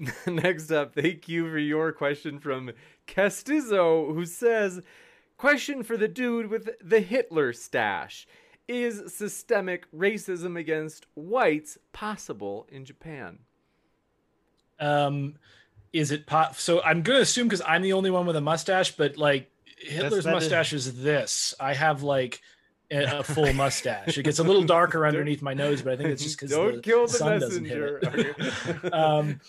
[0.26, 2.72] Next up, thank you for your question from
[3.06, 4.80] Castizo, who says,
[5.36, 8.26] Question for the dude with the Hitler stash.
[8.68, 13.40] Is systemic racism against whites possible in Japan?
[14.78, 15.34] Um,
[15.92, 16.56] is it pop?
[16.56, 19.50] So I'm going to assume because I'm the only one with a mustache, but like
[19.78, 21.54] Hitler's that is- mustache is this.
[21.60, 22.40] I have like
[22.90, 24.16] a, a full mustache.
[24.16, 26.76] It gets a little darker underneath my nose, but I think it's just because Don't
[26.76, 28.34] the kill the sun doesn't hit messenger.
[28.84, 28.94] it.
[28.94, 29.40] um,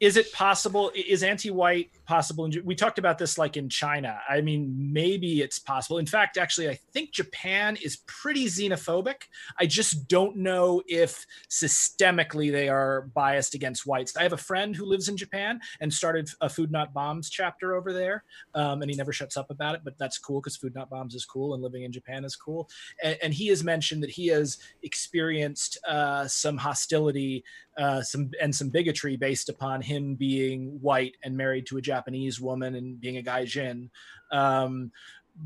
[0.00, 0.92] is it possible?
[0.94, 2.46] Is anti-white possible?
[2.46, 4.18] In, we talked about this like in China.
[4.28, 5.98] I mean, maybe it's possible.
[5.98, 9.24] In fact, actually, I think Japan is pretty xenophobic.
[9.60, 14.16] I just don't know if systemically they are biased against whites.
[14.16, 17.76] I have a friend who lives in Japan and started a Food Not Bombs chapter
[17.76, 18.24] over there,
[18.54, 19.82] um, and he never shuts up about it.
[19.84, 22.70] But that's cool because Food Not Bombs is cool and living in Japan is cool.
[23.02, 27.44] And, and he has mentioned that he has experienced uh, some hostility
[27.78, 31.97] uh, some and some bigotry based upon him being white and married to a Japanese
[32.40, 33.90] woman and being a gaijin.
[34.30, 34.92] Um,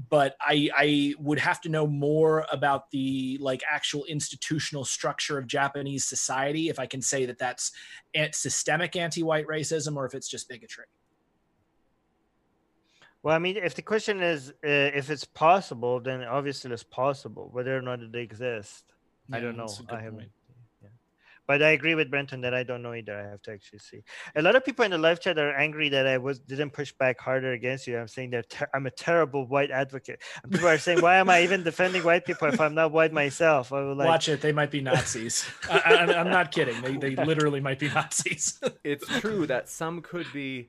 [0.09, 5.47] but I, I would have to know more about the like actual institutional structure of
[5.47, 7.73] Japanese society if I can say that that's
[8.33, 10.87] systemic anti-white racism or if it's just bigotry.
[13.23, 17.49] well i mean if the question is uh, if it's possible then obviously it's possible
[17.53, 18.93] whether or not they exist
[19.31, 19.67] I don't know.
[19.67, 20.19] that's a good I haven't.
[20.19, 20.31] point.
[21.49, 21.55] Yeah.
[21.59, 23.19] But I agree with Brenton that I don't know either.
[23.19, 24.03] I have to actually see.
[24.37, 26.93] A lot of people in the live chat are angry that I was didn't push
[26.93, 27.99] back harder against you.
[27.99, 30.23] I'm saying that ter- I'm a terrible white advocate.
[30.43, 33.13] And people are saying, why am I even defending white people if I'm not white
[33.13, 33.73] myself?
[33.73, 34.09] I would like.
[34.09, 35.45] Watch it; they might be Nazis.
[35.71, 36.81] I, I, I'm not kidding.
[36.83, 38.61] They, they literally might be Nazis.
[38.85, 40.69] it's true that some could be.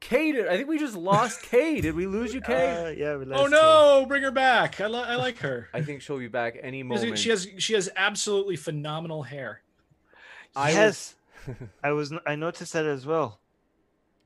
[0.00, 1.80] Kay, did, I think we just lost Kay.
[1.80, 2.86] Did we lose you, Kay?
[2.86, 3.16] Uh, yeah.
[3.16, 4.04] we oh lost no!
[4.06, 4.80] Bring her back.
[4.80, 5.68] I, li- I like her.
[5.74, 7.18] I think she'll be back any She moment.
[7.18, 9.62] She has she has absolutely phenomenal hair.
[10.54, 11.14] I yes.
[11.82, 12.12] I was.
[12.26, 13.40] I noticed that as well.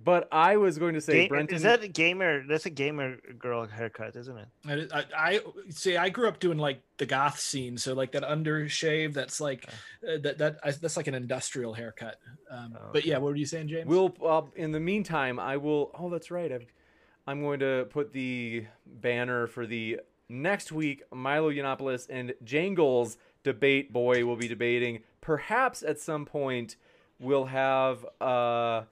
[0.05, 1.57] But I was going to say, Ga- Brenton.
[1.57, 2.45] Is that a gamer?
[2.47, 4.91] That's a gamer girl haircut, isn't it?
[4.93, 5.05] I, I,
[5.35, 5.97] I see.
[5.97, 9.13] I grew up doing like the goth scene, so like that undershave.
[9.15, 9.67] That's like
[10.07, 12.17] uh, that that I, that's like an industrial haircut.
[12.51, 13.87] Um, Oh, But yeah, what were you saying, James?
[13.87, 14.15] We'll.
[14.25, 15.91] Uh, in the meantime, I will.
[15.99, 16.51] Oh, that's right.
[16.51, 16.67] I've,
[17.27, 21.03] I'm going to put the banner for the next week.
[21.13, 23.93] Milo Yiannopoulos and Jangles debate.
[23.93, 25.01] Boy will be debating.
[25.21, 26.77] Perhaps at some point
[27.21, 28.05] we'll have.
[28.21, 28.83] Uh,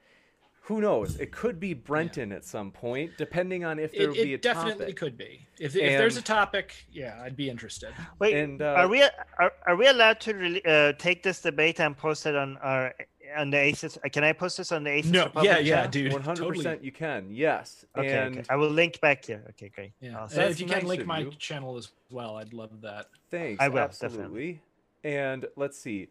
[0.70, 1.18] who knows?
[1.18, 4.34] It could be Brenton at some point, depending on if there It, would be a
[4.36, 4.96] it definitely topic.
[4.96, 5.40] could be.
[5.58, 7.92] If, if there's a topic, yeah, I'd be interested.
[8.20, 11.80] Wait, And, uh, are we are, are we allowed to really, uh, take this debate
[11.80, 12.94] and post it on our
[13.36, 13.98] on the Atheist?
[14.04, 15.12] uh, Can I post this on the Atheist?
[15.12, 15.90] No, Republic yeah, yeah, channel?
[15.90, 16.12] dude.
[16.12, 17.26] One hundred percent, you can.
[17.32, 19.42] Yes, Okay, and okay, I will link back here.
[19.50, 19.92] Okay, great.
[20.00, 20.18] Yeah.
[20.20, 20.38] Awesome.
[20.38, 21.32] Uh, That's if you can link my you.
[21.32, 23.06] channel as well, I'd love that.
[23.28, 23.60] thanks.
[23.60, 24.60] I will, absolutely.
[25.02, 26.06] And let's see,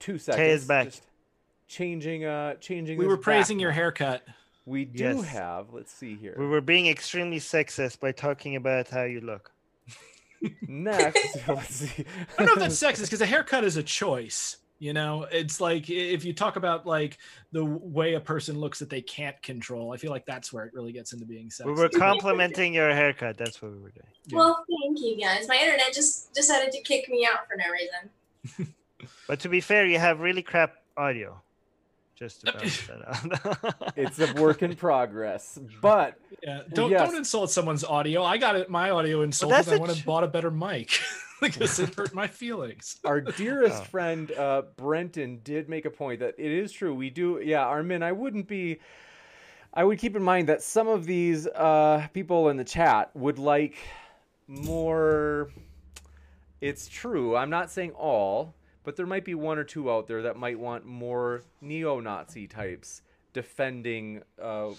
[0.00, 0.40] two seconds.
[0.42, 0.86] Kay is back.
[0.86, 1.02] just
[1.74, 2.98] changing, uh, changing.
[2.98, 3.62] We were praising back.
[3.62, 4.22] your haircut.
[4.66, 5.24] We do Yes.
[5.26, 5.72] have.
[5.72, 6.34] Let's see here.
[6.38, 9.50] We were being extremely sexist by talking about how you look.
[10.68, 12.04] Next, let's see.
[12.38, 14.58] I don't know if that's sexist because a haircut is a choice.
[14.78, 17.18] You know, it's like if you talk about like
[17.52, 19.92] the way a person looks that they can't control.
[19.92, 21.66] I feel like that's where it really gets into being sexist.
[21.66, 23.38] We were complimenting your haircut.
[23.38, 24.06] That's what we were doing.
[24.26, 24.38] Yeah.
[24.38, 25.48] Well, thank you guys.
[25.48, 28.74] My internet just decided to kick me out for no reason.
[29.28, 31.40] But to be fair, you have really crap audio.
[32.16, 33.92] Just to balance out.
[33.96, 37.08] it's a work in progress, but Yeah, don't Yes.
[37.08, 38.22] don't insult someone's audio.
[38.22, 39.56] I got it, my audio insulted.
[39.56, 40.90] that's I a went and ch- bought a better mic
[41.40, 43.00] because it hurt my feelings.
[43.04, 43.84] our dearest Oh.
[43.86, 46.94] friend uh, Brenton did make a point that it is true.
[46.94, 48.02] We do, yeah, Armin.
[48.04, 48.78] I wouldn't be.
[49.76, 53.40] I would keep in mind that some of these uh, people in the chat would
[53.40, 53.74] like
[54.46, 55.50] more.
[56.60, 57.36] It's true.
[57.36, 58.54] I'm not saying all,
[58.84, 63.02] but there might be one or two out there that might want more neo-Nazi types
[63.32, 64.22] defending.
[64.40, 64.70] Uh,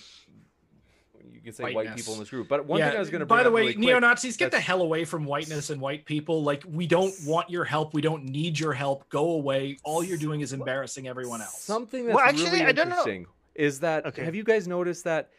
[1.33, 2.89] you could say white people in this group, but one yeah.
[2.89, 3.25] thing I was going to.
[3.25, 6.43] By the way, really neo Nazis, get the hell away from whiteness and white people.
[6.43, 7.93] Like, we don't want your help.
[7.93, 9.09] We don't need your help.
[9.09, 9.77] Go away.
[9.83, 11.61] All you're doing is embarrassing everyone else.
[11.61, 13.25] Something that's Well, actually, really I don't know- interesting
[13.55, 14.23] is that Okay.
[14.23, 15.31] have you guys noticed that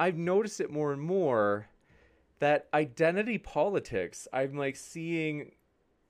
[0.00, 1.68] I've noticed it more and more
[2.40, 5.52] that identity politics, I'm like seeing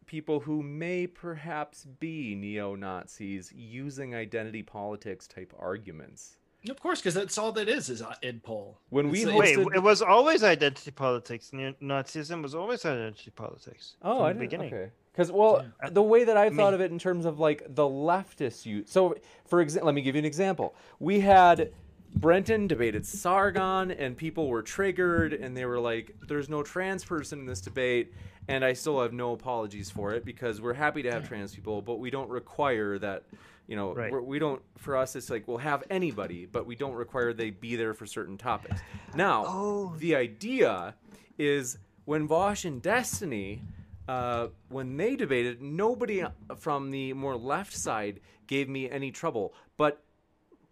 [0.09, 6.39] people who may perhaps be neo Nazis using identity politics type arguments.
[6.69, 8.81] Of course, because that's all that is is uh, id poll.
[8.91, 11.53] When we hosted- Wait, it was always identity politics.
[11.53, 13.95] Neo- Nazism was always identity politics.
[14.03, 14.41] Oh, from I the didn't.
[14.41, 14.75] beginning.
[14.75, 14.91] Okay.
[15.13, 17.85] Because well, the way that I thought mean- of it in terms of like the
[17.85, 18.91] leftists use.
[18.91, 19.15] So,
[19.47, 20.75] for example, let me give you an example.
[20.99, 21.73] We had
[22.21, 27.39] Brenton debated Sargon, and people were triggered, and they were like, "There's no trans person
[27.41, 28.13] in this debate."
[28.49, 31.83] And I still have no apologies for it because we're happy to have trans people,
[31.83, 33.25] but we don't require that.
[33.67, 34.11] You know, Right.
[34.11, 34.63] we're, we don't.
[34.79, 38.07] For us, it's like we'll have anybody, but we don't require they be there for
[38.07, 38.81] certain topics.
[39.15, 39.95] Now, Oh.
[39.99, 40.95] the idea
[41.39, 43.63] is when Vaush and Destiny,
[44.09, 46.25] uh, when they debated, nobody
[46.57, 49.53] from the more left side gave me any trouble.
[49.77, 50.03] But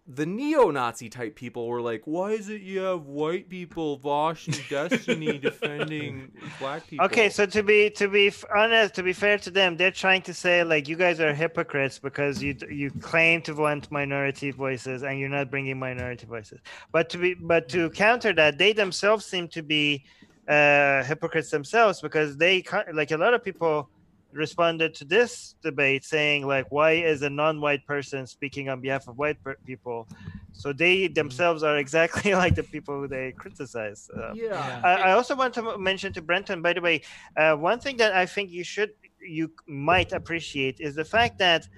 [0.08, 4.68] the neo-Nazi type people were like, "Why is it you have white people, Vaush and
[4.68, 6.30] Destiny, defending
[6.60, 9.90] black people?" Okay, so to be to be honest, to be fair to them, they're
[9.90, 14.52] trying to say like you guys are hypocrites because you you claim to want minority
[14.52, 16.60] voices and you're not bringing minority voices.
[16.92, 20.04] But to be but to counter that, they themselves seem to be
[20.48, 23.90] uh, hypocrites themselves because they ca- like a lot of people
[24.32, 29.16] responded to this debate saying like why is a non-white person speaking on behalf of
[29.18, 30.08] white per- people?
[30.52, 34.80] So they themselves are exactly like the people who they criticize uh, yeah.
[34.82, 37.02] I, I also want to mention to Brenton, by the way,
[37.36, 38.90] uh, one thing that I think you should,
[39.20, 41.68] you might appreciate is the fact that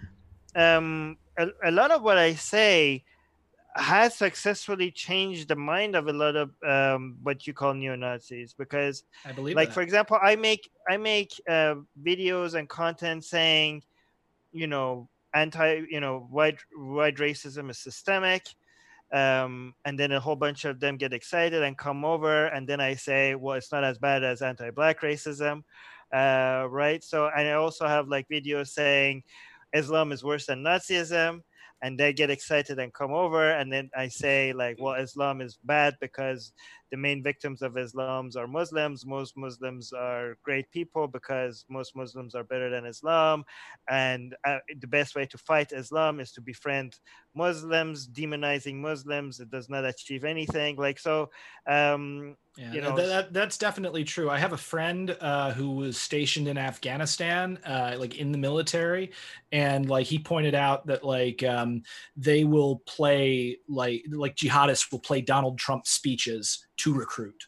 [0.54, 3.04] um, a, a lot of what I say
[3.78, 8.52] has successfully changed the mind of a lot of um, what you call neo Nazis
[8.52, 9.74] because I believe like that.
[9.74, 13.82] for example i make i make uh, videos and content saying
[14.52, 18.46] you know anti you know white white racism is systemic
[19.12, 22.80] um, and then a whole bunch of them get excited and come over and then
[22.80, 25.62] i say well it's not as bad as anti-black racism
[26.12, 29.22] uh, right so and i also have like videos saying
[29.72, 31.42] islam is worse than nazism
[31.82, 35.58] and they get excited and come over and then i say like well islam is
[35.64, 36.52] bad because
[36.90, 39.04] the main victims of Islam's are Muslims.
[39.06, 43.44] Most Muslims are great people because most Muslims are better than Islam.
[43.88, 46.98] And uh, the best way to fight Islam is to befriend
[47.34, 48.08] Muslims.
[48.08, 50.76] Demonizing Muslims it does not achieve anything.
[50.76, 51.30] Like so,
[51.66, 54.28] um, Yeah, you that- know, that, that's definitely true.
[54.30, 59.12] I have a friend uh, who was stationed in Afghanistan, uh, like in the military,
[59.52, 61.82] and like he pointed out that like um,
[62.16, 67.44] they will play like like jihadists will play Donald Trump speeches to recruit,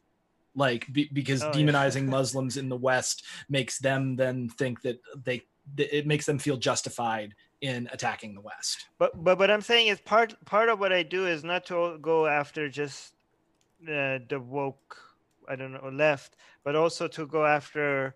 [0.54, 1.52] like be, because Oh, yeah.
[1.52, 5.42] demonizing Muslims in the West makes them then think that they
[5.76, 8.86] it makes them feel justified in attacking the West.
[8.98, 11.98] but but what I'm saying is part part of what I do is not to
[11.98, 13.12] go after just
[13.84, 14.96] uh, the woke,
[15.48, 18.14] I don't know, left, but also to go after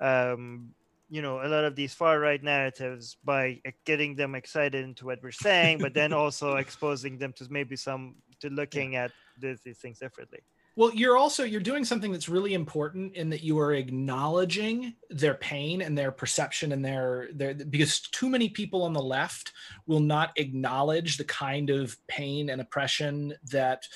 [0.00, 0.74] um,
[1.08, 5.22] you know a lot of these far right narratives by getting them excited into what
[5.22, 9.78] we're saying but then also exposing them to maybe some to looking at these, these
[9.78, 10.40] things differently.
[10.74, 15.34] Well you're also you're doing something that's really important in that you are acknowledging their
[15.34, 19.52] pain and their perception and their their because too many people on the left
[19.86, 23.86] will not acknowledge the kind of pain and oppression that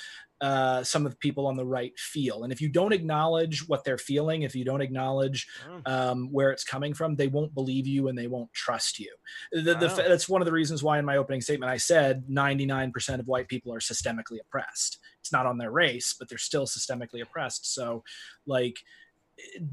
[0.41, 2.45] uh, some of the people on the right feel.
[2.45, 5.81] And if you don't acknowledge what they're feeling, if you don't acknowledge oh.
[5.87, 9.15] um, where it's coming from, they won't believe you and they won't trust you.
[9.53, 13.19] The, the, that's one of the reasons why in my opening statement I said 99%
[13.19, 14.99] of white people are systemically oppressed.
[15.21, 17.75] It's not on their race, but they're still systemically oppressed.
[17.75, 18.05] So,
[18.47, 18.77] like,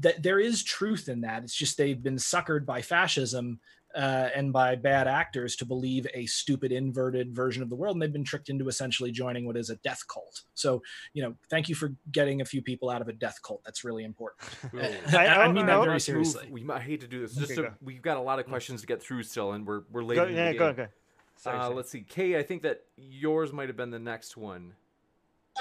[0.02, 1.44] th- there is truth in that.
[1.44, 3.60] It's just they've been suckered by fascism
[3.94, 8.02] uh, and by bad actors to believe a stupid inverted version of the world and
[8.02, 10.42] they've been tricked into essentially joining what is a death cult.
[10.54, 13.62] So you know thank you for getting a few people out of a death cult.
[13.64, 14.48] That's really important.
[15.14, 16.48] I, I, mean that very seriously.
[16.50, 17.34] We I hate to do this.
[17.34, 19.82] Just okay, so we've got a lot of questions to get through still and we're
[19.92, 20.88] we're late go, yeah go, go.
[21.36, 21.74] Sorry, uh, sorry.
[21.74, 22.02] let's see.
[22.02, 24.72] Kay i think that yours might have been the next one.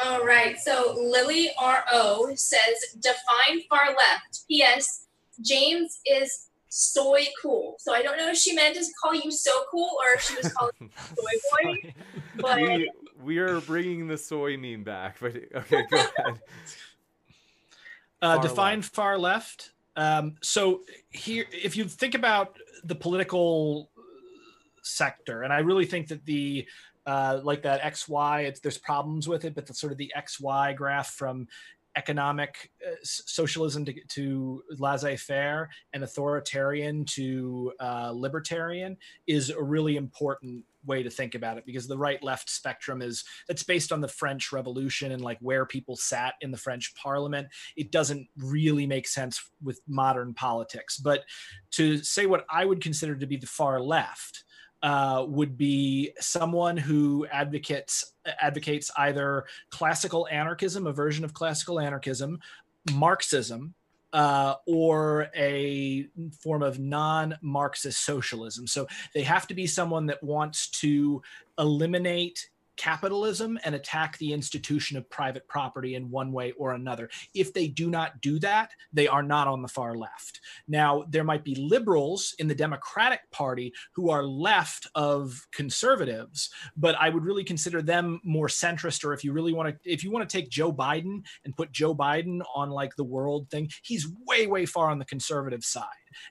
[0.03, 4.45] All right so lily ro says define far left.
[4.49, 5.07] Ps
[5.41, 7.75] james is soy cool.
[7.77, 10.35] So I don't know if she meant to call you so cool or if she
[10.35, 11.93] was calling you soy boy.
[12.39, 12.91] But we,
[13.21, 15.17] we are bringing the soy meme back.
[15.21, 16.41] But okay, go ahead.
[18.23, 18.95] Uh, define left.
[18.95, 19.71] far left.
[19.95, 20.81] Um, so
[21.11, 23.91] here, if you think about the political
[24.81, 26.67] sector, and I really think that the
[27.05, 30.75] uh, like that XY, it's, there's problems with it, but the sort of the XY
[30.75, 31.47] graph from
[31.95, 38.97] economic uh, socialism to, to laissez-faire and authoritarian to uh, libertarian
[39.27, 43.23] is a really important way to think about it because the right left spectrum is
[43.47, 47.47] that's based on the french revolution and like where people sat in the french parliament.
[47.77, 50.97] It doesn't really make sense with modern politics.
[50.97, 51.23] But
[51.71, 54.43] to say what i would consider to be the far left
[54.83, 62.37] uh, would be someone who advocates advocates either classical anarchism, a version of classical anarchism,
[62.91, 63.73] Marxism,
[64.11, 66.07] uh, or a
[66.41, 68.67] form of non-Marxist socialism.
[68.67, 68.85] So
[69.15, 71.21] they have to be someone that wants to
[71.57, 77.09] eliminate capitalism and attack the institution of private property in one way or another.
[77.33, 80.39] If they do not do that, they are not on the far left.
[80.67, 86.95] Now, there might be liberals in the Democratic Party who are left of conservatives, but
[86.99, 89.03] I would really consider them more centrist.
[89.03, 91.71] Or if you really want to, if you want to take Joe Biden and put
[91.71, 95.87] Joe Biden on like the world thing, he's way, way far on the conservative side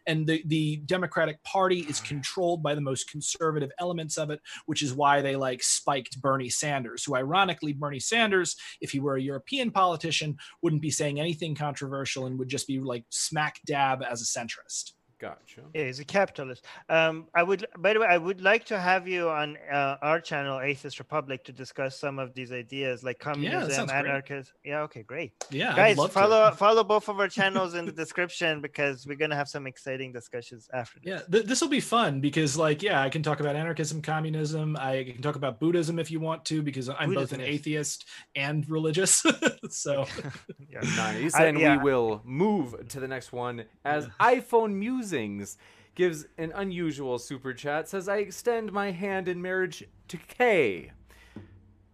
[0.07, 4.83] and the the Democratic Party is controlled by the most conservative elements of it, which
[4.83, 9.23] is why they like spiked Bernie Sanders, who ironically Bernie Sanders, if he were a
[9.23, 14.23] European politician, wouldn't be saying anything controversial and would just be like smack dab as
[14.23, 14.93] a centrist.
[15.23, 15.61] Gotcha.
[15.73, 16.65] Yeah, he's a capitalist.
[16.89, 20.21] Um, I would, by the way, I would like to have you on uh, our
[20.21, 24.53] channel, Atheist Republic, to discuss some of these ideas, like communism, yeah, anarchism.
[24.65, 25.31] Yeah, okay, great.
[25.53, 26.57] Yeah, guys, follow to.
[26.57, 30.69] follow both of our channels in the description because we're gonna have some exciting discussions
[30.75, 30.99] after.
[30.99, 31.09] This.
[31.13, 34.77] Yeah, th- this will be fun because, like, yeah, I can talk about anarchism, communism.
[34.77, 37.49] I can talk about Buddhism if you want to because I'm Buddhism both an is.
[37.49, 39.25] atheist and religious.
[39.71, 40.05] so
[40.69, 40.81] yeah.
[40.97, 41.77] nice, and I, yeah.
[41.77, 45.59] we will move to the next one as iPhone Music Musings
[45.95, 47.89] gives an unusual super chat.
[47.89, 50.93] Says, I extend my hand in marriage to Kay.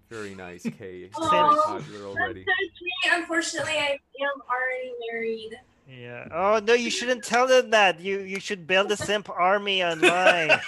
[0.08, 1.10] Very nice, Kay.
[1.16, 2.44] oh, popular already.
[2.44, 5.58] So Unfortunately, I am already married.
[5.88, 6.28] Yeah.
[6.32, 7.98] Oh no, you shouldn't tell them that.
[8.00, 10.48] You you should build a simp army online.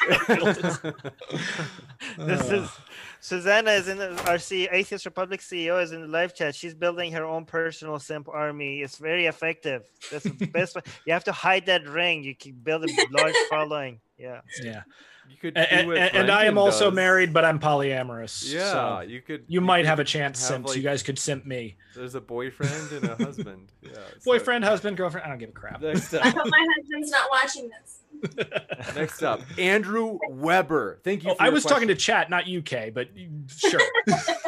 [2.18, 2.70] this is
[3.20, 6.54] Susanna is in the, our C, Atheist Republic CEO is in the live chat.
[6.54, 8.80] She's building her own personal simp army.
[8.80, 9.84] It's very effective.
[10.10, 10.82] That's the best way.
[11.06, 12.24] You have to hide that ring.
[12.24, 14.00] You can build a large following.
[14.18, 14.40] Yeah.
[14.62, 14.82] Yeah.
[15.30, 16.96] You could and, and, and I am also does.
[16.96, 18.52] married, but I'm polyamorous.
[18.52, 19.42] Yeah, so you could.
[19.46, 21.76] You, you might have a chance, have Like, you guys could simp me.
[21.94, 23.68] There's a boyfriend and a husband.
[23.82, 23.98] Yeah.
[24.24, 25.26] Boyfriend, husband, girlfriend.
[25.26, 25.82] I don't give a crap.
[25.84, 27.99] I hope my husband's not watching this.
[28.94, 31.00] Next up, Andrew Weber.
[31.04, 31.30] Thank you.
[31.30, 31.74] Oh, I was question.
[31.74, 33.08] talking to chat, not UK, but
[33.46, 33.80] sure.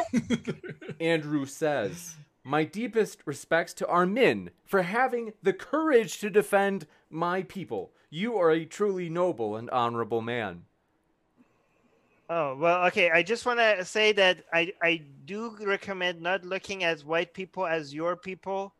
[0.99, 7.91] Andrew says, "My deepest respects to Armin for having the courage to defend my people.
[8.09, 10.63] You are a truly noble and honorable man."
[12.29, 13.11] Oh well, okay.
[13.11, 17.65] I just want to say that I I do recommend not looking at white people
[17.65, 18.73] as your people.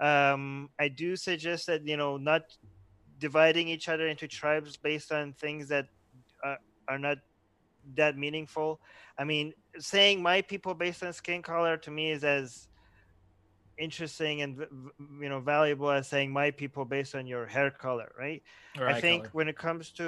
[0.00, 2.42] Um, I do suggest that you know not
[3.28, 5.86] dividing each other into tribes based on things that
[6.46, 6.56] uh,
[6.88, 7.16] are not
[7.96, 8.68] that meaningful.
[9.16, 12.68] I mean, saying my people based on skin color to me is as
[13.86, 14.52] interesting and
[15.24, 18.42] you know valuable as saying my people based on your hair color, right?
[18.78, 19.30] I think color.
[19.38, 20.06] when it comes to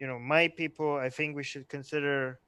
[0.00, 2.38] you know my people, I think we should consider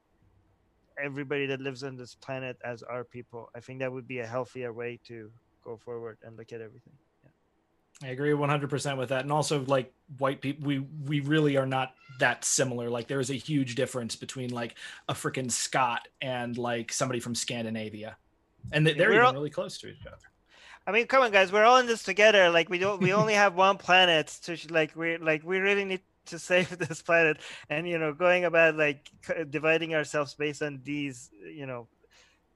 [1.07, 3.41] everybody that lives on this planet as our people.
[3.53, 5.29] I think that would be a healthier way to
[5.61, 6.95] go forward and look at everything.
[8.03, 9.21] I agree 100% with that.
[9.21, 12.89] And also like white people we we really are not that similar.
[12.89, 14.75] Like there is a huge difference between like
[15.07, 18.17] a freaking Scot and like somebody from Scandinavia.
[18.71, 20.17] And they're even all, really close to each other.
[20.87, 22.49] I mean, come on guys, we're all in this together.
[22.49, 26.01] Like we don't we only have one planet to like we like we really need
[26.25, 27.37] to save this planet
[27.69, 29.09] and you know going about like
[29.49, 31.87] dividing ourselves based on these you know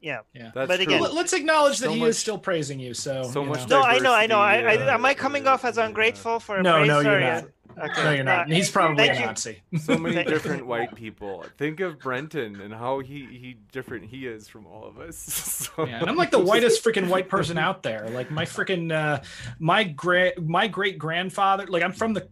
[0.01, 0.51] yeah, yeah.
[0.53, 1.11] That's but again, true.
[1.13, 2.93] let's acknowledge so that he much, is still praising you.
[2.93, 3.67] So, so much.
[3.69, 3.81] Know.
[3.81, 4.39] No, I know, I know.
[4.39, 6.57] I, I, am I coming off as ungrateful for?
[6.57, 7.45] a No, no, you're not.
[7.77, 8.03] Okay.
[8.03, 8.45] No, you're not.
[8.45, 9.61] And he's probably Thank a Nazi.
[9.81, 11.45] So many different white people.
[11.57, 15.17] Think of Brenton and how he he different he is from all of us.
[15.59, 15.85] So.
[15.85, 18.07] Yeah, and I'm like the whitest freaking white person out there.
[18.09, 19.21] Like my freaking uh,
[19.59, 21.65] my great my great grandfather.
[21.67, 22.27] Like I'm from the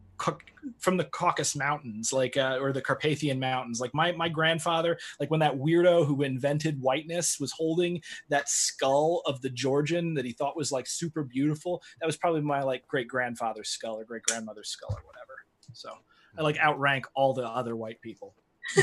[0.79, 3.79] from the Caucasus Mountains, like uh, or the Carpathian Mountains.
[3.79, 9.21] Like my my grandfather, like when that weirdo who invented whiteness was holding that skull
[9.25, 11.81] of the Georgian that he thought was like super beautiful.
[11.99, 15.33] That was probably my like great grandfather's skull or great grandmother's skull or whatever.
[15.73, 15.91] So
[16.37, 18.35] I like outrank all the other white people.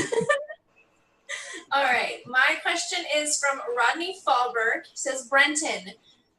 [1.71, 4.85] all right, my question is from Rodney Fallberg.
[4.89, 5.93] He says, Brenton,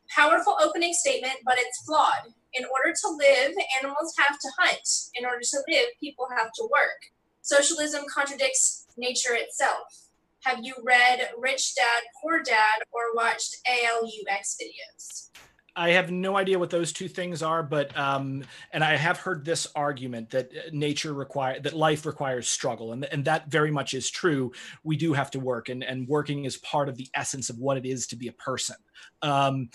[0.09, 2.33] powerful opening statement, but it's flawed.
[2.55, 4.89] In order to live, animals have to hunt.
[5.15, 7.11] In order to live, people have to work.
[7.43, 10.07] Socialism contradicts nature itself.
[10.45, 15.31] Have you read Rich Dad, Poor Dad or watched ALUX videos?
[15.77, 19.45] I have no idea what those two things are, but um, and I have heard
[19.45, 24.11] this argument that nature require that life requires struggle, and and that very much is
[24.11, 24.53] true.
[24.85, 27.77] We do have to work, and and working is part of the essence of what
[27.77, 28.77] it is to be a person.
[29.21, 29.69] Um,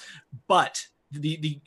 [0.47, 1.61] but the the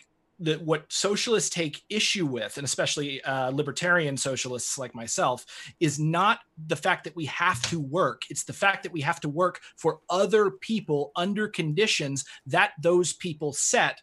[0.45, 5.45] that what socialists take issue with, and especially uh, libertarian socialists like myself,
[5.81, 8.23] is not the fact that we have to work.
[8.31, 13.13] It's the fact that we have to work for other people under conditions that those
[13.13, 14.01] people set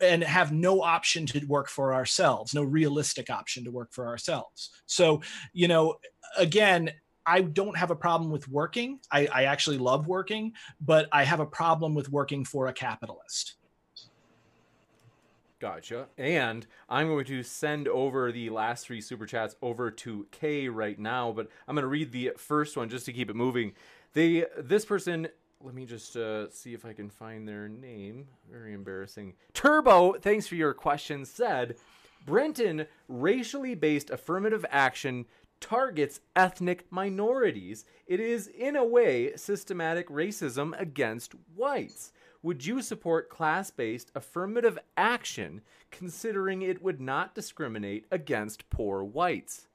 [0.00, 4.70] and have no option to work for ourselves, no realistic option to work for ourselves.
[4.86, 5.22] So,
[5.52, 5.98] you know,
[6.36, 6.90] again,
[7.24, 9.00] I don't have a problem with working.
[9.12, 13.54] I, I actually love working, but I have a problem with working for a capitalist.
[15.60, 16.06] Gotcha.
[16.16, 20.98] And I'm going to send over the last three super chats over to Kay right
[20.98, 23.72] now, but I'm going to read the first one just to keep it moving.
[24.12, 25.28] They this person
[25.60, 28.28] let me just uh, see if I can find their name.
[28.50, 29.34] Very embarrassing.
[29.54, 31.24] Turbo, thanks for your question.
[31.24, 31.74] Said
[32.24, 35.26] Brenton racially based affirmative action
[35.60, 37.84] targets ethnic minorities.
[38.06, 42.12] It is, in a way, systematic racism against whites
[42.42, 45.60] would you support class based affirmative action
[45.90, 49.66] considering it would not discriminate against poor whites?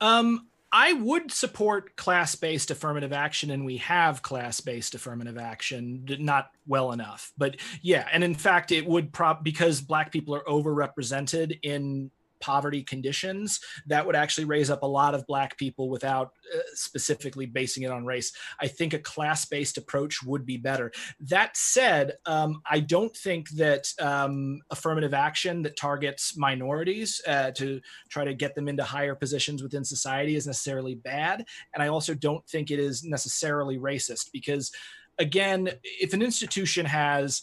[0.00, 6.04] Um, I would support class based affirmative action, and we have class based affirmative action,
[6.18, 7.32] not well enough.
[7.38, 12.10] But yeah, and in fact, it would prop because black people are overrepresented in
[12.40, 17.46] poverty conditions, that would actually raise up a lot of black people without uh, specifically
[17.46, 18.32] basing it on race.
[18.60, 20.92] I think a class based approach would be better.
[21.20, 27.80] That said, um, I don't think that um, affirmative action that targets minorities uh, to
[28.08, 31.44] try to get them into higher positions within society is necessarily bad.
[31.74, 34.72] And I also don't think it is necessarily racist because,
[35.18, 37.42] again, if an institution has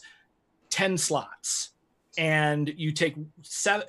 [0.69, 1.73] 10 slots,
[2.17, 3.85] and you take seven,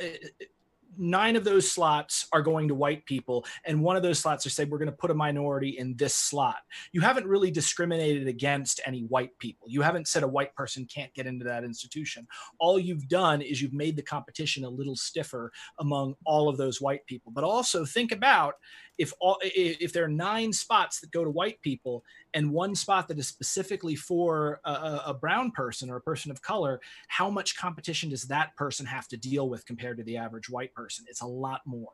[0.99, 4.51] nine of those slots are going to white people and one of those slots are
[4.51, 6.59] say we're going to put a minority in this slot.
[6.93, 9.69] You haven't really discriminated against any white people.
[9.69, 12.27] You haven't said a white person can't get into that institution.
[12.59, 16.81] All you've done is you've made the competition a little stiffer among all of those
[16.81, 17.33] white people.
[17.33, 18.55] But also think about
[18.99, 23.09] if all if there are nine spots that go to white people and one spot
[23.09, 27.57] that is specifically for a, a, brown person or a person of color how much
[27.57, 31.23] competition does that person have to deal with compared to the average white person it's
[31.23, 31.91] a lot more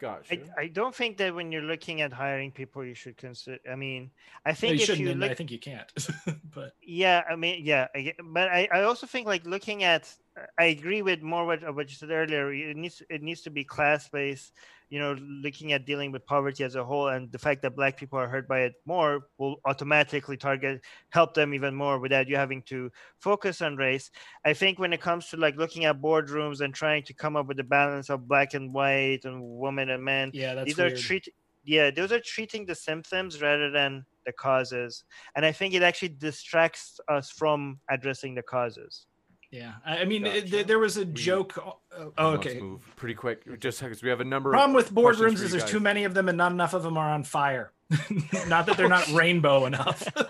[0.00, 0.34] Gotcha.
[0.58, 3.58] I, I don't think that when you're looking at hiring people, you should consider.
[3.70, 4.10] I mean,
[4.44, 5.90] I think no, you if you look, I think you can't.
[6.54, 10.12] but yeah, I mean, yeah, I, but I, I also think like looking at
[10.58, 12.52] I agree with more what, what you said earlier.
[12.52, 14.52] It needs it needs to be class based.
[14.90, 17.96] You know, looking at dealing with poverty as a whole, and the fact that Black
[17.96, 22.36] people are hurt by it more will automatically target help them even more without you
[22.36, 24.10] having to focus on race.
[24.44, 27.46] I think when it comes to like looking at boardrooms and trying to come up
[27.46, 30.92] with the balance of black and white and women and men, yeah, that's these weird.
[30.92, 31.28] are treat
[31.64, 35.04] yeah those are treating the symptoms rather than the causes,
[35.36, 39.06] and I think it actually distracts us from addressing the causes.
[39.54, 40.58] Yeah, I I mean, Gotcha.
[40.58, 41.56] it, there was a joke.
[41.64, 41.78] Oh,
[42.18, 42.60] oh, Let's okay.
[42.60, 43.60] move pretty quick.
[43.60, 44.50] Just because we have a number.
[44.50, 45.70] Problem of with boardrooms is there's guys.
[45.70, 47.70] too many of them and not enough of them are on fire.
[48.48, 50.08] not that they're not rainbow enough.
[50.16, 50.24] All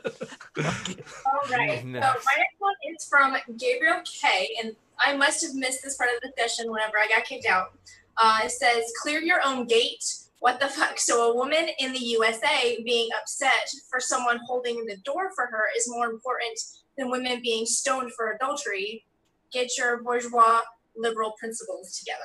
[0.65, 1.01] right.
[1.07, 1.85] So my Next.
[1.87, 4.51] next one is from Gabriel K.
[4.63, 7.79] And I must have missed this part of the session whenever I got kicked out.
[8.23, 10.05] Uh, it says, clear your own gate.
[10.41, 10.99] What the fuck?
[11.01, 15.65] So a woman in the USA being upset for someone holding the door for her
[15.75, 16.61] is more important
[16.99, 19.07] than women being stoned for adultery.
[19.55, 20.61] Get your bourgeois
[20.97, 22.21] liberal principles together.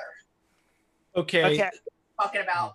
[1.16, 1.46] okay.
[1.46, 1.70] Okay,
[2.20, 2.74] Talking about.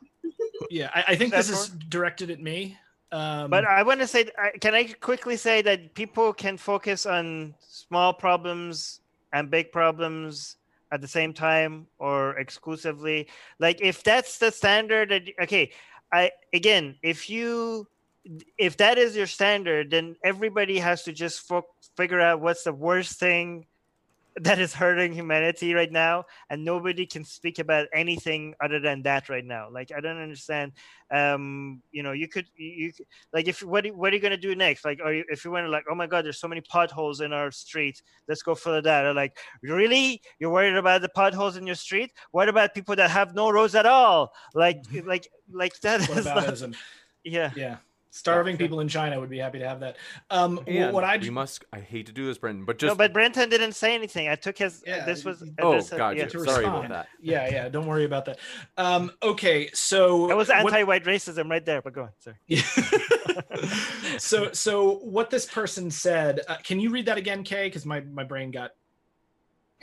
[0.71, 2.79] Yeah, I, I think this is directed at me.
[3.13, 7.55] Um, but I want to say, can I quickly say that people can focus on
[7.61, 9.01] small problems
[9.33, 10.57] and big problems
[10.91, 13.29] at the same time or exclusively?
[13.59, 15.71] Like, if that's the standard, that, okay,
[16.13, 17.87] I again, if you
[18.57, 21.67] if that is your standard, then everybody has to just fo-
[21.97, 23.67] figure out what's the worst thing
[24.41, 29.29] that is hurting humanity right now, and nobody can speak about anything other than that
[29.29, 29.69] right now.
[29.71, 30.73] Like, I don't understand.
[31.11, 32.93] Um, you know, you could you,
[33.33, 34.85] like if what are- what are you gonna do next?
[34.85, 37.33] Like, are you if you went like, oh my god, there's so many potholes in
[37.33, 39.05] our street, let's go fill that.
[39.07, 42.11] Or like, really, you're worried about the potholes in your street?
[42.33, 44.33] What about people that have no roads at all?
[44.55, 46.37] Like, like, like that what is not,
[47.25, 47.51] yeah.
[47.55, 47.77] Yeah,
[48.15, 49.97] starving people in China would be happy to have that.
[50.31, 51.65] Um, And what I we must.
[51.73, 52.89] I hate to do this, Brenton, but just.
[52.91, 54.29] no, but Brenton didn't say anything.
[54.29, 54.83] I took his.
[54.87, 55.43] Yeah, this was.
[55.61, 56.19] oh, this, gotcha.
[56.19, 56.27] yeah.
[56.27, 57.09] to Sorry about that.
[57.21, 58.39] yeah, yeah, don't worry about that.
[58.77, 61.83] Um, okay, so That was anti-white racism right there.
[61.83, 62.11] But go on.
[62.19, 62.37] Sorry.
[64.19, 68.01] so so what this person said uh, can you read that again kay because my,
[68.01, 68.71] my brain got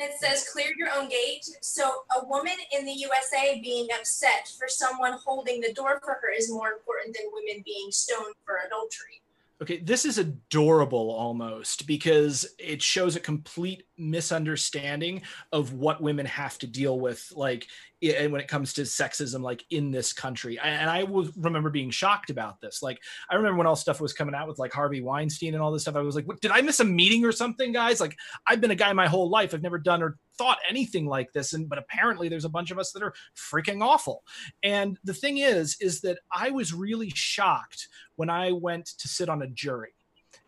[0.01, 1.47] It says, clear your own gate.
[1.61, 6.31] So, a woman in the USA being upset for someone holding the door for her
[6.35, 9.21] is more important than women being stoned for adultery.
[9.61, 15.21] okay this is adorable almost because it shows a complete misunderstanding
[15.51, 17.67] of what women have to deal with like
[18.01, 21.91] and when it comes to sexism like in this country and i was remember being
[21.91, 22.81] shocked about this.
[22.81, 22.99] Like
[23.29, 25.83] i remember when all stuff was coming out with like harvey weinstein and all this
[25.83, 27.99] stuff i was like what, did i miss a meeting or something guys?
[27.99, 28.17] Like
[28.47, 29.53] i've been a guy my whole life.
[29.53, 32.79] I've never done or thought anything like this and but apparently there's a bunch of
[32.79, 34.23] us that are freaking awful.
[34.63, 39.29] And the thing is is that i was really shocked when i went to sit
[39.29, 39.93] on a jury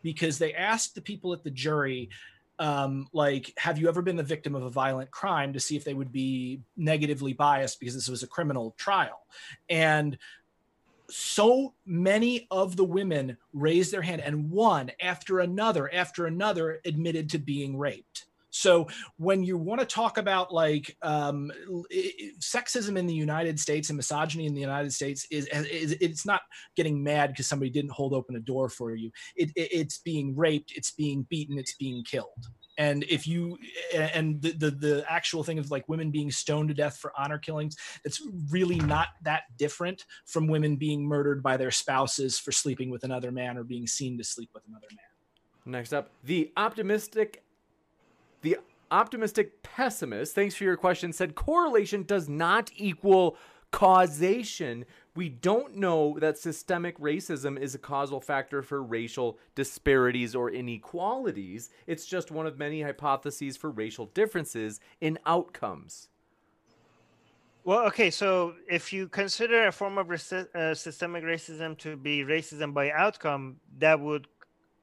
[0.01, 2.09] because they asked the people at the jury
[2.59, 5.83] um, like have you ever been the victim of a violent crime to see if
[5.83, 9.25] they would be negatively biased because this was a criminal trial?
[9.69, 10.17] And
[11.09, 17.29] so many of the women raised their hand and one after another after another admitted
[17.31, 21.51] to being raped so when you want to talk about like um,
[22.39, 26.41] sexism in the united states and misogyny in the united states is, is it's not
[26.75, 29.11] getting mad because somebody didn't hold open a door for you.
[29.35, 32.47] It, it, it's being raped it's being beaten it's being killed.
[32.77, 33.57] And if you
[33.93, 37.37] and the, the the actual thing of like women being stoned to death for honor
[37.37, 42.89] killings it's really not that different from women being murdered by their spouses for sleeping
[42.89, 45.73] with another man or being seen to sleep with another man.
[45.73, 47.43] Next up, the optimistic
[48.93, 53.35] optimistic pessimist, thanks for your question, said correlation does not equal
[53.71, 54.85] causation.
[55.15, 61.71] We don't know that systemic racism is a causal factor for racial disparities or inequalities.
[61.87, 66.09] It's just one of many hypotheses for racial differences in outcomes.
[67.65, 72.23] Well, okay, so if you consider a form of rasi- uh, systemic racism to be
[72.23, 74.27] racism by outcome, that would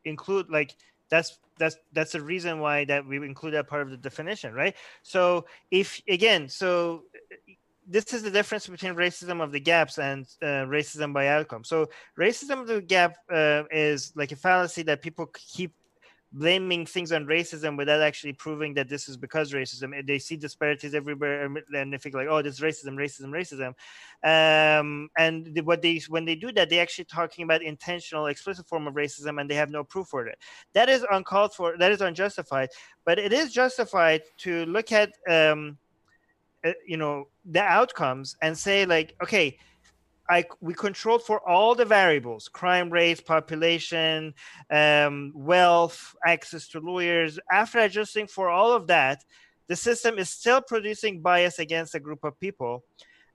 [0.05, 0.75] include like
[1.11, 4.75] that's that's that's the reason why that we include that part of the definition, right?
[5.03, 7.05] So if again, so
[7.87, 11.65] this is the difference between racism of the gaps and uh, racism by outcome.
[11.65, 11.89] So
[12.19, 15.73] racism of the gap uh, is like a fallacy that people keep
[16.33, 20.07] blaming things on racism without actually proving that this is because racism.
[20.07, 23.75] They see disparities everywhere and and they think like, oh, this is racism, racism, racism.
[24.23, 28.87] Um, and what they when they do that, they're actually talking about intentional, explicit form
[28.87, 30.39] of racism, and they have no proof for it.
[30.73, 31.77] That is uncalled for.
[31.79, 32.69] That is unjustified.
[33.05, 35.79] But it is justified to look at, um,
[36.65, 39.59] uh, you know, the outcomes and say like, okay.
[40.31, 44.33] I, we controlled for all the variables crime rates population
[44.71, 47.39] um, wealth access to lawyers.
[47.51, 49.25] After adjusting for all of that
[49.67, 52.85] the system is still producing bias against a group of people.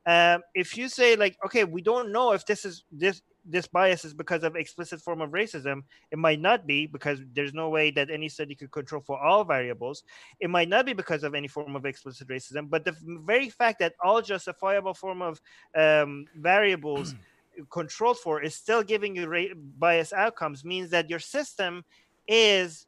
[0.05, 4.03] Um, if you say like okay we don't know if this is this this bias
[4.03, 7.91] is because of explicit form of racism it might not be because there's no way
[7.91, 10.03] that any study could control for all variables
[10.39, 12.95] it might not be because of any form of explicit racism but the
[13.25, 15.39] very fact that all justifiable form of
[15.77, 17.15] um, variables
[17.71, 21.83] controlled for is still giving you ra- bias outcomes means that your system
[22.27, 22.87] is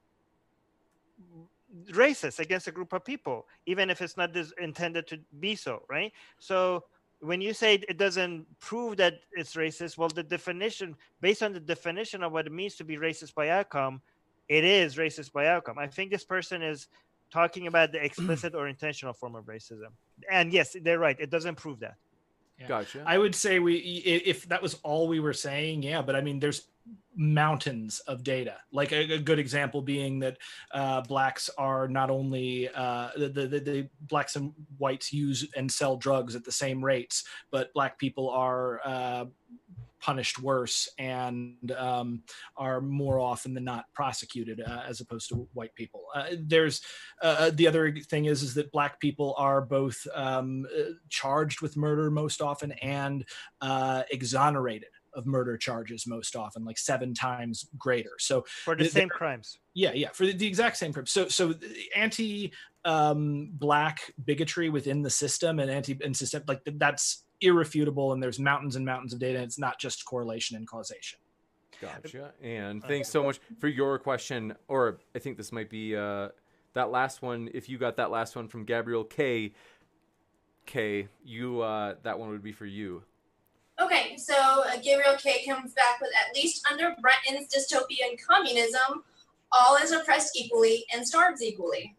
[1.91, 6.11] racist against a group of people, even if it's not intended to be so, right?
[6.39, 6.83] So
[7.19, 11.59] when you say it doesn't prove that it's racist, well, the definition, based on the
[11.59, 14.01] definition of what it means to be racist by outcome,
[14.49, 15.77] it is racist by outcome.
[15.79, 16.87] I think this person is
[17.31, 19.89] talking about the explicit or intentional form of racism.
[20.31, 21.19] And yes, they're right.
[21.19, 21.95] It doesn't prove that.
[22.59, 22.67] Yeah.
[22.67, 23.03] Gotcha.
[23.05, 26.39] I would say we if that was all we were saying, yeah, but I mean
[26.39, 26.67] there's
[27.15, 28.55] mountains of data.
[28.71, 30.37] Like a, a good example being that
[30.71, 35.97] uh, blacks are not only uh, the, the, the blacks and whites use and sell
[35.97, 39.25] drugs at the same rates, but black people are uh,
[40.07, 42.21] punished worse and um,
[42.55, 46.05] are more often than not prosecuted uh, as opposed to white people.
[46.15, 46.81] Uh, there's
[47.21, 51.59] uh, uh the other thing is is that black people are both um, uh, charged
[51.59, 53.25] with murder most often and
[53.59, 58.11] uh, exonerated of murder charges most often, like seven times greater.
[58.19, 59.57] So for the, same crimes.
[59.73, 61.11] Yeah, yeah, for the, the exact same crimes.
[61.11, 61.53] So so
[61.95, 62.53] anti
[62.85, 68.39] um, black bigotry within the system and anti and system like that's irrefutable and there's
[68.39, 69.39] mountains and mountains of data.
[69.41, 71.19] It's not just correlation and causation.
[71.81, 72.33] Gotcha.
[72.41, 74.55] And thanks so much for your question.
[74.67, 76.29] Or I think this might be uh,
[76.73, 77.49] that last one.
[77.53, 79.53] If you got that last one from Gabriel K.
[80.65, 83.03] K, you uh, that one would be for you.
[83.79, 89.03] Okay, so uh, Gabriel K comes back with at least under Brenton's dystopian communism,
[89.51, 91.95] all is oppressed equally and starves equally.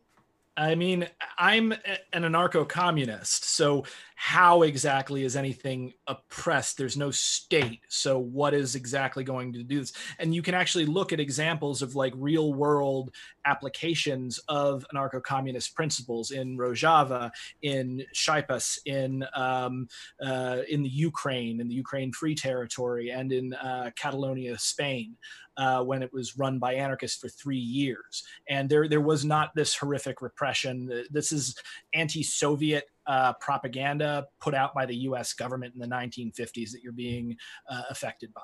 [0.57, 1.09] I mean,
[1.39, 1.73] I'm
[2.13, 3.45] an anarcho communist.
[3.45, 3.85] So,
[4.21, 6.77] how exactly is anything oppressed?
[6.77, 7.83] There's no state.
[7.89, 9.93] So, what is exactly going to do this?
[10.19, 13.15] And you can actually look at examples of like real world
[13.45, 17.31] applications of anarcho communist principles in Rojava,
[17.63, 19.87] in Chiapas, in, um,
[20.21, 25.17] uh, in the Ukraine, in the Ukraine Free Territory, and in uh, Catalonia, Spain
[25.59, 28.25] uh, when it was run by anarchists for three years.
[28.49, 31.05] And there, there was not this horrific repression.
[31.11, 31.57] This is
[31.93, 35.33] anti-Soviet uh, propaganda put out by the U.S.
[35.33, 37.37] government in the 1950s that you're being
[37.69, 38.43] uh, affected by.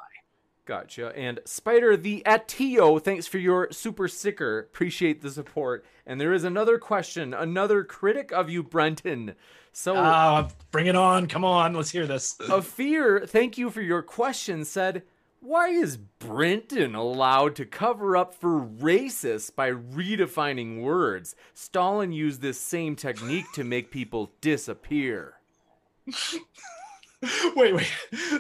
[0.66, 1.12] Gotcha.
[1.14, 4.60] And Spider the Atio, thanks for your super sicker.
[4.60, 5.84] Appreciate the support.
[6.06, 9.34] And there is another question, another critic of you, Brenton.
[9.72, 11.26] So uh, bring it on.
[11.26, 12.36] Come on, let's hear this.
[12.40, 15.02] a fear, thank you for your question, said
[15.44, 21.36] why is Brenton allowed to cover up for racists by redefining words?
[21.52, 25.34] Stalin used this same technique to make people disappear.
[27.56, 27.92] wait, wait.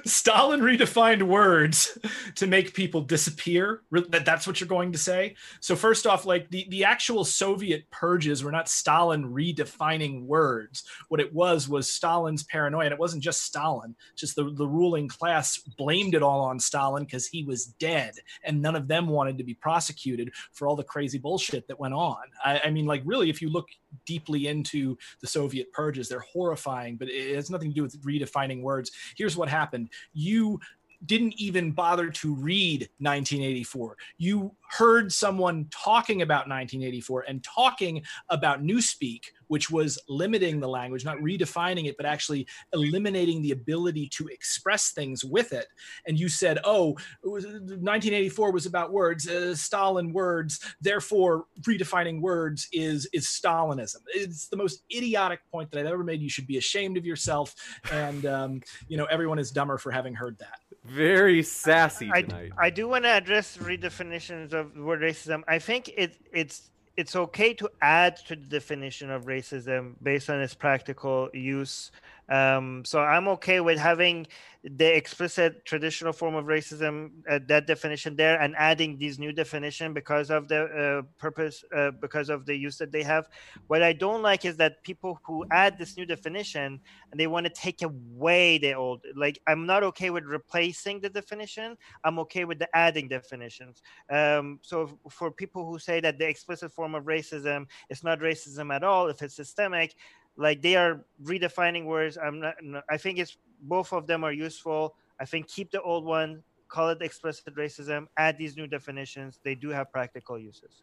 [0.04, 1.98] Stalin redefined words
[2.36, 3.82] to make people disappear.
[3.90, 5.36] That that's what you're going to say.
[5.60, 10.84] So first off, like the the actual Soviet purges were not Stalin redefining words.
[11.08, 13.94] What it was was Stalin's paranoia, and it wasn't just Stalin.
[14.16, 18.60] Just the the ruling class blamed it all on Stalin because he was dead, and
[18.60, 22.22] none of them wanted to be prosecuted for all the crazy bullshit that went on.
[22.44, 23.68] I, I mean, like really, if you look
[24.06, 28.62] deeply into the Soviet purges, they're horrifying, but it has nothing to do with redefining
[28.62, 28.90] words.
[29.16, 29.90] Here's what happened.
[30.12, 30.60] You
[31.06, 33.96] didn't even bother to read 1984.
[34.18, 41.04] You heard someone talking about 1984 and talking about Newspeak, which was limiting the language,
[41.04, 45.66] not redefining it, but actually eliminating the ability to express things with it.
[46.06, 52.68] And you said, oh, was, 1984 was about words, uh, Stalin words, therefore redefining words
[52.72, 54.00] is, is Stalinism.
[54.08, 56.20] It's the most idiotic point that I've ever made.
[56.20, 57.54] You should be ashamed of yourself.
[57.92, 60.58] And, um, you know, everyone is dumber for having heard that.
[60.84, 62.52] Very sassy tonight.
[62.58, 65.42] I, I do want to address redefinitions of the word racism.
[65.48, 70.40] I think it it's it's okay to add to the definition of racism based on
[70.40, 71.90] its practical use
[72.28, 74.26] um, so I'm okay with having
[74.64, 79.92] the explicit traditional form of racism, uh, that definition there, and adding these new definition
[79.92, 83.28] because of the uh, purpose, uh, because of the use that they have.
[83.66, 86.80] What I don't like is that people who add this new definition
[87.10, 89.04] and they want to take away the old.
[89.14, 91.76] Like I'm not okay with replacing the definition.
[92.02, 93.82] I'm okay with the adding definitions.
[94.08, 98.74] Um, so for people who say that the explicit form of racism is not racism
[98.74, 99.94] at all, if it's systemic
[100.36, 102.18] like they are redefining words.
[102.18, 102.54] I'm not
[102.90, 104.94] i think it's both of them are useful.
[105.20, 109.38] I think keep the old one call it explicit racism add these new definitions.
[109.44, 110.82] They do have practical uses.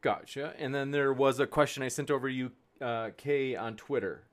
[0.00, 0.54] Gotcha.
[0.58, 2.50] And then there was a question i sent over to you
[2.80, 4.24] uh, kay on twitter.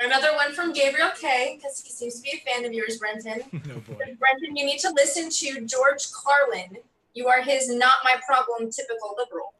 [0.00, 3.42] Another one from Gabriel K, because he seems to be a fan of yours, Brenton.
[3.52, 6.78] oh Brenton, you need to listen to George Carlin.
[7.14, 9.54] You are his not my problem typical liberal.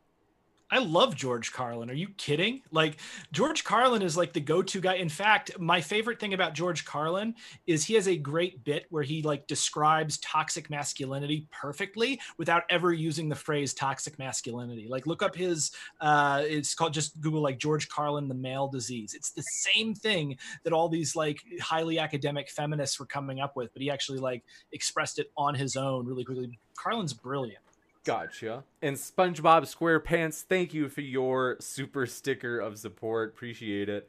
[0.71, 1.89] I love George Carlin.
[1.89, 2.61] Are you kidding?
[2.71, 2.99] Like
[3.33, 4.95] George Carlin is like the go-to guy.
[4.95, 7.35] In fact, my favorite thing about George Carlin
[7.67, 12.93] is he has a great bit where he like describes toxic masculinity perfectly without ever
[12.93, 14.89] using the phrase toxic masculinity.
[14.89, 15.71] Like look up his
[16.01, 19.15] uh it's called just Google like George Carlin the male disease.
[19.15, 23.73] It's the same thing that all these like highly academic feminists were coming up with,
[23.73, 26.59] but he actually like expressed it on his own really quickly.
[26.77, 27.63] Carlin's brilliant.
[28.09, 28.65] Gotcha.
[28.81, 33.35] And SpongeBob SquarePants, thank you for your super sticker of support.
[33.35, 34.09] Appreciate it.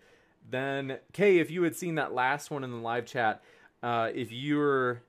[0.50, 3.44] Then, Kay, if you had seen that last one in the live chat,
[3.84, 5.02] uh, if you're,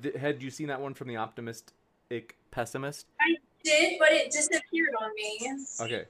[0.00, 3.06] th- had you seen that one from the optimistic pessimist?
[3.20, 3.34] I
[3.64, 5.56] did, but it disappeared on me.
[5.80, 6.04] Okay.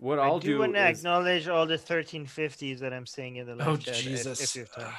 [0.00, 3.36] What I'll I do, do want to is acknowledge all the 1350s that I'm seeing
[3.36, 3.94] in the live Oh chat.
[3.96, 4.42] if- Jesus.
[4.42, 4.94] If, you have.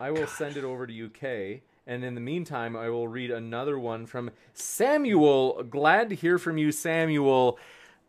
[0.00, 1.62] I will send it over to you, Kay.
[1.88, 5.62] And in the meantime, I will read another one from Samuel.
[5.70, 7.58] Glad to hear from you, Samuel.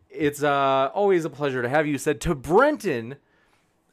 [0.10, 1.98] It's uh, always a pleasure to have you.
[1.98, 3.16] Said to Brenton.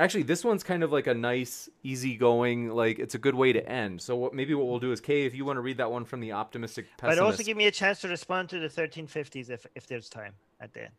[0.00, 3.66] Actually, this one's kind of like a nice, easygoing, like it's a good way to
[3.66, 4.02] end.
[4.02, 6.04] So what, maybe what we'll do is, Kay, if you want to read that one
[6.04, 7.20] from the optimistic pessimist.
[7.20, 10.32] But also give me a chance to respond to the 1350s if, if there's time
[10.60, 10.92] at the end.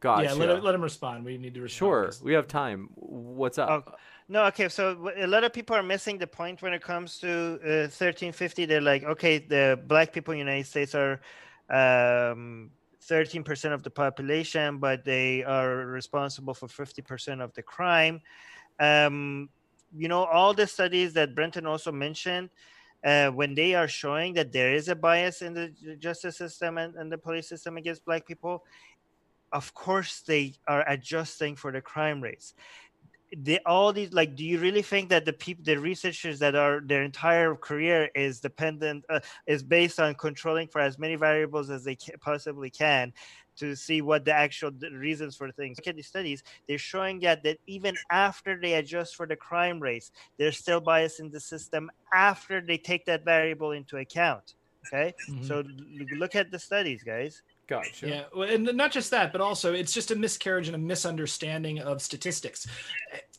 [0.00, 0.24] Gotcha.
[0.24, 1.24] Yeah, let, him- let him respond.
[1.24, 1.78] We need to respond.
[1.78, 2.90] Sure, 'cause- we have time.
[2.96, 3.84] What's up?
[3.86, 3.94] Oh,
[4.28, 4.68] no, okay.
[4.68, 8.66] So a lot of people are missing the point when it comes to uh, 1350.
[8.66, 11.20] They're like, okay, the black people in the United States are
[11.70, 12.70] um,
[13.02, 18.20] 13% of the population, but they are responsible for 50% of the crime.
[18.78, 19.48] Um,
[19.94, 22.50] you know, all the studies that Brenton also mentioned,
[23.04, 25.68] uh, when they are showing that there is a bias in the
[25.98, 28.64] justice system and, and the police system against black people,
[29.52, 32.54] of course they are adjusting for the crime rates
[33.36, 36.80] they all these like do you really think that the people the researchers that are
[36.84, 41.84] their entire career is dependent uh, is based on controlling for as many variables as
[41.84, 43.12] they ca- possibly can
[43.56, 45.78] to see what the actual reasons for things?
[45.78, 46.42] Look at these studies.
[46.66, 51.20] They're showing that that even after they adjust for the crime rates there's still bias
[51.20, 54.54] in the system after they take that variable into account
[54.86, 55.14] okay?
[55.28, 55.40] Mhm.
[55.40, 55.62] so
[56.16, 58.08] look at the studies guys gotcha.
[58.08, 61.78] Yeah, well, and not just that, but also it's just a miscarriage and a misunderstanding
[61.80, 62.66] of statistics.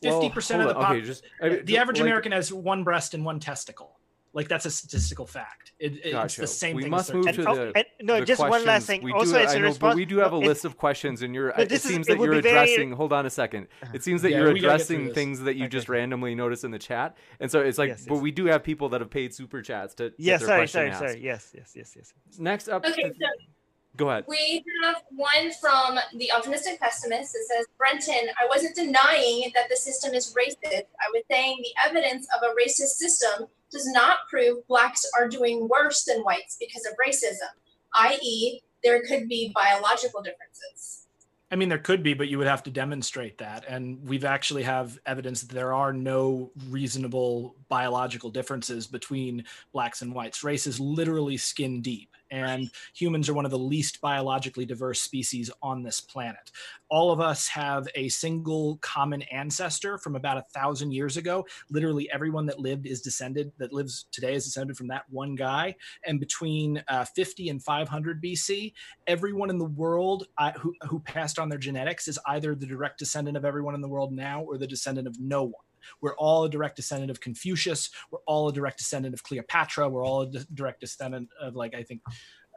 [0.02, 0.82] Well, Fifty percent of the on.
[0.82, 3.98] pop- Okay, just- I mean, the average like- American has one breast and one testicle.
[4.36, 5.70] Like that's a statistical fact.
[5.78, 6.90] It, it- It's the same We thing.
[6.90, 7.44] must as move thirteen.
[7.44, 9.00] to the oh, and- no, the just one last thing.
[9.04, 10.64] We Also, do, it's I a know, but we do have a no, it- list
[10.64, 11.54] of questions, and you're.
[11.56, 12.92] No, It this is- seems it that you're be very- addressing.
[12.94, 13.68] Hold on a second.
[13.92, 15.70] It seems that Yeah, you're we gotta get through addressing things that you Okay.
[15.70, 17.90] just randomly notice in the chat, and so it's like.
[17.90, 18.22] Yes, But yes.
[18.24, 20.10] we do have people that have paid super chats to.
[20.10, 20.98] get yes their sorry sorry asked.
[20.98, 23.10] sorry yes yes yes yes Next up, Okay, so
[23.96, 24.24] go ahead.
[24.28, 29.76] We have one from the optimistic pessimist that says, Brenton, I wasn't denying that the
[29.76, 30.84] system is racist.
[31.00, 35.68] I was saying the evidence of a racist system does not prove blacks are doing
[35.68, 37.48] worse than whites because of racism,
[37.94, 41.06] i.e., there could be biological differences.
[41.50, 43.64] I mean, there could be, but you would have to demonstrate that.
[43.68, 50.14] And we've actually have evidence that there are no reasonable biological differences between blacks and
[50.14, 50.42] whites.
[50.42, 55.50] Race is literally skin deep, and humans are one of the least biologically diverse species
[55.62, 56.50] on this planet.
[56.90, 61.46] All of us have a single common ancestor from about a thousand years ago.
[61.70, 65.74] Literally, everyone that lived is descended, that lives today is descended from that one guy.
[66.06, 68.72] And between uh, 50 and 500 BC,
[69.06, 72.98] everyone in the world uh, who, who passed on their genetics is either the direct
[72.98, 75.63] descendant of everyone in the world now or the descendant of no one.
[76.00, 77.90] We're all a direct descendant of Confucius.
[78.10, 79.88] We're all a direct descendant of Cleopatra.
[79.88, 82.02] We're all a direct descendant of, like, I think,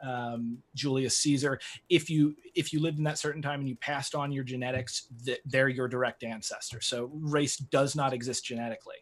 [0.02, 1.58] um, Julius Caesar.
[1.88, 5.08] If you if you lived in that certain time and you passed on your genetics,
[5.24, 6.80] th- they're your direct ancestor.
[6.80, 8.94] So race does not exist genetically.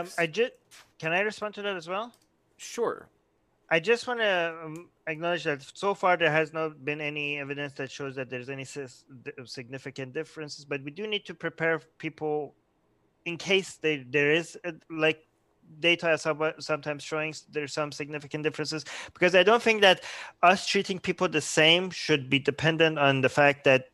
[0.00, 0.52] um, i just
[0.98, 2.12] can i respond to that as well
[2.60, 3.08] sure.
[3.72, 7.72] I just want to um, acknowledge that so far there has not been any evidence
[7.74, 8.66] that shows that there's any
[9.44, 12.54] significant differences, but we do need to prepare people
[13.24, 15.26] in case they, there is uh like
[15.78, 16.18] data
[16.58, 18.84] sometimes showing s- there's some significant differences
[19.14, 20.02] because I don't think that
[20.42, 23.84] us treating people the same should be dependent on the fact that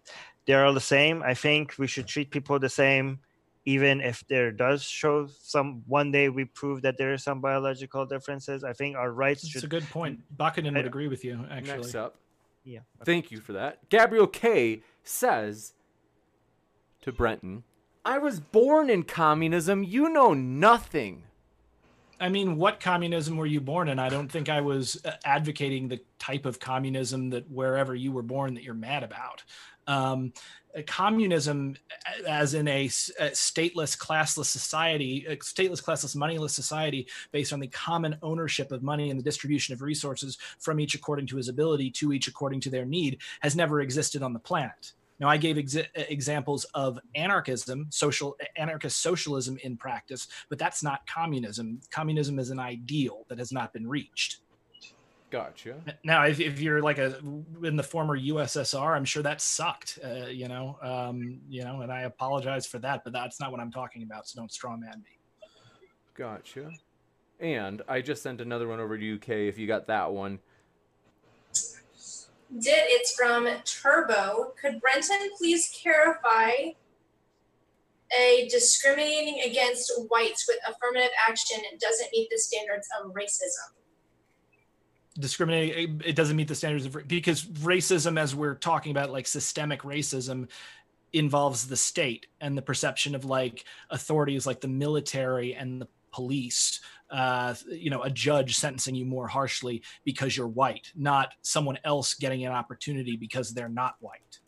[0.46, 1.22] they're all the same.
[1.22, 3.20] I think we should treat people the same
[3.68, 8.06] even if there does show some one day we prove that there are some biological
[8.06, 10.20] differences i think our rights It's should a good point.
[10.38, 11.78] Buchanan I- would agree with you, actually.
[11.82, 12.14] Next up,
[12.64, 13.88] yeah Thank you for that.
[13.88, 15.74] Gabriel K says
[17.02, 17.64] to Brenton,
[18.06, 19.82] I was born in communism.
[19.82, 21.24] You know nothing.
[22.20, 23.98] I mean, what communism were you born in?
[23.98, 28.22] I don't think I was uh, advocating the type of communism that wherever you were
[28.22, 29.42] born that you're mad about.
[29.88, 30.32] Um,
[30.86, 31.74] communism
[32.28, 37.68] as in a, a, stateless classless society a stateless classless moneyless society based on the
[37.68, 41.90] common ownership of money and the distribution of resources from each according to his ability
[41.90, 45.56] to each according to their need has never existed on the planet now, I gave
[45.56, 51.80] ex- examples of anarchism, social anarchist socialism in practice, but that's not communism.
[51.90, 54.40] Communism is an ideal that has not been reached.
[55.30, 55.76] Gotcha.
[56.04, 57.18] Now, if, if you're like a
[57.64, 59.98] in the former USSR, I'm sure that sucked.
[60.04, 63.60] Uh, you know, um, you know, and I apologize for that, but that's not what
[63.60, 64.28] I'm talking about.
[64.28, 65.18] So don't strawman me.
[66.14, 66.70] Gotcha.
[67.40, 69.28] And I just sent another one over to UK.
[69.30, 70.38] If you got that one,
[72.52, 72.84] did.
[72.86, 74.52] It's from Turbo.
[74.60, 76.72] Could Brenton please clarify
[78.18, 83.72] a discriminating against whites with affirmative action doesn't meet the standards of racism?
[85.18, 89.82] Discriminating, it doesn't meet the standards of because racism, as we're talking about, like systemic
[89.82, 90.48] racism,
[91.12, 96.80] involves the state and the perception of like authorities like the military and the police
[97.10, 102.14] uh, you know a judge sentencing you more harshly because you're white not someone else
[102.14, 104.40] getting an opportunity because they're not white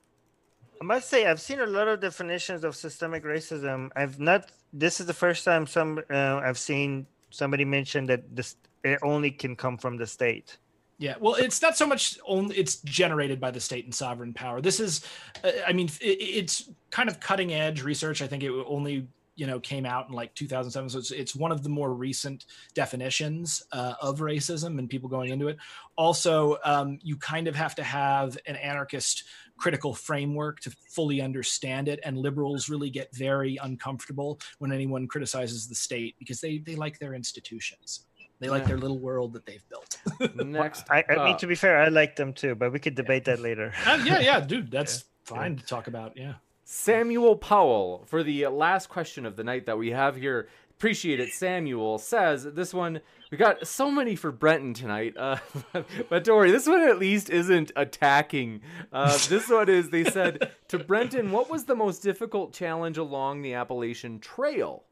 [0.80, 5.00] i must say i've seen a lot of definitions of systemic racism i've not this
[5.00, 9.56] is the first time some uh, i've seen somebody mention that this it only can
[9.56, 10.58] come from the state
[11.00, 14.60] yeah, well, it's not so much only it's generated by the state and sovereign power.
[14.60, 15.04] This is,
[15.44, 18.20] uh, I mean, it, it's kind of cutting edge research.
[18.20, 19.06] I think it only
[19.38, 22.44] you know came out in like 2007 so it's, it's one of the more recent
[22.74, 25.56] definitions uh, of racism and people going into it
[25.96, 29.24] also um, you kind of have to have an anarchist
[29.56, 35.68] critical framework to fully understand it and liberals really get very uncomfortable when anyone criticizes
[35.68, 38.04] the state because they they like their institutions
[38.40, 38.68] they like yeah.
[38.68, 39.98] their little world that they've built.
[40.36, 43.26] Next, I, I mean, to be fair, I like them too, but we could debate
[43.26, 43.34] yeah.
[43.34, 43.72] that later.
[43.84, 45.36] Uh, yeah, yeah, dude, that's yeah.
[45.36, 46.16] fine to talk about.
[46.16, 46.34] Yeah.
[46.70, 50.50] Samuel Powell for the last question of the night that we have here.
[50.76, 51.32] Appreciate it.
[51.32, 53.00] Samuel says this one.
[53.30, 55.38] We got so many for Brenton tonight, uh,
[56.10, 56.50] but don't worry.
[56.50, 58.60] This one at least isn't attacking.
[58.92, 59.88] Uh, this one is.
[59.88, 64.84] They said to Brenton, "What was the most difficult challenge along the Appalachian Trail?"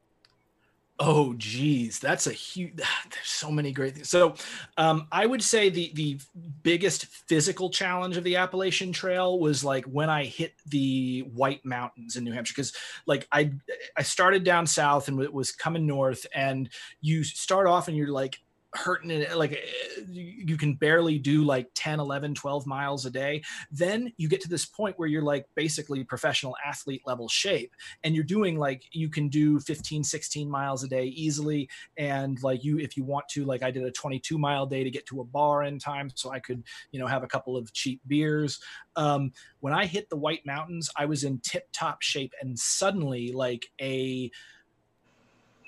[0.98, 2.73] Oh, geez, that's a huge.
[2.77, 2.86] There's
[3.24, 4.09] so many great things.
[4.09, 4.35] So,
[4.78, 6.18] um, I would say the the
[6.62, 12.16] biggest physical challenge of the Appalachian Trail was like when I hit the White Mountains
[12.16, 12.73] in New Hampshire, because
[13.06, 13.52] like I
[13.97, 16.70] I started down south and it was coming north, and
[17.02, 18.39] you start off and you're like
[18.77, 23.43] hurting it like eh, you can barely do like 10 11 12 miles a day
[23.70, 27.73] then you get to this point where you're like basically professional athlete level shape
[28.05, 32.62] and you're doing like you can do 15 16 miles a day easily and like
[32.65, 35.20] you if you want to like i did a 22 mile day to get to
[35.20, 36.62] a bar in time so i could
[36.93, 38.61] you know have a couple of cheap beers.
[38.97, 43.32] Um, when i hit the white mountains i was in tip top shape and suddenly
[43.32, 44.31] like a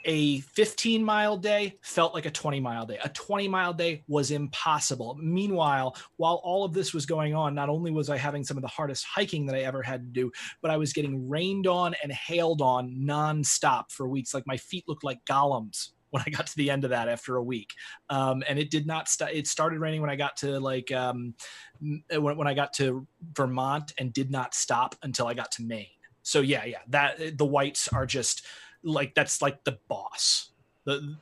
[0.05, 2.99] a 15 mile day felt like a 20 mile day.
[3.03, 5.17] A 20 mile day was impossible.
[5.21, 8.63] Meanwhile, while all of this was going on, not only was I having some of
[8.63, 10.31] the hardest hiking that I ever had to do,
[10.63, 14.35] but I was getting rained on and hailed on nonstop for weeks.
[14.35, 17.37] Like my feet looked like golems when I got to the end of that after
[17.37, 17.71] a week.
[18.09, 19.33] Um, and it did not start.
[19.35, 21.35] It started raining when I got to like um,
[21.81, 25.87] when, when I got to Vermont and did not stop until I got to Maine.
[26.23, 28.47] So yeah, yeah, that the whites are just
[28.83, 30.51] like that's like the boss.
[30.85, 31.17] The,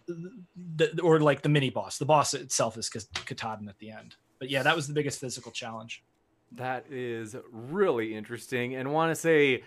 [0.77, 1.99] the, or like the mini boss.
[1.99, 4.15] The boss itself is katahdin at the end.
[4.39, 6.05] But yeah that was the biggest physical challenge.
[6.53, 9.65] That is really interesting and want to say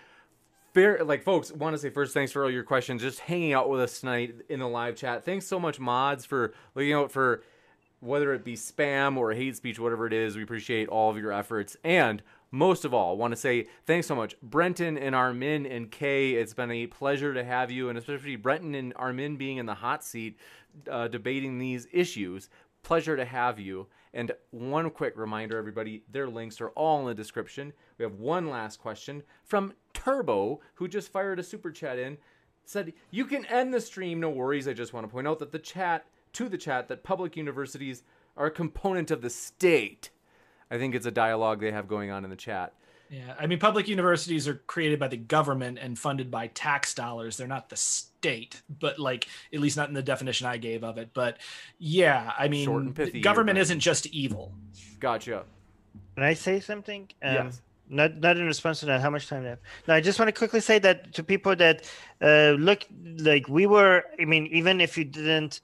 [0.72, 3.68] fair like folks want to say first thanks for all your questions just hanging out
[3.68, 5.24] with us tonight in the live chat.
[5.24, 7.42] Thanks so much mods for looking out for
[8.00, 10.36] whether it be spam or hate speech whatever it is.
[10.36, 14.06] We appreciate all of your efforts and most of all, I want to say thanks
[14.06, 16.32] so much, Brenton and Armin and Kay.
[16.32, 19.74] It's been a pleasure to have you, and especially Brenton and Armin being in the
[19.74, 20.38] hot seat
[20.90, 22.48] uh, debating these issues.
[22.82, 23.86] Pleasure to have you.
[24.12, 27.72] And one quick reminder, everybody, their links are all in the description.
[27.98, 32.18] We have one last question from Turbo, who just fired a super chat in.
[32.64, 34.66] Said, You can end the stream, no worries.
[34.66, 38.02] I just want to point out that the chat, to the chat, that public universities
[38.36, 40.10] are a component of the state.
[40.70, 42.72] I think it's a dialogue they have going on in the chat.
[43.10, 47.36] Yeah, I mean, public universities are created by the government and funded by tax dollars.
[47.36, 50.96] They're not the state, but like at least not in the definition I gave of
[50.96, 51.10] it.
[51.12, 51.38] But
[51.78, 54.52] yeah, I mean, government isn't just evil.
[55.00, 55.44] Gotcha.
[56.14, 57.08] Can I say something?
[57.20, 57.62] Um, yes.
[57.88, 59.00] Not not in response to that.
[59.00, 59.58] How much time do I have?
[59.88, 61.90] No, I just want to quickly say that to people that
[62.22, 62.86] uh, look
[63.18, 64.04] like we were.
[64.20, 65.62] I mean, even if you didn't,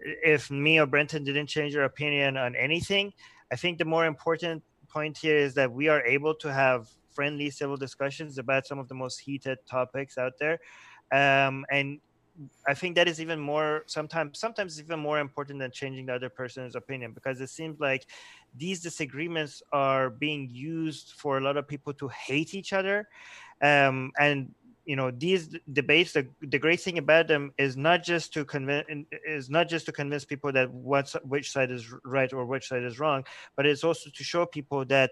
[0.00, 3.12] if me or Brenton didn't change your opinion on anything,
[3.52, 7.50] I think the more important point here is that we are able to have friendly
[7.50, 10.58] civil discussions about some of the most heated topics out there.
[11.12, 12.00] Um, and
[12.66, 16.28] I think that is even more sometimes sometimes even more important than changing the other
[16.28, 18.06] person's opinion because it seems like
[18.54, 23.08] these disagreements are being used for a lot of people to hate each other.
[23.62, 24.54] Um, and
[24.86, 28.86] you know these debates the, the great thing about them is not just to convince
[29.26, 32.84] is not just to convince people that what's which side is right or which side
[32.84, 33.24] is wrong
[33.56, 35.10] but it's also to show people that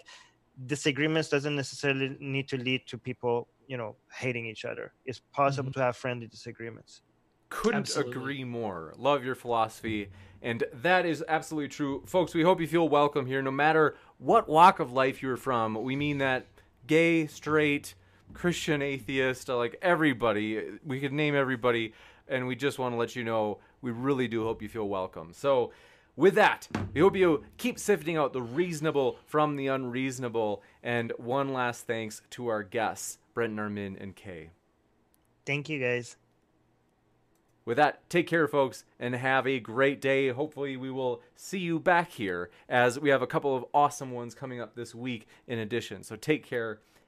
[0.67, 4.93] disagreements doesn't necessarily need to lead to people you know hating each other.
[5.05, 5.81] It's possible mm-hmm.
[5.81, 7.03] to have friendly disagreements.
[7.49, 8.13] Couldn't absolutely.
[8.13, 8.95] agree more.
[8.97, 10.11] Love your philosophy
[10.43, 12.03] and that is absolutely true.
[12.07, 13.43] Folks we hope you feel welcome here.
[13.43, 16.47] No matter what walk of life you're from we mean that
[16.87, 17.95] gay straight
[18.33, 20.79] Christian atheist, uh, like everybody.
[20.85, 21.93] We could name everybody,
[22.29, 25.33] and we just want to let you know we really do hope you feel welcome.
[25.33, 25.73] So,
[26.17, 30.63] with that, we hope you keep sifting out the reasonable from the unreasonable.
[30.83, 34.51] And one last thanks to our guests, Brenton Armin and Kay.
[35.45, 36.17] Thank you, guys.
[37.65, 40.29] With that, take care, folks, and have a great day.
[40.29, 44.35] Hopefully, we will see you back here as we have a couple of awesome ones
[44.35, 46.03] coming up this week in addition.
[46.03, 46.81] So, take care